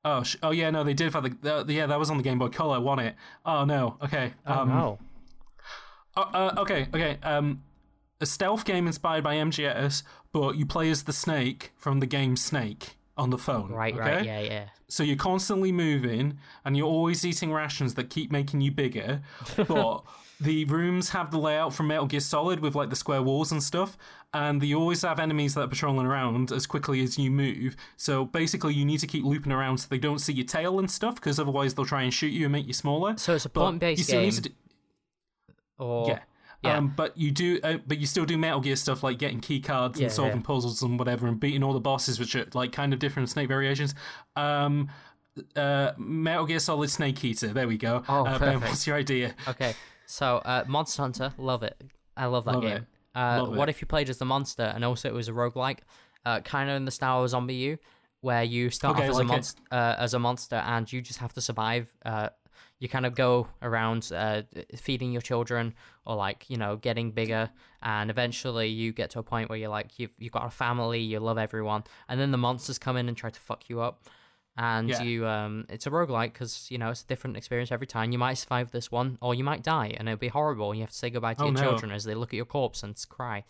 [0.04, 0.22] Oh.
[0.22, 0.70] Sh- oh yeah.
[0.70, 1.12] No, they did.
[1.12, 2.80] For the yeah, that was on the Game Boy Color.
[2.80, 3.14] Won it.
[3.44, 3.96] Oh no.
[4.02, 4.34] Okay.
[4.46, 4.98] oh um, no.
[6.16, 7.18] Uh, uh, okay, okay.
[7.22, 7.62] Um,
[8.22, 10.02] a stealth game inspired by MGS,
[10.36, 13.70] but you play as the Snake from the game Snake on the phone.
[13.72, 13.94] Right.
[13.94, 14.02] okay?
[14.16, 14.24] Right.
[14.26, 14.40] Yeah.
[14.40, 14.64] Yeah.
[14.88, 19.22] So you're constantly moving, and you're always eating rations that keep making you bigger.
[19.56, 20.02] But
[20.38, 23.62] the rooms have the layout from Metal Gear Solid with like the square walls and
[23.62, 23.96] stuff,
[24.34, 27.74] and you always have enemies that are patrolling around as quickly as you move.
[27.96, 30.90] So basically, you need to keep looping around so they don't see your tail and
[30.90, 33.16] stuff, because otherwise they'll try and shoot you and make you smaller.
[33.16, 33.48] So it's a
[33.98, 34.42] you need game.
[34.42, 34.50] do-
[35.78, 36.18] Or yeah.
[36.62, 36.78] Yeah.
[36.78, 39.60] Um, but you do, uh, but you still do Metal Gear stuff like getting key
[39.60, 40.42] cards Yeah, and solving yeah.
[40.46, 43.48] puzzles and whatever, and beating all the bosses, which are like kind of different Snake
[43.48, 43.94] variations.
[44.34, 44.88] Um,
[45.54, 47.48] uh, Metal Gear Solid Snake Eater.
[47.48, 48.02] There we go.
[48.08, 49.34] Oh, uh, Ben, what's your idea?
[49.46, 49.74] Okay,
[50.06, 51.80] so uh, Monster Hunter, love it.
[52.16, 52.86] I love that Love game.
[53.14, 53.72] Uh, what it.
[53.72, 55.78] if you played as the monster and also it was a roguelike,
[56.24, 57.78] uh, kind of in the style of ZombiU,
[58.22, 61.00] where you start Okay, off as like a monster, uh, as a monster, and you
[61.02, 61.92] just have to survive.
[62.56, 64.42] Uh, you kind of go around uh,
[64.76, 65.74] feeding your children
[66.04, 67.50] or like you know getting bigger,
[67.82, 71.00] and eventually you get to a point where you're like you've you've got a family,
[71.00, 74.02] you love everyone, and then the monsters come in and try to fuck you up.
[74.58, 75.02] And Yeah.
[75.02, 78.12] you um it's a roguelike because you know it's a different experience every time.
[78.12, 80.70] You might survive this one or you might die and it'll be horrible.
[80.70, 81.60] And you have to say goodbye to Oh, your no.
[81.62, 83.44] children as they look at your corpse and cry.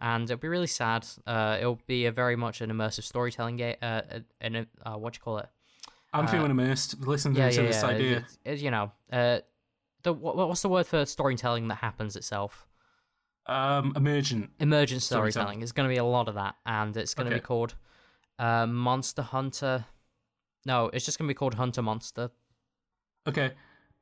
[0.00, 1.06] And it'll be really sad.
[1.28, 4.02] Uh it'll be a very much an immersive storytelling game uh
[4.40, 5.48] an uh, what do you call it
[6.12, 7.00] I'm Uh, feeling immersed.
[7.00, 7.88] Listening yeah, to yeah, this yeah.
[7.88, 8.16] idea.
[8.18, 9.40] It's, it's, you know, uh,
[10.02, 12.66] the what, what's the word for storytelling that happens itself?
[13.46, 14.50] Um, emergent.
[14.60, 15.30] Emergent Storytelling.
[15.32, 15.62] storytelling.
[15.62, 17.40] It's going to be a lot of that, and it's going to Okay.
[17.40, 17.74] be called
[18.38, 19.86] uh, Monster Hunter.
[20.66, 22.30] No, it's just going to be called Hunter Monster.
[23.26, 23.52] Okay,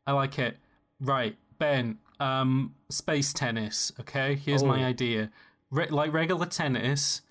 [0.07, 0.59] I like it.
[1.01, 1.99] Right, Ben.
[2.19, 3.93] Um, space tennis.
[4.01, 4.87] Okay, here's my Oh.
[4.87, 5.31] idea.
[5.71, 7.23] Re- like regular tennis,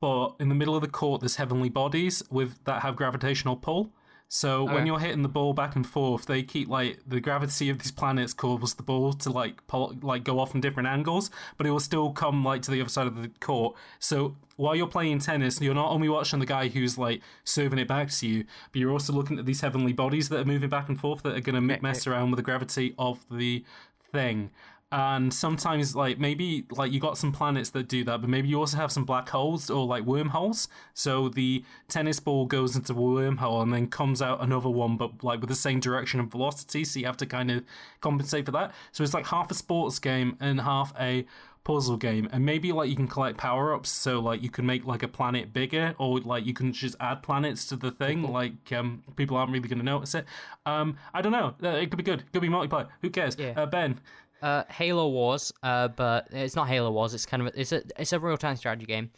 [0.00, 3.92] but in the middle of the court, there's heavenly bodies with that have gravitational pull.
[4.32, 7.68] So oh, when you're hitting the ball back and forth, they keep like the gravity
[7.68, 11.32] of these planets causes the ball to like pull, like go off in different angles,
[11.56, 13.74] but it will still come like to the other side of the court.
[13.98, 17.88] So while you're playing tennis, you're not only watching the guy who's like serving it
[17.88, 20.88] back to you, but you're also looking at these heavenly bodies that are moving back
[20.88, 23.64] and forth that are going to mess around with the gravity of the
[24.12, 24.50] thing.
[24.92, 28.58] And sometimes, like maybe, like you got some planets that do that, but maybe you
[28.58, 30.66] also have some black holes or like wormholes.
[30.94, 35.22] So the tennis ball goes into a wormhole and then comes out another one, but
[35.22, 36.84] like with the same direction and velocity.
[36.84, 37.62] So you have to kind of
[38.00, 38.74] compensate for that.
[38.90, 41.24] So it's like half a sports game and half a
[41.62, 45.02] puzzle game and maybe like you can collect power-ups so like you can make like
[45.02, 49.02] a planet bigger or like you can just add planets to the thing like um
[49.14, 50.24] people aren't really going to notice it
[50.64, 53.36] um i don't know Uh, it could be good it could be multiplayer who cares
[53.38, 53.52] Yeah.
[53.58, 54.00] uh, ben
[54.42, 57.12] Uh, Halo Wars, uh, but it's not Halo Wars.
[57.14, 59.10] It's kind of a, it's a it's a real time strategy game,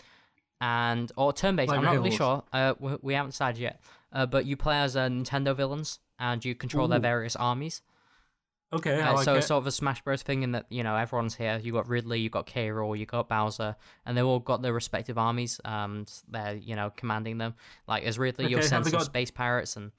[0.60, 1.68] and or turn based.
[1.68, 2.14] Like I'm not really Wars.
[2.16, 2.42] sure.
[2.52, 3.80] Uh, we, we haven't decided yet.
[4.12, 7.82] Uh, but you play as uh, Nintendo villains, and you control their various armies.
[8.72, 9.38] okay Uh, like so it.
[9.38, 10.22] it's sort of a Smash Bros.
[10.22, 11.58] thing in that you know everyone's here.
[11.62, 12.68] You got Ridley, you got K.
[12.68, 15.60] Rool, you got Bowser, and they all got their respective armies.
[15.64, 17.54] Um, they're you know commanding them.
[17.88, 19.92] Like as Ridley, you'll Okay, have send some got- space pirates and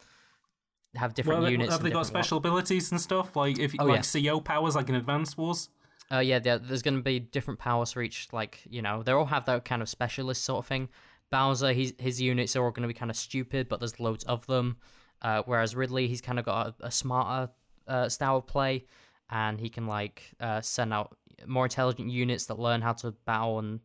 [0.96, 1.72] have different well, units.
[1.72, 4.32] have they got special abilities and stuff like if Oh, like yeah.
[4.32, 5.70] co powers like in advanced wars
[6.12, 8.28] Uh, yeah, there, there's going to be different powers for each.
[8.32, 10.90] Like, you know, they all have that kind of specialist sort of thing.
[11.32, 14.24] Bowser, his his units are all going to be kind of stupid, but there's loads
[14.26, 14.78] of them.
[15.22, 17.52] Uh, whereas Ridley, he's kind of got a, a smarter
[17.88, 18.86] uh, style of play,
[19.30, 21.18] and he can like uh, send out
[21.48, 23.80] more intelligent units that learn how to battle and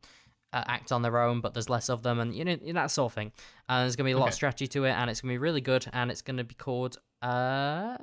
[0.52, 1.40] uh, act on their own.
[1.40, 3.32] But there's less of them, and you know that sort of thing.
[3.68, 5.34] And there's going to be a lot of strategy to it, and it's going to
[5.34, 5.86] be really good.
[5.92, 7.96] And it's going to be called uh,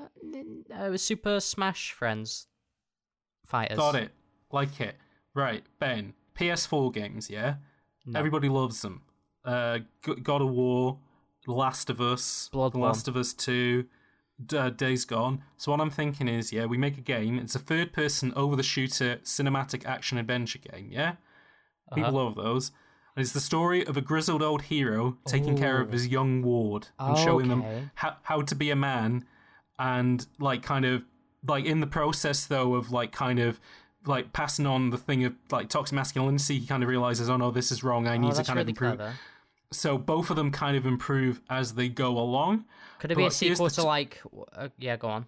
[0.73, 2.47] uh, Super Smash Friends
[3.45, 3.77] Fighters.
[3.77, 4.11] got it
[4.51, 4.95] like it
[5.33, 7.55] right ben ps4 games yeah
[8.05, 8.17] No.
[8.19, 9.03] everybody loves them
[9.43, 9.79] uh
[10.23, 10.99] god of war
[11.45, 12.79] last of us Bloodborne.
[12.81, 13.85] Last of us 2
[14.45, 17.55] D- uh, days gone so what i'm thinking is yeah we make a game it's
[17.55, 21.13] a third person over the shooter cinematic action adventure game yeah
[21.93, 22.25] people Uh-huh.
[22.25, 22.71] love those
[23.15, 26.87] and it's the story of a grizzled old hero taking care of his young ward
[26.99, 29.25] and showing them how, how to be a man
[29.79, 31.05] and like kind of
[31.47, 33.59] like in the process though of like kind of
[34.05, 37.51] like passing on the thing of like toxic masculinity he kind of realizes oh no
[37.51, 39.13] this is wrong i Oh, need to kind of improve clever.
[39.71, 42.65] so both of them kind of improve as they go along
[42.99, 44.21] Could it be a sequel the to like?
[44.53, 45.25] Uh, yeah, go on.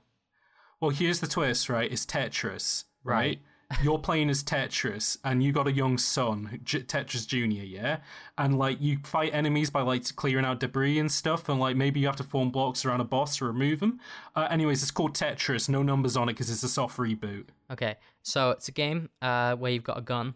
[0.80, 3.40] well here's the twist right it's tetris right, Right.
[3.82, 7.98] You're playing as tetris and you got a young son J- tetris junior yeah
[8.38, 12.00] and like you fight enemies by like clearing out debris and stuff and like maybe
[12.00, 14.00] you have to form blocks around a boss to remove them
[14.38, 17.96] uh, anyways it's called tetris no numbers on it because it's a soft reboot Okay,
[18.24, 20.36] so it's a game uh, where you've got a gun,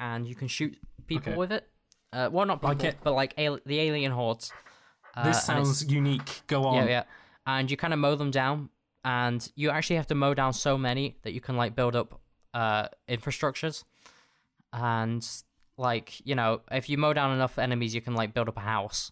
[0.00, 1.38] and you can shoot people Okay.
[1.38, 1.68] with it.
[2.12, 4.52] Uh, well, not people, Like it- but like al- the alien hordes.
[5.16, 7.02] Uh, this sounds unique go on Yeah, yeah.
[7.46, 8.70] And you kind of mow them down,
[9.04, 12.20] and you actually have to mow down so many that you can like build up
[12.54, 13.84] uh infrastructures,
[14.72, 15.26] and
[15.76, 18.60] like you know if you mow down enough enemies, you can like build up a
[18.60, 19.10] house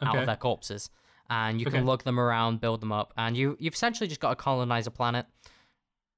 [0.00, 0.20] out Okay.
[0.20, 0.90] of their corpses,
[1.30, 1.78] and you Okay.
[1.78, 4.86] can lug them around, build them up, and you you've essentially just got to colonize
[4.86, 5.26] a planet.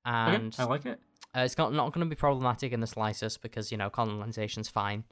[0.07, 1.01] Okay, And I like it.
[1.37, 4.69] uh, it's not not going to be problematic in the slightest because you know colonization's
[4.69, 5.05] fine.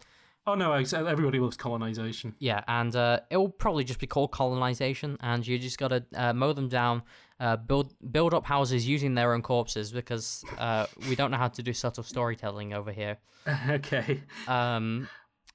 [0.46, 2.34] Oh no, everybody loves colonization.
[2.40, 6.04] Yeah, and uh, it will probably just be called colonization, and you just got to
[6.14, 7.02] uh, mow them down,
[7.38, 11.48] uh, build build up houses using their own corpses because uh, we don't know how
[11.48, 13.18] to do subtle storytelling over here.
[13.68, 14.22] okay.
[14.48, 15.08] Um,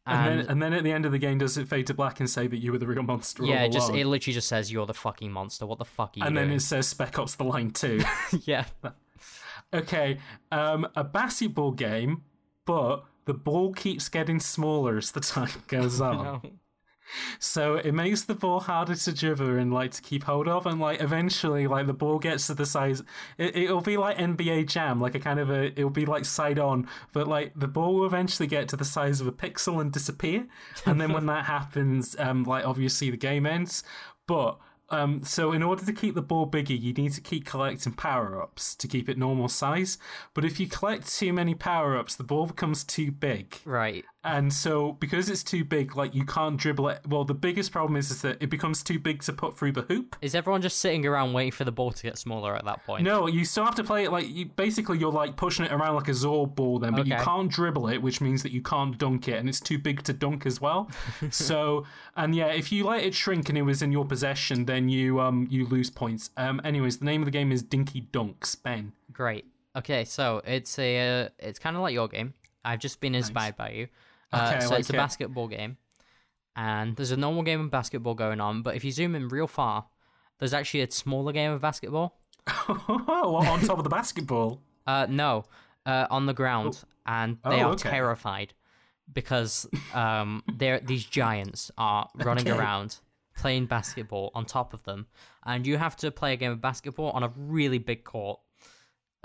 [0.05, 1.93] And, and, then, and then at the end of the game, does it fade to
[1.93, 3.43] black and say that you were the real monster?
[3.43, 5.65] yeah, it just it literally just says you're the fucking monster.
[5.65, 7.99] What the fuck are you and then it says Spec Ops: The Line too.
[8.45, 8.65] yeah,
[9.73, 10.19] okay,
[10.49, 12.23] um, a basketball game,
[12.65, 16.23] but the ball keeps getting smaller as the time goes on.
[16.23, 16.41] no.
[17.39, 20.79] So it makes the ball harder to dribble and like to keep hold of, and
[20.79, 23.01] like eventually, like the ball gets to the size.
[23.37, 25.67] It, it'll be like NBA Jam, like a kind of a.
[25.67, 29.21] It'll be like side on, but like the ball will eventually get to the size
[29.21, 30.47] of a pixel and disappear.
[30.85, 33.83] And then when that happens, um, like obviously the game ends.
[34.27, 34.57] But
[34.89, 38.41] um, so in order to keep the ball bigger, you need to keep collecting power
[38.41, 39.97] ups to keep it normal size.
[40.33, 44.05] But if you collect too many power ups, the ball becomes too big right.
[44.27, 47.01] And so because it's too big, like you can't dribble it.
[47.07, 49.83] Well, the biggest problem is is that it becomes too big to put through the
[49.83, 50.15] hoop.
[50.21, 53.03] Is everyone just sitting around waiting for the ball to get smaller at that point?
[53.03, 54.45] No, you still have to play it like you.
[54.45, 57.87] Basically, you're like pushing it around like a Zorb ball, then, but you can't dribble
[57.89, 60.59] it, which means that you can't dunk it, and it's too big to dunk as
[60.59, 60.89] well.
[61.31, 61.85] so,
[62.15, 65.19] and yeah, if you let it shrink and it was in your possession, then you
[65.19, 66.31] um you lose points.
[66.37, 68.61] Um, anyways, the name of the game is Dinky Dunks.
[68.61, 68.93] Ben.
[69.11, 69.45] Great.
[69.75, 72.33] Okay, so it's a uh, it's kind of like your game.
[72.65, 73.87] I've just been inspired by you.
[74.31, 74.97] Uh, Okay, so like it's a it.
[74.97, 75.77] basketball game,
[76.55, 78.61] and there's a normal game of basketball going on.
[78.61, 79.85] But if you zoom in real far,
[80.39, 82.19] there's actually a smaller game of basketball.
[82.67, 84.61] what, on top of the basketball.
[84.87, 85.43] Uh, no,
[85.85, 87.89] uh, on the ground, and they Oh, are okay.
[87.89, 88.53] terrified
[89.11, 92.57] because um, they're these giants are running Okay.
[92.57, 92.99] around
[93.37, 95.07] playing basketball on top of them,
[95.45, 98.39] and you have to play a game of basketball on a really big court.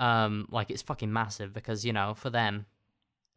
[0.01, 2.65] Um, like it's fucking massive because you know for them,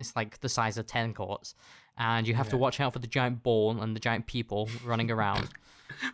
[0.01, 1.55] it's like the size of ten courts,
[1.97, 5.11] and you have to watch out for the giant ball and the giant people running
[5.11, 5.49] around.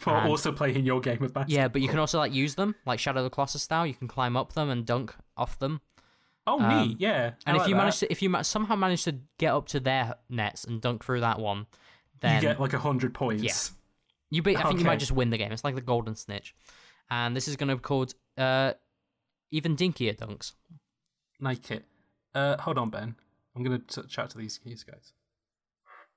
[0.01, 1.63] For And- also playing your game of basketball.
[1.63, 3.87] Yeah, but you can also like use them like Shadow of the Colossus style.
[3.87, 5.81] You can climb up them and dunk off them.
[6.47, 7.01] Oh, Um, neat.
[7.01, 7.33] Yeah.
[7.47, 7.79] I And if you that.
[7.81, 11.03] manage to, if you ma- somehow manage to get up to their nets and dunk
[11.03, 11.67] through that one,
[12.21, 13.43] then you get like a hundred points.
[13.43, 13.55] Yeah.
[14.31, 15.51] you be, I think you might just win the game.
[15.53, 16.55] It's like the golden snitch,
[17.11, 18.75] and this is going to be called uh,
[19.51, 20.53] even dinkier dunks.
[21.41, 21.85] Like it.
[22.35, 23.17] Uh, hold on, Ben.
[23.55, 25.13] I'm gonna t- chat to these these guys.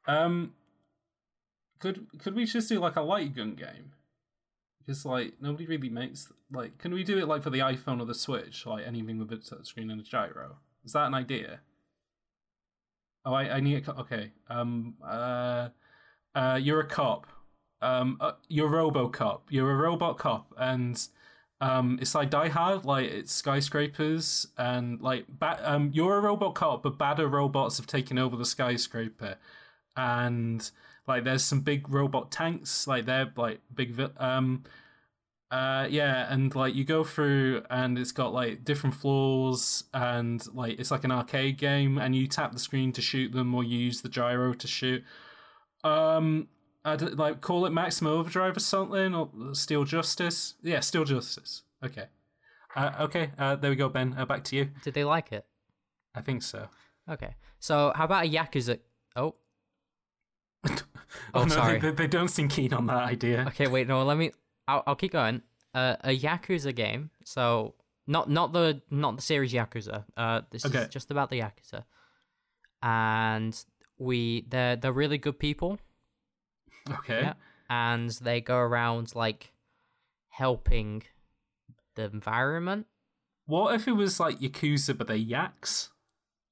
[0.07, 0.53] Um,
[1.79, 3.91] could could we just do like a light gun game?
[4.79, 6.77] Because like nobody really makes like.
[6.77, 8.65] Can we do it like for the iPhone or the Switch?
[8.65, 10.57] Like anything with a touchscreen and a gyro.
[10.83, 11.59] Is that an idea?
[13.25, 14.31] Oh, I I need a okay.
[14.49, 15.69] Um, uh,
[16.35, 17.27] uh, you're a cop.
[17.81, 19.41] Um, uh, you're RoboCop.
[19.49, 21.07] You're a robot cop, and
[21.65, 26.53] um, it's like Die Hard, like it's skyscrapers and like ba- um, you're a robot
[26.53, 29.37] cop, but badder robots have taken over the skyscraper,
[29.97, 30.69] and
[31.07, 34.63] like there's some big robot tanks, like they're like big um.
[35.51, 40.79] Uh yeah, and like you go through and it's got like different floors and like
[40.79, 43.77] it's like an arcade game and you tap the screen to shoot them or you
[43.77, 45.03] use the gyro to shoot.
[45.83, 46.47] Um
[46.85, 50.53] I like call it Maximum Overdrive or something or Steel Justice.
[50.61, 51.63] Yeah, Steel Justice.
[51.83, 52.05] Okay.
[52.75, 54.13] Uh, okay, uh, there we go, Ben.
[54.17, 54.69] Uh, back to you.
[54.83, 55.45] Did they like it?
[56.13, 56.67] I think so.
[57.09, 58.79] Okay, so how about a yakuza?
[59.15, 59.35] Oh,
[60.65, 60.71] Oh,
[61.33, 61.79] Oh, no, sorry.
[61.79, 63.45] They, they don't seem keen on that idea.
[63.47, 64.31] okay, wait, no, let me.
[64.67, 65.41] I'll, I'll keep going.
[65.73, 67.09] Uh, a yakuza game.
[67.23, 67.75] So
[68.07, 70.03] not not the not the series Yakuza.
[70.17, 70.79] Uh, this Okay.
[70.79, 71.83] is just about the yakuza,
[72.81, 73.57] and
[73.97, 75.79] we they're they're really good people.
[76.91, 77.21] Okay.
[77.21, 77.33] Yeah.
[77.69, 79.51] and they go around like
[80.29, 81.03] helping
[81.95, 82.87] the environment.
[83.47, 85.89] What if it was like Yakuza, but they're yaks?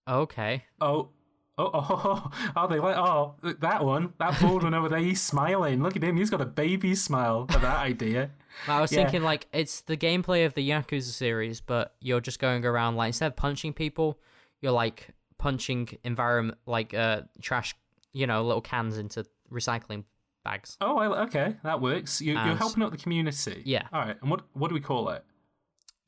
[0.07, 0.63] Okay.
[0.81, 1.09] Oh.
[1.55, 5.21] Oh, oh, oh, oh, they like, oh, that one, that bald one over there, he's
[5.21, 5.83] smiling.
[5.83, 8.31] Look at him, he's got a baby smile for that idea.
[8.67, 9.03] I was Yeah.
[9.03, 13.09] thinking like it's the gameplay of the Yakuza series, but you're just going around like
[13.09, 14.19] instead of punching people,
[14.61, 17.75] you're like punching environment like uh trash,
[18.13, 20.05] you know, little cans into recycling
[20.43, 20.77] bags.
[20.81, 22.21] Oh, I, okay, that works.
[22.21, 23.61] You, you're helping out the community.
[23.65, 23.87] Yeah.
[23.91, 25.23] All right, and what what do we call it?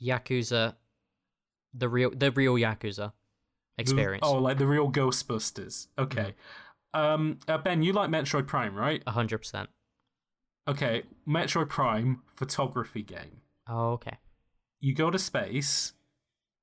[0.02, 0.76] Yakuza,
[1.74, 3.14] the real the real Yakuza
[3.78, 4.24] experience.
[4.26, 5.88] Oh, like the real Ghostbusters.
[5.98, 6.36] Okay.
[6.94, 9.04] Um, uh, Ben, you like Metroid Prime, right?
[9.06, 9.70] a hundred percent.
[10.68, 13.42] Okay, Metroid Prime photography game.
[13.68, 14.18] Oh, okay.
[14.80, 15.94] You go to space.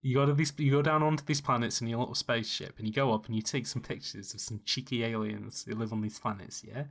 [0.01, 0.53] You go to these.
[0.57, 3.37] You go down onto these planets in your little spaceship, and you go up and
[3.37, 6.65] you take some pictures of some cheeky aliens who live on these planets.
[6.67, 6.85] Yeah,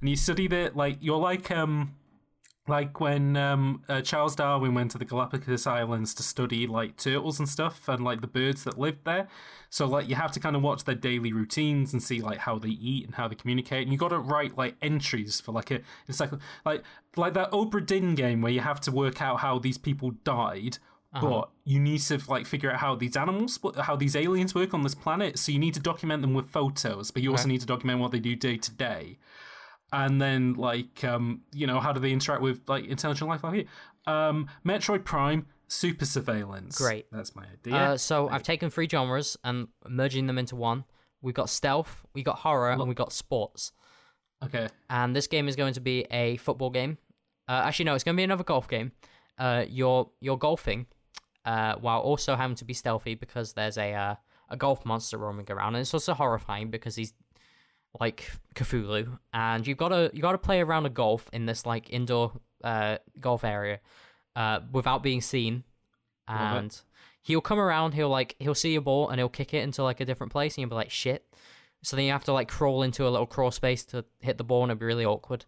[0.00, 0.98] and you study the like.
[1.00, 1.94] You're like um,
[2.66, 7.38] like when um uh, Charles Darwin went to the Galapagos Islands to study like turtles
[7.38, 9.28] and stuff and like the birds that lived there.
[9.68, 12.58] So like you have to kind of watch their daily routines and see like how
[12.58, 13.82] they eat and how they communicate.
[13.82, 16.30] And you got to write like entries for like a it's like
[16.64, 16.82] like
[17.16, 20.78] like that Obra Dinn game where you have to work out how these people died.
[21.20, 24.82] But you need to like figure out how these animals, how these aliens work on
[24.82, 25.40] this planet.
[25.40, 28.12] So you need to document them with photos, but you also need to document what
[28.12, 29.18] they do day to day
[29.92, 33.54] and then like um you know how do they interact with like intelligent life like
[33.54, 33.64] here
[34.06, 37.06] um metroid prime super surveillance Great.
[37.12, 40.84] that's my idea Uh, so I've taken three genres and merging them into one.
[41.22, 43.72] We got stealth, we got horror, and we got sports.
[44.42, 46.98] okay And this game is going to be a football game.
[47.46, 48.92] Uh, actually, no, it's going to be another golf game.
[49.38, 50.86] Uh, you're you're golfing,
[51.44, 54.14] uh, while also having to be stealthy because there's a uh,
[54.48, 57.12] a golf monster roaming around, and it's also horrifying because he's
[57.98, 61.66] like Cthulhu, and you've got to you got to play around a golf in this
[61.66, 63.80] like indoor uh, golf area,
[64.36, 65.64] uh, without being seen,
[66.28, 66.80] and
[67.22, 70.00] he'll come around, he'll like he'll see your ball and he'll kick it into like
[70.00, 71.26] a different place, and you'll be like shit,
[71.82, 74.44] So then you have to like crawl into a little crawl space to hit the
[74.44, 75.44] ball, and it'd be really awkward.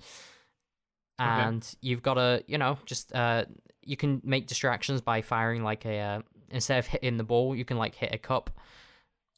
[1.18, 3.44] And you've got to, you know, just uh,
[3.82, 7.64] you can make distractions by firing like a uh, instead of hitting the ball, you
[7.64, 8.50] can like hit a cup,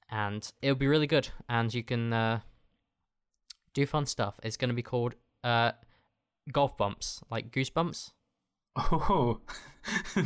[0.08, 1.28] and it'll be really good.
[1.48, 2.40] And you can uh,
[3.74, 4.40] do fun stuff.
[4.42, 5.72] It's going to be called uh,
[6.50, 8.10] golf bumps, like goosebumps.
[8.76, 9.40] Oh,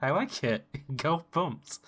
[0.00, 0.66] I like it.
[0.96, 1.80] Golf bumps.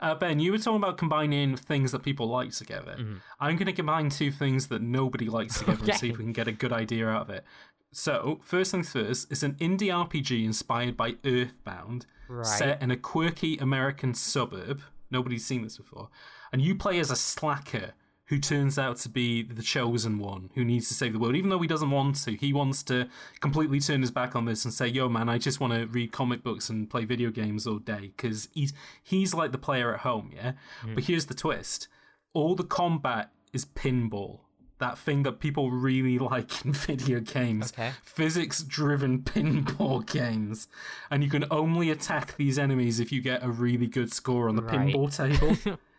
[0.00, 2.96] Uh, ben, you were talking about combining things that people like together.
[3.40, 6.32] I'm going to combine two things that nobody likes together and see if we can
[6.34, 7.44] get a good idea out of it.
[7.92, 12.44] So, first things first, it's an indie RPG inspired by Earthbound, Right.
[12.44, 14.82] set in a quirky American suburb.
[15.10, 16.08] Nobody's seen this before.
[16.52, 17.92] And you play as a slacker
[18.26, 21.36] who turns out to be the chosen one who needs to save the world.
[21.36, 23.08] Even though he doesn't want to, he wants to
[23.40, 26.10] completely turn his back on this and say, "Yo, man, I just want to read
[26.12, 28.72] comic books and play video games all day." Because he's
[29.02, 30.52] he's like the player at home, yeah.
[30.82, 30.94] Hmm.
[30.94, 31.88] But here's the twist:
[32.32, 34.40] all the combat is pinball.
[34.78, 37.72] That thing that people really like in video games.
[37.72, 37.92] Okay.
[38.02, 40.68] Physics driven pinball games.
[41.10, 44.56] And you can only attack these enemies if you get a really good score on
[44.56, 44.92] the Right.
[44.94, 45.78] pinball table.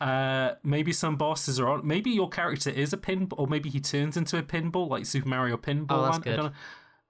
[0.00, 1.86] Uh, maybe some bosses are on.
[1.86, 5.28] Maybe your character is a pinball, or maybe he turns into a pinball, like Super
[5.28, 5.86] Mario Pinball.
[5.90, 6.52] Oh, that's good.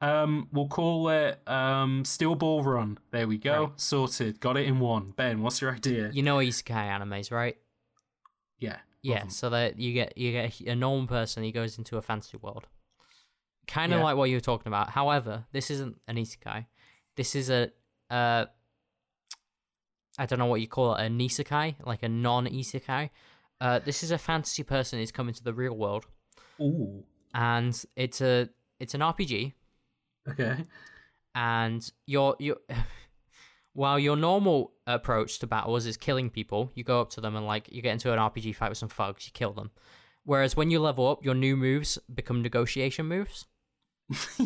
[0.00, 2.98] Um, we'll call it um, Steel Ball Run.
[3.10, 3.64] There we go.
[3.64, 3.80] Right.
[3.80, 4.40] Sorted.
[4.40, 5.12] Got it in one.
[5.16, 6.10] Ben, what's your idea?
[6.12, 7.56] You know isekai animes, right?
[8.58, 8.76] Yeah.
[9.02, 12.38] Yeah, so that you get you get a normal person, he goes into a fantasy
[12.38, 12.66] world,
[13.68, 14.04] kind of Yeah.
[14.04, 14.90] like what you were talking about.
[14.90, 16.66] However, this isn't an isekai.
[17.16, 17.70] This is a
[18.10, 18.46] uh,
[20.18, 23.10] I don't know what you call it, a nisekai, like a non-isekai.
[23.60, 26.06] Uh, this is a fantasy person who's come into the real world,
[26.60, 27.04] Ooh.
[27.34, 28.48] and it's a
[28.78, 29.52] it's an RPG,
[30.28, 30.64] Okay.
[31.34, 32.56] and your your
[33.72, 37.46] while your normal approach to battles is killing people, you go up to them and
[37.46, 39.70] like you get into an RPG fight with some thugs, you kill them.
[40.24, 43.46] Whereas when you level up, your new moves become negotiation moves.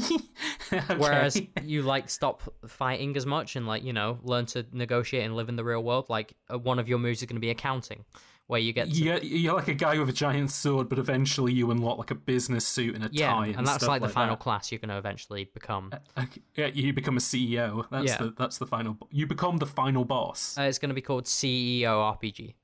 [0.73, 0.95] okay.
[0.97, 5.37] Whereas you like stop fighting as much and like you know learn to negotiate and
[5.37, 6.07] live in the real world.
[6.09, 8.05] Like uh, one of your moves is going to be accounting,
[8.47, 11.53] where you get to, Yeah, you're like a guy with a giant sword, but eventually
[11.53, 14.03] you unlock like a business suit and a yeah, tie, and, and that's stuff like
[14.03, 14.43] the final that.
[14.43, 15.93] class you're going to eventually become.
[16.19, 17.85] Okay, Yeah, you become a CEO.
[17.91, 18.17] That's Yeah.
[18.17, 18.97] the that's the final.
[19.11, 20.57] You become the final boss.
[20.59, 21.85] Uh, it's going to be called CEO
[22.19, 22.55] RPG.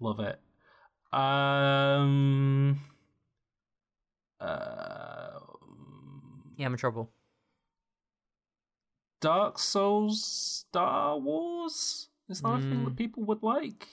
[0.00, 0.38] Love it.
[1.12, 2.80] Um.
[4.38, 5.38] Uh,
[6.60, 7.10] Yeah, I'm in trouble.
[9.20, 12.08] Dark Souls, Star Wars.
[12.28, 12.84] Is that a thing Mm.
[12.84, 13.88] that people would like?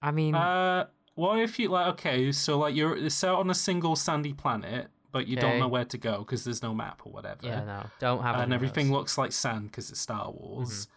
[0.00, 1.88] I mean, Uh, what if you like?
[1.94, 5.68] Okay, so like you're it's out on a single sandy planet, but you don't know
[5.68, 7.46] where to go because there's no map or whatever.
[7.46, 8.36] yeah, no, don't have.
[8.36, 8.92] and everything those.
[8.96, 10.86] looks like sand because it's Star Wars.
[10.86, 10.92] Mm-hmm.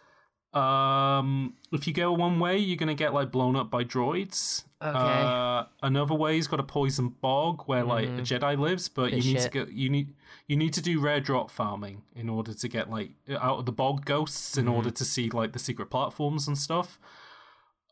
[0.52, 4.64] Um, if you go one way, you're gonna get like blown up by droids.
[4.82, 4.96] Okay.
[4.96, 9.34] Uh, another way's got a poison bog where like a Jedi lives, but Bit you
[9.34, 9.52] need shit.
[9.52, 9.70] to go.
[9.70, 10.14] You need
[10.48, 13.72] you need to do rare drop farming in order to get like out of the
[13.72, 16.98] bog ghosts in order to see like the secret platforms and stuff.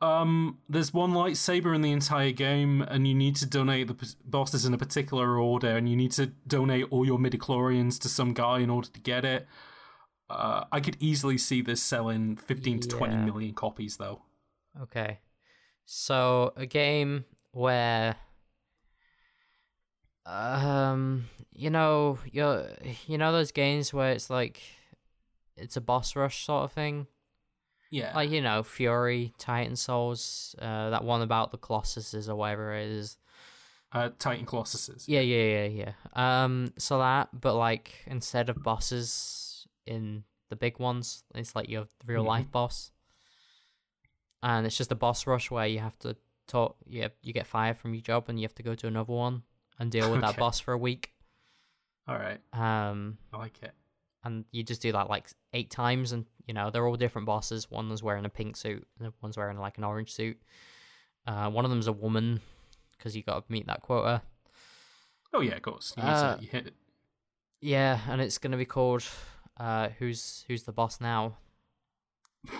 [0.01, 4.06] Um, there's one lightsaber in the entire game, and you need to donate the p-
[4.24, 8.32] bosses in a particular order, and you need to donate all your midichlorians to some
[8.32, 9.48] guy in order to get it.
[10.30, 13.24] Uh, I could easily see this selling 15 to 20 Yeah.
[13.24, 14.22] million copies, though.
[14.82, 15.20] Okay.
[15.86, 18.16] So a game where
[20.26, 21.24] um
[21.55, 22.62] you know you
[23.06, 24.60] you know those games where it's like
[25.56, 27.06] it's a boss rush sort of thing
[27.90, 28.12] Yeah.
[28.14, 32.88] like you know Fury Titan Souls uh that one about the Colossuses or whatever it
[32.88, 33.16] is
[33.92, 35.05] uh, Titan Colossuses.
[35.09, 35.92] yeah yeah yeah yeah
[36.44, 39.48] um so that but like instead of bosses
[39.89, 42.90] in the big ones it's like your real life boss
[44.43, 46.16] and it's just a boss rush where you have to
[46.47, 49.12] talk you, you get fired from your job and you have to go to another
[49.12, 49.43] one
[49.78, 51.12] and deal with that boss for a week
[52.06, 52.40] All right.
[52.52, 53.73] um I like it.
[54.24, 57.70] and you just do that like eight times and you know they're all different bosses
[57.70, 60.39] one is wearing a pink suit and one's wearing like an orange suit
[61.27, 62.40] uh one of them's a woman
[62.97, 64.23] because you got to meet that quota
[65.35, 65.93] Oh, yeah, of course.
[65.94, 66.74] You, need Uh, to, you hit it.
[67.60, 69.05] Yeah, and it's gonna be called
[69.59, 71.36] uh who's who's the boss now?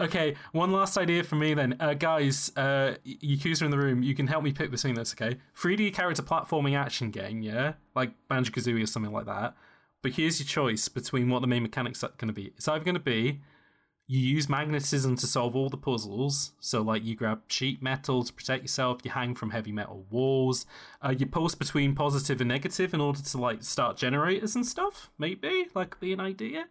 [0.00, 1.76] Okay, one last idea for me then.
[1.80, 5.38] Uh, guys, uh, Yakuza in the room, you can help me pick between this, okay?
[5.60, 7.72] 3D character platforming action game, yeah?
[7.96, 9.56] Like Banjo Kazooie or something like that.
[10.00, 12.52] But here's your choice between what the main mechanics are going to be.
[12.56, 13.40] It's either going to be
[14.10, 16.52] you use magnetism to solve all the puzzles.
[16.60, 20.64] So, like, you grab sheet metal to protect yourself, you hang from heavy metal walls,
[21.04, 25.10] uh, you post between positive and negative in order to, like, start generators and stuff,
[25.18, 25.68] maybe?
[25.74, 26.64] Like, be an idea.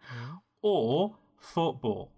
[0.62, 2.10] Or football.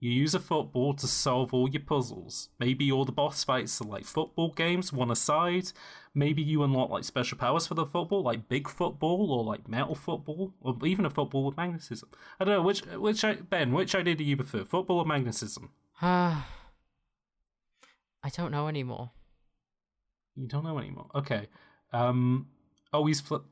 [0.00, 2.50] You use a football to solve all your puzzles.
[2.60, 5.72] Maybe all the boss fights are like football games, one aside.
[6.14, 9.96] Maybe you unlock like special powers for the football, like big football or like metal
[9.96, 12.08] football, or even a football with magnetism.
[12.38, 15.70] I don't know which which I, Ben, which idea do you prefer, football or magnetism?
[16.00, 16.48] Ah,
[18.22, 19.10] I don't know anymore.
[20.36, 21.08] You don't know anymore.
[21.14, 21.48] Okay.
[21.92, 22.46] Um.
[22.92, 23.42] Always flip.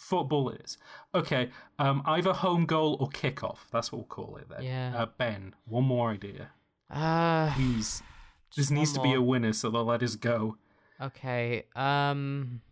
[0.00, 0.78] Football it is.
[1.14, 1.50] Okay.
[1.78, 2.02] Um.
[2.06, 3.58] Either home goal or kickoff.
[3.70, 4.62] That's what we'll call it then.
[4.62, 4.92] Yeah.
[4.96, 6.50] Uh, ben, one more idea,
[6.90, 8.02] Uh, please.
[8.56, 10.56] This Just needs to be a winner, so they'll let us go.
[11.00, 11.66] okay.
[11.76, 12.62] Um,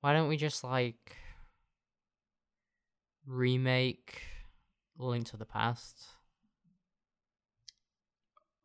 [0.00, 1.16] why don't we just like
[3.26, 4.22] remake
[4.96, 6.04] Link to the Past?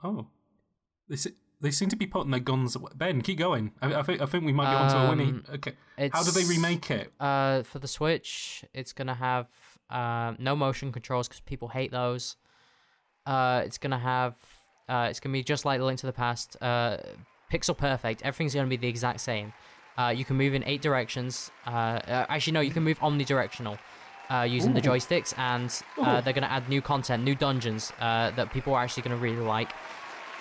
[0.04, 0.28] Oh,
[1.10, 2.92] they se- they seem to be putting their guns away.
[2.96, 3.72] Ben, keep going.
[3.82, 5.44] I, I think I think we might be onto a winning.
[5.48, 5.74] Um, Okay.
[6.12, 7.12] How do they remake it?
[7.20, 9.48] Uh, for the Switch, it's gonna have
[9.90, 12.36] um no motion controls because people hate those.
[13.26, 14.36] Uh, it's gonna have
[14.88, 16.56] uh, it's gonna be just like the Link to the Past.
[16.62, 16.98] Uh,
[17.52, 18.22] pixel perfect.
[18.24, 19.54] Everything's gonna be the exact same.
[19.98, 21.52] Uh, you can move in eight directions.
[21.68, 23.78] Uh, uh, actually, no, you can move omnidirectional.
[24.32, 28.54] Uh, using the joysticks, and uh, they're gonna add new content, new dungeons uh, that
[28.54, 29.72] people are actually gonna really like.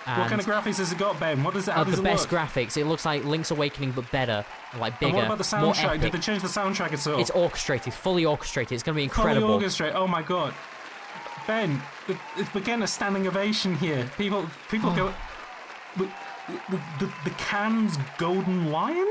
[0.05, 1.43] And, what kind of graphics has it got, Ben?
[1.43, 1.71] What does it?
[1.71, 2.41] How uh, does the it best look?
[2.41, 2.77] graphics.
[2.77, 4.43] It looks like Link's Awakening, but better,
[4.79, 6.01] like bigger, and what about the soundtrack?
[6.01, 7.19] Did they change the soundtrack at all?
[7.19, 8.73] It's orchestrated, fully orchestrated.
[8.73, 9.47] It's going to be incredible.
[9.47, 9.95] Fully orchestrated.
[9.95, 10.53] Oh my god,
[11.47, 14.09] Ben, it- it's beginning a standing ovation here.
[14.17, 15.13] People, people go.
[15.97, 16.07] The,
[16.69, 19.07] the, the, the Cannes Golden Lion.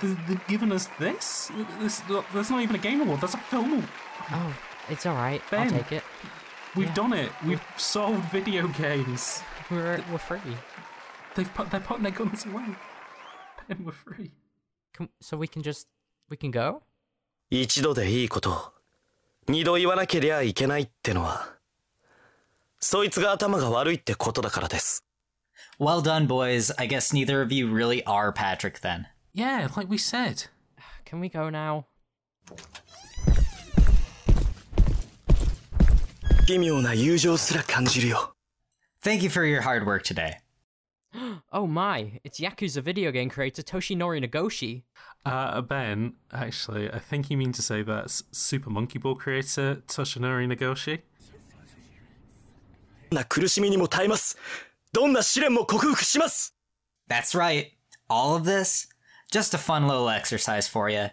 [0.00, 1.50] They- They've given us this.
[1.80, 3.20] This that's not even a game award.
[3.20, 3.72] That's a film.
[3.72, 3.88] award.
[4.30, 4.54] Oh,
[4.88, 5.42] it's all right.
[5.52, 6.02] I'll take it.
[6.75, 6.93] We've Yeah.
[6.95, 7.31] done it.
[7.43, 9.41] We've solved video games.
[9.71, 10.39] We're we're free.
[11.35, 12.75] They've put they're putting their guns away.
[13.67, 14.31] Ben, we're free.
[14.93, 15.87] Can, so we can just
[16.29, 16.81] we can go.
[17.51, 18.73] 一度でいいことを
[19.47, 21.55] 二度言わなけりゃいけないってのは
[22.79, 25.03] そいつが頭が悪いってことだからです
[25.79, 26.73] Well done, boys.
[26.77, 29.05] I guess neither of you really are Patrick then.
[29.33, 30.47] Yeah, like we said.
[31.05, 31.85] Can we go now?
[36.45, 38.35] 奇妙な友情すら感じるよ
[39.01, 40.39] Thank you for your hard work today.
[41.51, 42.19] Oh my!
[42.23, 44.83] It's Yakuza video game creator Toshinori Nagoshi.
[45.25, 50.47] Uh, Ben, actually, I think you mean to say that's Super Monkey Ball creator Toshinori
[50.47, 50.99] Nagoshi.
[53.09, 54.37] どんな苦しみにも耐えます
[54.91, 56.53] どんな試練も克服します
[57.09, 57.71] That's right.
[58.07, 58.87] All of this?
[59.31, 61.09] Just a fun little exercise for you.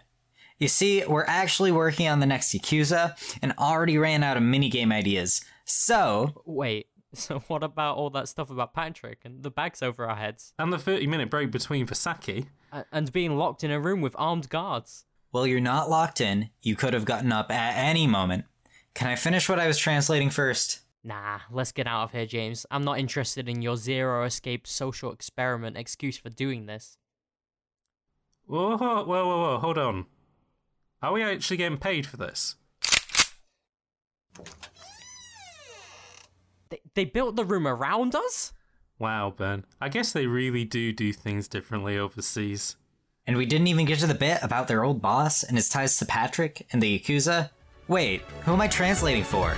[0.62, 4.92] You see, we're actually working on the next Yakuza and already ran out of minigame
[4.92, 5.44] ideas.
[5.64, 6.86] So, Wait.
[7.14, 10.72] So what about all that stuff about Patrick and the bags over our heads And
[10.72, 12.46] the 30 minute break between for Sake.
[12.72, 15.04] A- and being locked in a room with armed guards?
[15.32, 16.50] well, you're not locked in.
[16.60, 18.44] You could have gotten up at any moment.
[18.94, 20.82] Can I finish what I was translating first?
[21.02, 22.66] Nah, let's get out of here, James.
[22.70, 26.98] I'm not interested in your zero escape social experiment excuse for doing this.
[28.46, 30.06] Whoa, whoa, whoa, whoa, whoa, hold on.
[31.02, 32.54] Are we actually getting paid for this?
[36.70, 38.52] They, they built the room around us?
[39.00, 39.64] Wow, Ben.
[39.80, 42.76] I guess they really do do things differently overseas.
[43.26, 45.96] And we didn't even get to the bit about their old boss and his ties
[45.98, 47.50] to Patrick and the Yakuza?
[47.88, 49.56] Wait, who am I translating for?